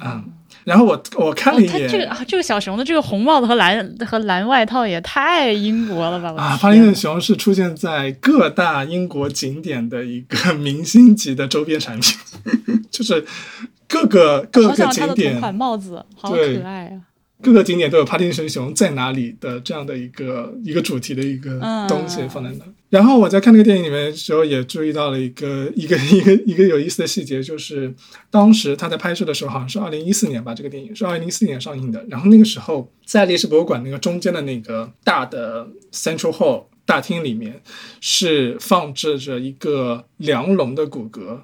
[0.00, 0.24] 啊。
[0.70, 6.40] 然后我我看了一眼，这个这个小熊的这个红帽子和蓝和蓝外套也太英国了吧！
[6.40, 12.16] 啊，帕丁顿熊是出现在各大英国景点的一个明星级的周边产品，
[12.88, 13.26] 就是
[13.88, 17.09] 各个各个景点同款帽子，好可爱啊！
[17.42, 21.58] 各个景点都有帕丁森熊在哪里的这样的一个一个主题的一个
[21.88, 22.64] 东西放在那。
[22.90, 27.94] 然后我在看那个电影里面的时候，也注意到了一个一个一个一个有意思的细节，就是
[28.30, 32.04] 当时他在拍摄的时候，好像是二零一四年吧，这个电影是二零一四年上映的。
[32.08, 37.62] 然后那个时候在历史博物馆那个中间的那个大的 Central Hall 大厅里面，
[38.00, 41.38] 是放置着一个梁龙的骨骼。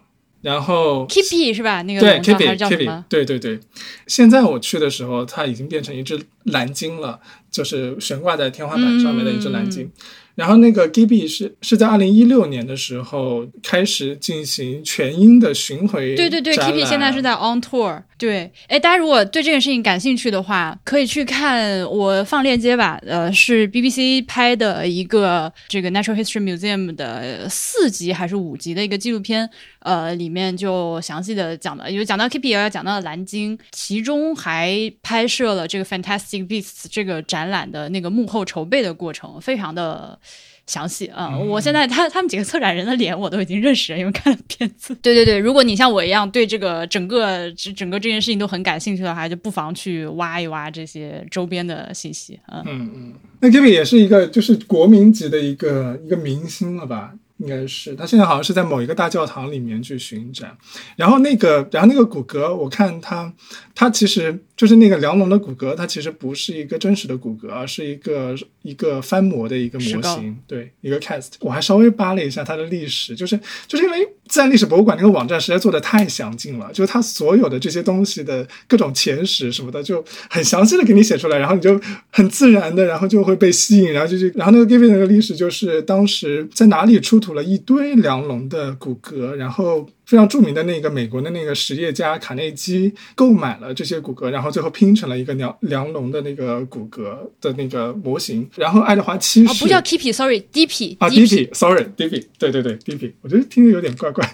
[0.47, 1.83] 然后，Kippy 是吧？
[1.83, 3.59] 那个对，Kippy，Kippy，对对对。
[4.07, 7.19] 现在我去的时候，它已经变成一只蓝鲸了，
[7.51, 9.91] 就是悬挂在天花板上面的一只蓝鲸。
[10.37, 16.15] 然后那个 Gibby 是是在二零一六年的时候开始进行全英的巡回。
[16.15, 18.03] 对对对，Kippy 现在是在 on tour。
[18.19, 22.99] 对，哎，大家如果对这件事情感兴趣的话，可以去看我放链接吧。
[23.07, 29.51] 呃，是 BBC 拍的一个这个 Natural History Museum 的四集还是五集的一个纪录片。
[29.81, 40.19] 呃，里面就详细的讲了，有讲到 KPL，讲到了蓝鲸，其中还拍摄了这个 Fantastic Beasts 这个展览的那个幕后筹备的过程，非常的。
[40.67, 41.39] 详细啊！
[41.39, 44.93] 我现在他他们几个策展人的脸我都已经认识了，因为看了片子。
[45.01, 57.13] 对对对，如果你像我一样对这个整个整个这件事情都很感兴趣的话，就不妨去挖一挖这些周边的信息嗯嗯，那 Kevin 也是一个就是国民级的一个一个明星了吧？
[57.39, 60.57] 应该是他现在好像是在某一个大教堂里面去巡展，
[60.97, 63.33] 然后那个然后那个骨骼，我看他
[63.75, 64.43] 他其实。
[64.57, 71.33] 就是那个梁龙的骨骼，它其实不是一个真实的骨骼，而是一个一个翻模的一个模型，对，一个 cast。
[71.41, 81.79] 我还稍微扒了一下它的历史，就是就是因为自然历史博物馆那个网站实在做的太详尽了，就是它所有的这些东西的各种前史什么的，就很详细的给你写出来，然后你就
[82.11, 89.87] 很自然的，然后就会被吸引，然后就去，然后那个 Giving 那个历史就是当时在哪里出土了一堆梁龙的骨骼，然后。
[90.07, 98.49] 非常著名的那个美国的那个实业家卡内基购买了这些骨骼，然后最后拼成了一个梁梁龙的那个骨骼的那个模型。
[98.55, 104.25] 然后爱德华七世不叫 Kippy，sorry，DP 啊，DP，sorry，DP，对对对，DP，我觉得听着有点怪怪。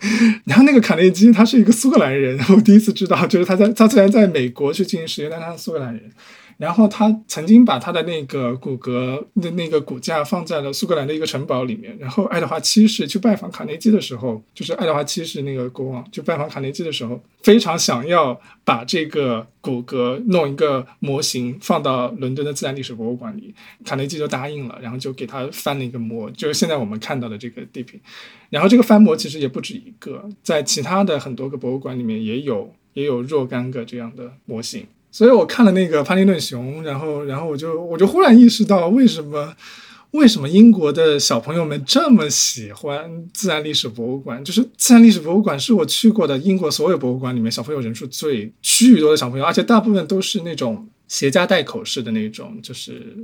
[0.45, 6.11] 然后那个卡内基他是一个苏格兰人，我第一次知道，就是他在他虽然在美国去进行实验，但他是苏格兰人。
[6.63, 11.99] 然后他曾经把他的那个骨骼的那个骨架放在了苏格兰的一个城堡里面。
[11.99, 23.53] 然后爱德华七世去拜访卡内基的时候，就是爱德华七世那个国王去拜访卡内基的时候，非常想要把这个骨骼弄一个模型放到伦敦的自然历史博物馆里。
[23.85, 27.99] 卡内基就答应了，然后就给他翻了一个模，就是现在我们看到的这个地平。
[28.51, 34.87] 然后这个翻模其实也不止一个，在其他的很多个博物馆里面也有也有若干个这样的模型。
[35.13, 39.55] 所以我看了那个帕丁顿熊，然后，然后我就我就忽然意识到，为什么
[40.13, 44.43] 为什么英国的小朋友们这么喜欢自然历史博物馆？
[44.43, 53.17] 就是自然历史博物馆是我去过的英国所有博物馆里面小朋友人数最巨多的小朋友，而且大部分都是那种携家带口式的那种，就是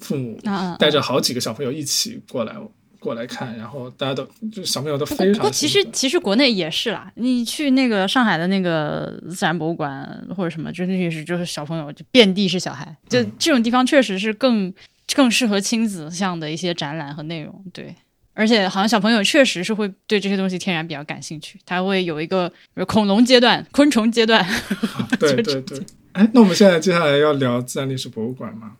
[0.00, 0.40] 父母
[0.78, 2.56] 带着好几个小朋友一起过来。
[3.04, 14.72] 过来看，然后大家都就小朋友都非常不过其实其实国内也是啦，你去那个上海的那个自然博物馆或者什么，真的也是就是小朋友就遍地是小孩，就嗯这种地方确实是更
[15.14, 17.94] 更适合亲子向的一些展览和内容，对。
[18.36, 24.44] 而且好像小朋友确实是会对这些东西天然比较感兴趣，他会有一个比如恐龙阶段、昆虫阶段。
[25.20, 25.80] 对对对。
[26.10, 28.72] 哎，那我们现在接下来要聊自然历史博物馆吗？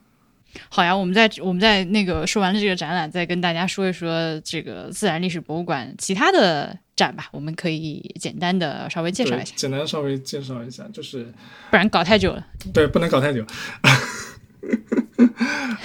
[0.68, 7.28] 好呀，我们在我们在那个说完了这个展览，再跟大家说一说这个自然历史博物馆其他的展吧。
[7.32, 11.26] 我们可以简单的稍微介绍一下，简单稍微介绍一下，就是
[11.70, 12.46] 不然搞太久了。
[12.72, 13.44] 对，不能搞太久。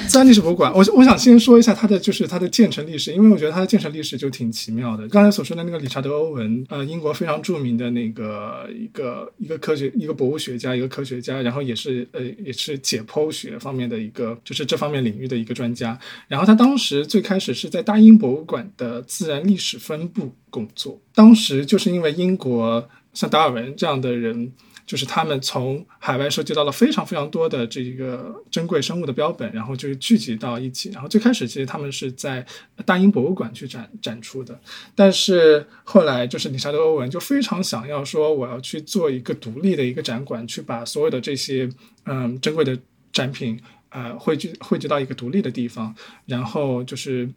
[0.08, 5.08] 自然历史博物馆，我我想先说一下它的就是它的建成历史，因为我觉得它的建成历史就挺奇妙的。
[5.10, 15.98] 刚才所说的那个理查德·欧文，呃，英国非常著名的那个一个一个科学一个博物学家，一个科学家，然后也是呃也是解剖学方面的一个就是这方面领域的一个专家。
[16.28, 24.52] 然后他当时最开始是在大英博物馆的自然历史分部工作，当时就是因为英国像达尔文这样的人。
[24.90, 30.90] 就是他们从海外收集到了非常非常多的这个珍贵生物的标本，然后就聚集到一起。
[30.90, 32.44] 然后最开始其实他们是在
[32.86, 34.60] 大英博物馆去展展出的，
[34.96, 41.70] 但是后来就是理查德·欧文就非常想要说，我要去做一个独立的一个展馆，去把所有的这些
[42.06, 42.76] 嗯珍贵的
[43.14, 45.94] 展品呃汇聚汇聚到一个独立的地方，
[46.26, 47.30] 然后就是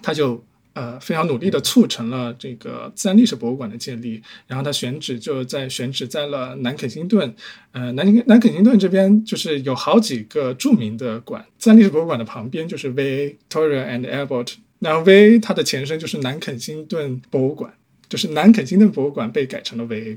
[0.00, 0.42] 他就。
[0.78, 7.34] 呃，非常努力的促成了这个自然历史博物馆的建立，然后他选址就在选址在了南肯辛顿，
[7.72, 17.74] 呃，南南肯辛顿这边就是有好几个著名的馆，自然历史博物馆的旁边就是 Victoria and Albert，然后 V 它的前身就是南肯辛顿博物馆，
[18.08, 20.16] 就是南肯辛顿博物馆被改成了 VA，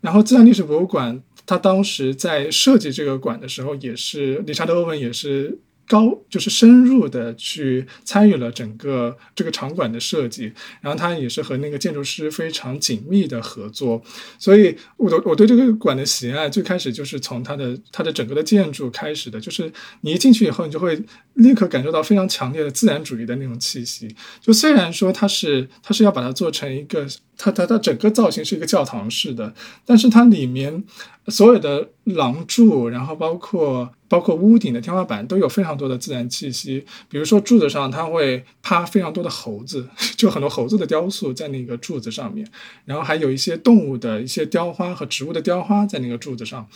[0.00, 5.58] 然后自然历史博物馆它当时在设计这个馆的时候，也是理查德·欧文也是。
[5.90, 14.00] 高就是深入的去参与了整个这个场馆的设计，然后他也是和那个建筑师非常紧密的合作，
[14.38, 19.72] 所以我的我对这个馆的喜爱最开始就是从它的它的整个的建筑开始的，就是
[20.02, 20.96] 你一进去以后，你就会
[21.42, 24.14] 立刻感受到非常强烈的自然主义的那种气息。
[24.40, 27.06] 就虽然说它是它是要把它做成一个，
[27.36, 29.52] 它它它整个造型是一个教堂式的，
[29.84, 30.84] 但是它里面
[31.28, 36.84] 所有的廊柱，然后包括包括屋顶的天花板都有非常多的自然气息。
[37.08, 42.46] 比如说柱子上，它会趴非常多的猴子， 就很多猴子的雕塑在那个柱子上面，
[42.84, 46.66] 然后还有一些动物的一些雕花和植物的雕花在那个柱子上。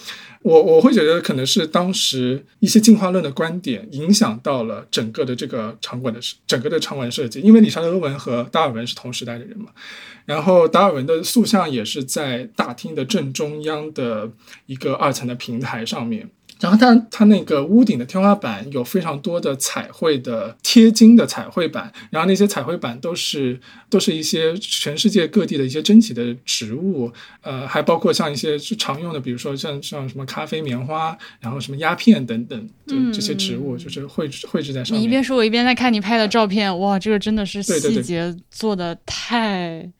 [0.43, 9.71] 我我会觉得可能是当时一些进化论的观点影响到到了整个的这个场馆的整个的场馆设计，因为理查德·欧文和达尔文是同时代的人嘛。
[10.25, 14.31] 然后达尔文的塑像也是在大厅的正中央的
[14.67, 16.31] 一个二层的平台上面。
[16.61, 23.59] 然后它它那个屋顶的天花板有非常多的彩绘的贴金的彩绘板，然后那些彩绘板都是
[23.91, 27.13] 都是一些全世界各地的一些珍奇的植物，
[27.43, 35.01] 呃，还包括像一些常用的，比如说像像什么咖啡棉花，然后什么鸦片等等，就这些植物就是绘制绘制在上面。
[35.01, 39.91] 你一边说，我一边在看你拍的照片，哇，这个真的是对对对细节做的太……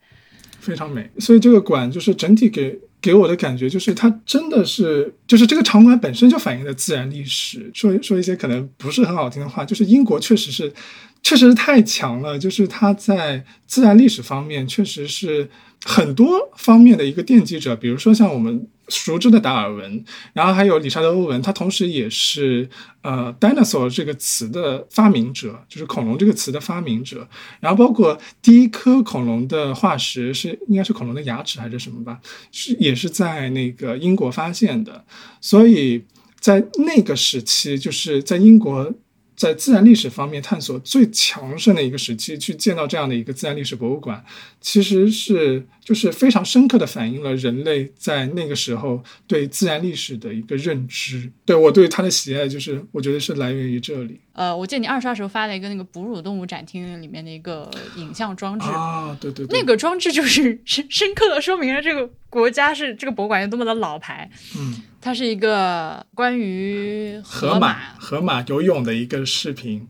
[0.59, 2.75] 非常美，所以这个馆就是整体给
[3.05, 7.69] 给我的感觉就是它真的是就是这个场馆本身就反映了自然历史。
[7.71, 10.73] 说说一些可能不是很好听的话，就是英国确实是
[11.21, 15.47] 确实是太强了，就是它在自然历史方面确实是
[15.85, 17.75] 很多方面的一个奠基者。
[17.75, 20.03] 比如说像我们熟知的达尔文，
[20.33, 22.69] 然后还有理查德·欧文，他同时也是
[23.01, 27.27] 呃 “dinosaur” 这个词的发明者，就是恐龙这个词的发明者。
[27.59, 32.19] 然后包括第一颗恐龙的化石是应该是恐龙的牙齿还是什么吧，
[32.51, 35.03] 是也是在那个英国发现的。
[35.41, 36.05] 所以
[36.39, 38.93] 在那个时期，就是在英国。
[39.35, 44.23] 在自然历史方面探索最强盛的一个时期，去建造这样的一个自然历史博物馆，
[44.61, 51.31] 其实是就是非常深刻的反映了人类在那个时候对自然历史的一个认知。
[51.45, 64.29] 对我对它的喜爱，就是我觉得是来源于这里呃，我记得你二刷时候发了一个那个哺乳动物展厅里面的一个影像装置，啊，对对对，那个装置就是 深深刻的说明了这个国家是这个博物馆有多么的老牌。
[64.57, 69.87] 嗯，它是一个关于河马河马游泳的一个视频。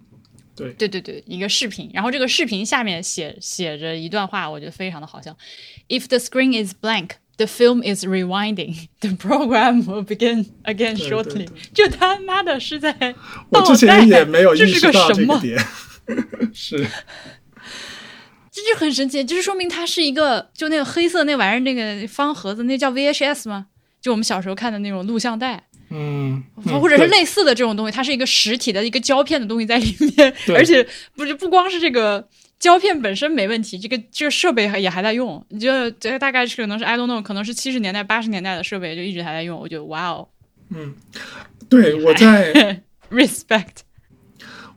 [0.56, 5.36] 对对对对，一个视频，然后这个视频下面写写着一段话，我觉得非常的好笑。
[5.90, 8.88] If the screen is blank, the film is rewinding.
[9.02, 11.46] The program will begin again shortly.
[11.46, 12.96] 对对这他妈的是在
[13.50, 15.40] 我倒之前带也没有这是意识到个什么？
[15.42, 16.88] 这个点， 是
[18.52, 23.68] 这就很神奇，就是说明它是一个就那个黑色那玩意儿，那个方盒子，那叫 VHS 吗？
[24.02, 25.62] 就我们小时候看的那种录像带。
[25.92, 30.86] 嗯，嗯或者是类似的这种东西，它是一个实体的一个胶片的东西在里面，而且
[31.16, 32.28] 不是不光是这个
[32.60, 40.28] 胶片本身没问题，这个这个设备也还在用，你就这大概是可能是 I don't know，可能是七十年代八十年代的设备就一直还在用，我觉得哇哦，
[40.70, 40.96] 嗯，
[41.70, 43.84] 对我在 respect，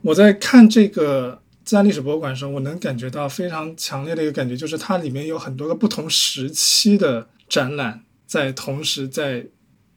[0.01, 9.45] 我在看这个自然历史博物馆的时候，我能感觉到非常强烈的一个感觉，就是它里面有很多个不同时期的展览在同时在。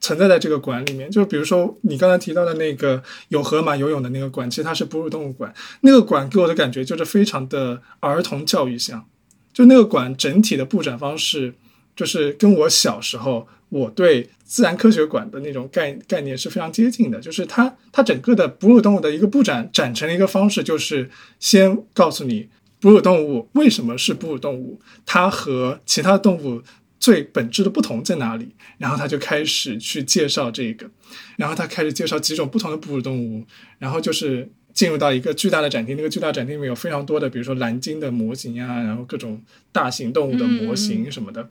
[0.03, 5.53] 存在在这个馆里面，就比如说你刚才提到的那个有河马游泳的那个馆，其实它是哺乳动物馆。
[5.79, 9.05] 那个馆给我的感觉就是非常的儿童教育像，
[9.53, 11.53] 就那个馆整体的布展方式，
[11.95, 17.21] 就是跟我小时候我对自然科学馆的那种概概念是非常接近的。
[17.21, 21.09] 就是它它整个的哺乳动物的一个布展展成的一个方式，就是
[21.39, 22.49] 先告诉你
[22.81, 26.61] 哺乳动物为什么是哺乳动物，它和其他动物。
[27.03, 28.47] 最本质的不同在哪里？
[28.77, 30.89] 然后他就开始去介绍这个，
[31.35, 33.45] 然后他开始介绍几种不同的哺乳动物，
[33.77, 35.97] 然后就是进入到一个巨大的展厅。
[35.97, 39.43] 那个巨大展厅里面有非常多的，比如说蓝鲸的模型啊，然后各种
[39.73, 41.49] 大型动物的模型什么的。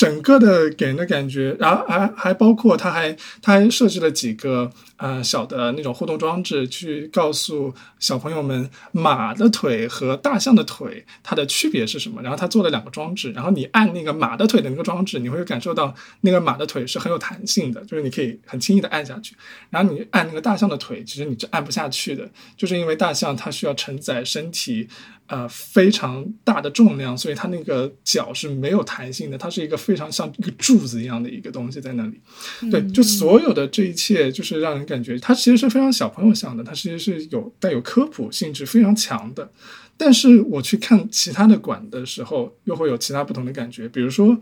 [0.00, 12.22] 整个的给人的感觉，然后还还包括，他还他还设置了几个呃小的那种互动装置，去告诉小朋友们马的腿和大象的腿它的区别是什么。
[12.22, 19.36] 然后他做了两个装置，然后你按那个马的腿的那个装置，你会感受到那个马的腿是很有弹性的，就是你可以很轻易的按下去。
[19.68, 24.88] 然后你按那个大象的腿，其实你是按不下去的，就是因为大象它需要承载身体。
[25.30, 32.20] 呃，非常大的重量，所以它那个脚是没有弹性的，它是一个非常像一个柱子一样的一个东西在那里。
[32.68, 39.48] 对，就所有的这一切，就是让人感觉它其实是非常小朋友像的，它其实是有带有科普性质非常强的。
[39.96, 43.88] 但是我去看其他的馆的时候，又会有其他不同的感觉。
[43.88, 44.36] 比如说，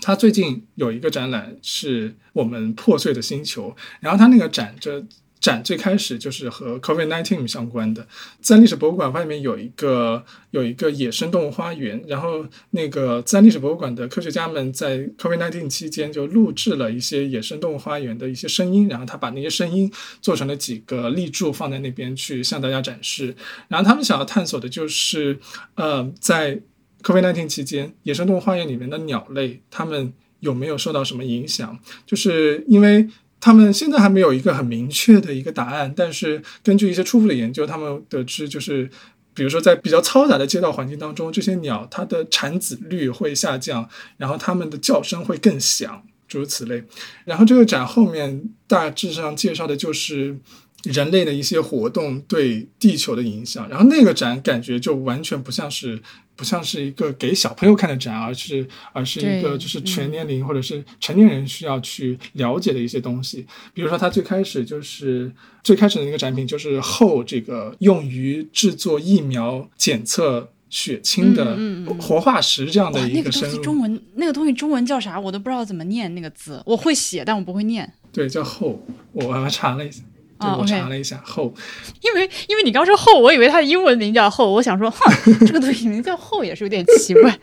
[0.00, 5.04] 他最近有一个展览是我们破碎的星球，然后他那个展着。
[5.40, 8.06] 展最开始就是和 COVID-19 相关的，
[8.40, 19.90] 自然历史博物馆外面有一个有一个野生动物花园，然后那个自然历史博物馆的科学家们在 COVID-19 期间就录制了一些野生动物花园的一些声音，然后他把那些声音
[20.20, 23.34] 做成了几个立柱放在那边去向大家展示，
[23.68, 25.38] 然后他们想要探索的就是，
[25.76, 26.60] 呃，在
[27.02, 31.78] COVID-19 期间野生动物花园里面的鸟类，它们有没有受到什么影响？
[32.04, 33.08] 就是因为。
[33.40, 38.90] 他们现在还没有一个很明确的一个答案，但是根据一些初步的研究，他们得知就是，
[39.32, 46.82] 比如说在比较嘈杂的街道环境当中，这些鸟它的产子率会下降，然后它们的叫声会更响，诸如此类。
[47.24, 50.36] 然后这个展后面大致上介绍的就是
[50.82, 56.00] 人类的一些活动对地球的影响，然后那个展感觉就完全不像是。
[56.38, 63.44] 不像是一个给小朋友看的展，而是而是一个就是全年龄或者是成年人需要去了解的一些东西。
[63.74, 65.32] 比如说，它最开始就是
[65.64, 71.58] 最开始的那个展品，就是后这个用于制作疫苗检测血清的
[71.98, 73.60] 活化石这样的一个生物。
[73.60, 75.18] 中文那个东西中文叫啥？
[75.18, 76.62] 我都不知道怎么念那个字。
[76.64, 77.92] 我会写，但我不会念。
[78.12, 78.80] 对，叫后。
[79.12, 80.02] 我还查了一下。
[80.38, 81.52] 啊，我查了一下后，
[82.00, 84.98] 因为因为你刚说后，我以为它的英文名叫后，我想说，哼，
[85.46, 87.38] 这个东西名叫后也是有点奇怪。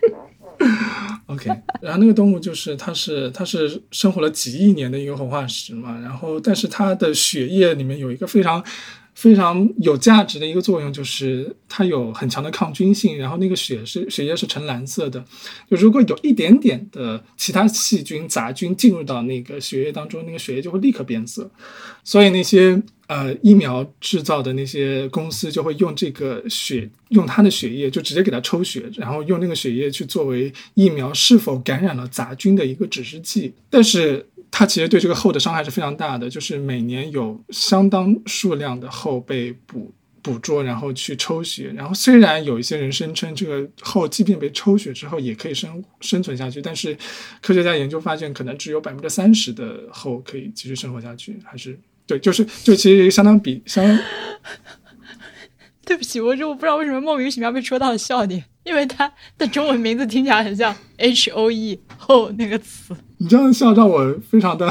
[1.28, 1.50] OK，
[1.82, 8.64] 然后那个动物就是它是它是生活了几亿年的一个活化石嘛，然后但是它的血液里面有一个非常。
[9.16, 15.24] 非常有价值的一个作用就是它有很强的抗菌性，然后那个血是血液是呈蓝色的，
[15.70, 21.50] 就如果有一点点的其他细菌杂菌进入到那个血液当中，那个血液就会立刻变色，
[22.04, 34.28] 所以那些呃疫苗制造的那些公司就会用这个血用它的血液就直接给它抽血，然后用那个血液去作为疫苗是否感染了杂菌的一个指示剂，但是。
[34.58, 41.74] 它其实对这个后的伤害是非常大的，就是每年有相当数量的后被捕捕捉，然后去抽血。
[41.76, 46.98] 然后虽然有一些人声称这个后即便被抽血之后也可以生生存下去，但是
[47.42, 51.38] 科学家研究发现，可能只有百分之三十的后可以继续生活下去。
[51.44, 51.78] 还是
[52.08, 53.86] 对，就是就其实相当比相。
[55.86, 58.46] 对不起，我就不知道为什么莫名其妙被戳到了笑点。
[58.66, 64.68] 因为它的中文名字听起来很像 H O E 后那个词，你这样笑让我非常的，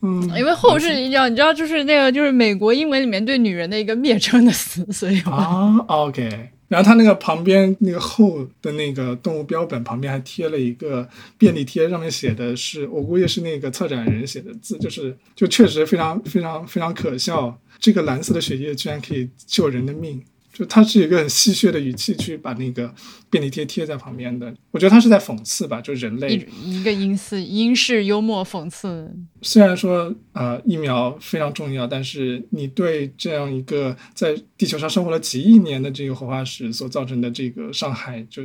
[0.00, 20.22] 嗯，因为后是你知道，你知道就是那个就是美国英文里面对女人的一个蔑称的词，所以啊，OK，然后它那个旁边那个后的那个动物标本旁边还贴了一个便利贴，上面写的是我估计是那个策展人写的字，就是就确实非常非常非常可笑，这个蓝色的血液居然可以救人的命。
[20.54, 22.94] 就他是一个很戏谑的语气去把那个
[23.28, 24.54] 便利贴贴在旁边的。
[24.70, 29.12] 我觉得他是在讽刺吧，就人类一一个英式英式幽默讽刺。
[29.42, 38.44] 虽然说呃疫苗非常重要，但是你对这样一个在地球上生活了几亿年的这个活化石所造成的这个伤害，就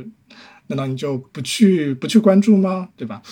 [0.66, 2.88] 难道你就不去不去关注吗？
[2.96, 3.22] 对吧？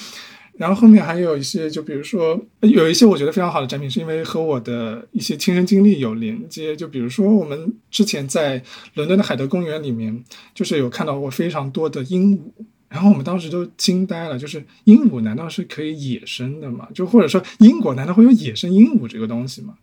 [0.59, 6.75] 然后后面还有一些，就比如说有一些我觉得非常好的展品，是因为和我的一些亲身经历有连接。
[6.75, 8.63] 就比如说我们之前在
[8.95, 10.25] 伦敦的海德公园里面，
[10.55, 12.41] 就是有看到过非常多的鹦鹉。
[12.89, 16.89] 然后我们当时都惊呆了，就是鹦鹉难道是可以野生的吗？
[16.95, 19.75] 就或者说英国难道会有野生鹦鹉这个东西吗？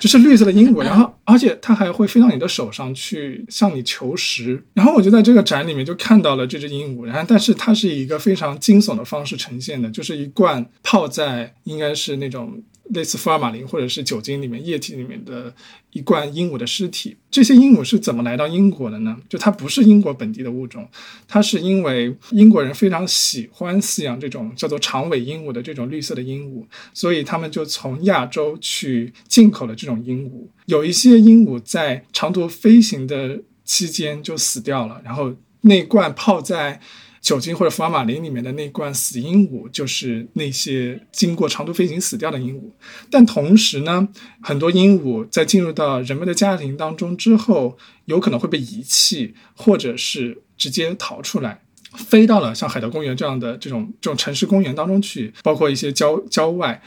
[0.00, 4.62] 就是绿色的鹦鹉，然后 而且它还会飞到你的手上去向你求食。
[4.74, 12.62] 然后我就在这个展里面就看到了这只鹦鹉，然后但是它是以一个非常惊悚的方式呈现的，就是一罐泡在应该是那种。
[12.90, 15.52] 类似福尔马林或者是酒精里面液体里面的
[15.92, 19.16] 一罐鹦鹉的尸体，这些鹦鹉是怎么来到英国的呢？
[19.28, 20.88] 就它不是英国本地的物种，
[21.26, 26.64] 它是因为英国人非常喜欢饲养这种叫做长尾鹦鹉的这种绿色的鹦鹉，
[26.94, 30.46] 所以他们就从亚洲去进口了这种鹦鹉。
[30.66, 36.80] 有一些鹦鹉在长途飞行的期间就死掉了，然后那罐泡在。
[37.26, 42.70] 酒精或者福尔马林里面的那罐死鹦鹉，就是那些经过长途飞行死掉的鹦鹉。
[43.10, 44.06] 但同时呢，
[44.40, 51.62] 很多鹦鹉在进入到人们的家庭当中之后，有可能会被遗弃，或者是直接逃出来，
[51.96, 56.80] 飞到了像海德公园这样的这种这种城市公园当中去，包括一些郊郊外。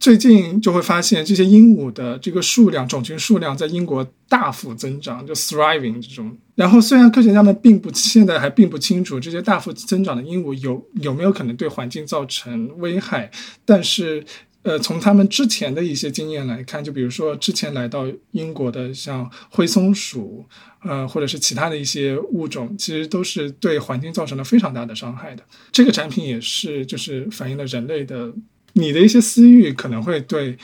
[0.00, 6.36] 最近就会发现这些鹦鹉的这个数量，种群数量在英国大幅增长，就 thriving 这种。
[6.54, 13.30] 然后虽然科学家们并不现在还并不清楚这些大幅增长的鹦鹉有有没有可能对环境造成危害，
[13.64, 14.24] 但是
[14.62, 20.44] 呃，从他们之前的一些经验来看，就比如说之前来到英国的像灰松鼠，
[20.82, 25.42] 呃，或者是其他的一些物种，其实都是对环境造成了非常大的伤害的。
[25.72, 28.32] 这个展品也是就是反映了人类的。
[28.78, 30.56] 你的一些私欲可能会对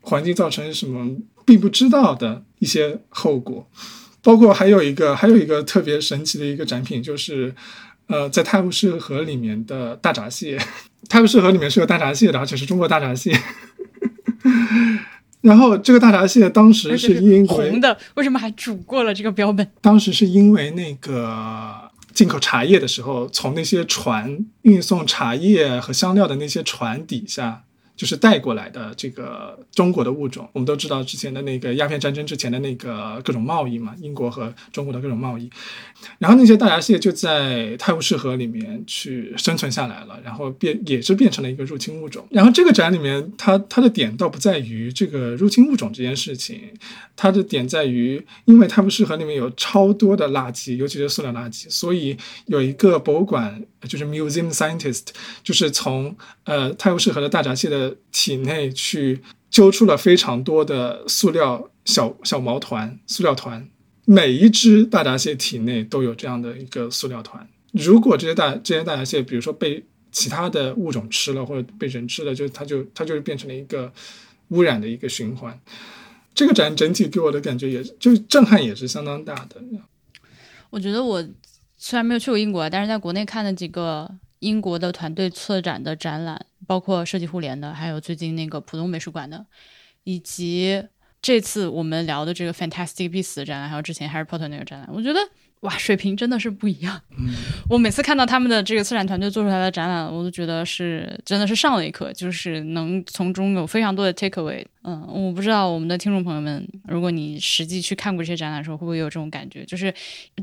[0.00, 1.08] 环境造成什么
[1.46, 3.66] 并不知道的一些后果，
[4.22, 7.54] 包括还有一个还有一个特别神奇的一个展品，就是
[8.08, 10.58] 呃，在泰晤士河里面的大闸蟹。
[11.08, 13.38] 泰晤士河里面是有大闸蟹的，而且是中国大闸蟹。
[15.40, 19.66] 然后这个大闸蟹当时是因为红的，为什么还煮过了这个标本？
[19.80, 21.89] 当时是因为那个。
[22.12, 27.64] 进口茶叶的时候，从那些船运送茶叶和香料的那些船底下。
[28.00, 35.50] 就是带过来的这个中国的物种，我们都知道之前的那个鸦片战争之前的那个各种贸易嘛，英国和中国的各种贸易，
[36.18, 42.26] 然后那些大闸蟹就在泰晤士河里面去生存下来了，然后变也是变成了一个入侵物种。
[42.30, 46.58] 然后这个展里面，它它的点倒不在于这个入侵物种这件事情，
[47.14, 52.16] 它的点在于，因为泰晤士河里面有超多的垃圾，尤其是塑料垃圾，所以
[52.46, 53.62] 有一个博物馆。
[53.88, 55.06] 就是 museum scientist，
[55.42, 59.20] 就是从呃泰晤士河的大闸蟹的体内去
[59.50, 63.66] 揪出了非常多的塑料小小毛团、塑料团，
[64.04, 67.48] 每一只大闸蟹体内都有这样的一个塑料团。
[67.72, 69.82] 如果这些大这些大闸蟹，比如说被
[70.12, 73.90] 其他的物种吃了，或者被人吃了，就它就它就是变成了一个
[74.48, 75.58] 污染的一个循环。
[76.34, 79.62] 这个展整体给我的感觉也就是震撼也是相当大的。
[80.68, 81.26] 我觉得我。
[81.82, 89.46] 虽然没有去过英国，但是在国内看了几个英国的团队策展的展览，包括设计互联的，还有最近那个浦东美术馆的，
[90.04, 90.84] 以及
[91.22, 95.18] 这次我们聊的这个 Fantastic Beasts 的展览，还有之前 Harry Potter 那个展览，我觉得。
[95.60, 96.98] 哇，水平真的是不一样。
[97.18, 97.34] 嗯，
[97.68, 104.64] 我每次看到他们的这个策展团队做出来的展览，我都觉得是真的是上了一课，就是能从中有非常多的 take away。
[104.84, 109.62] 嗯，我不知道我们的听众朋友们，如果你实际去看过这些展览的时候，会不会有这种感觉？
[109.66, 109.92] 就是，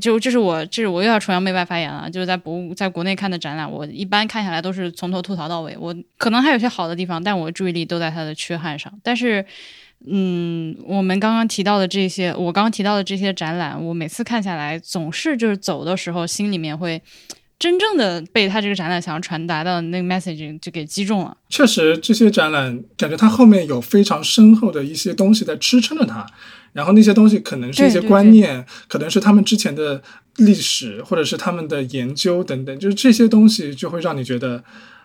[0.00, 2.08] 就这是我，这是我又要崇洋媚外发言了。
[2.08, 5.76] 就是在博物，在国内看的展览，我一般看下来都是从头吐槽到尾。
[5.76, 8.92] 我可能还有些好的地方，但我注意力都在它的缺憾上。
[9.02, 9.44] 但是。
[10.06, 17.02] 嗯，我们刚刚提到的这些，我刚刚提到的这些展览，我每次看下来，总是就是走的时候，心里面会
[17.58, 21.36] 真正的被他这个展览想要传达的那个 message 就给击中了。
[21.48, 26.24] 确实，这些展览感觉它后面有非常深厚的一些东西在支撑着它，
[26.72, 30.00] 然后那些东西可能是一些观念，可能是他们之前的
[30.36, 34.62] 历史，或者是他们的研究等等，就是这些东西就会让你觉得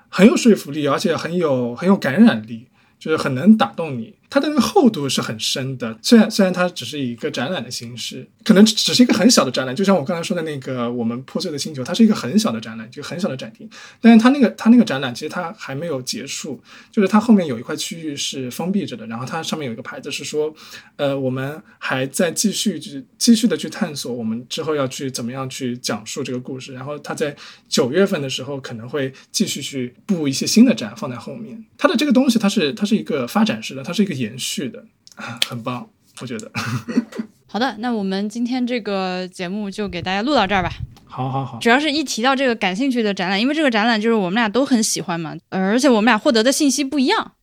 [0.08, 2.68] 很有说服力，而且很有很有感染力。
[3.00, 5.96] 就是很能打动你，它的那个厚度是很深的。
[6.02, 13.70] 虽然虽然它只是一个展览的形式，可能只是一个很小的展览，就像我刚才说的那个我们破碎的星球，它是一个很小的展览，就很小的展厅。
[14.02, 16.60] 但是它那个它那个展览其实它还没有结束，
[16.92, 20.52] 就是它后面有一块区域是封闭着的，然后它上面有一个牌子是说，
[20.96, 26.74] 呃，我们还在继续去继续的去探索，我们之后要去怎么样去讲述这个故事。
[26.74, 27.36] 然后它在
[27.70, 31.64] 九月份的时候可能会继续去布一些新的展放在后面。
[31.78, 34.86] 它的这个东西，它是它是一个发展式的，它是一个延续的，
[35.16, 35.88] 啊，很棒，
[36.22, 36.52] 我觉得。
[37.46, 40.72] 好的，那我们今天这个节目就给大家录到这儿吧。
[41.06, 47.34] 好好好，主要是一提到这个感兴趣的展览，因为这个展览就是我们俩都很喜欢嘛，而且我们俩获得的信息不一样，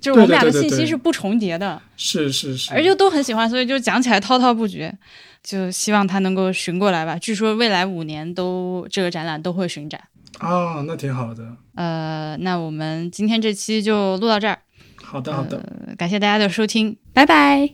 [0.00, 4.96] 就是我们俩的信息是不重叠的，是是是，而且都很喜欢，所以就讲起来滔滔不绝。
[5.42, 7.16] 就希望他能够巡过来吧。
[7.16, 10.00] 据说未来五年都这个展览都会巡展。
[10.40, 11.56] 哦，那挺好的。
[11.76, 14.58] 呃，那我们今天这期就录到这儿。
[15.06, 15.62] 好的好的，
[15.96, 17.70] 感谢大家的收听，拜拜。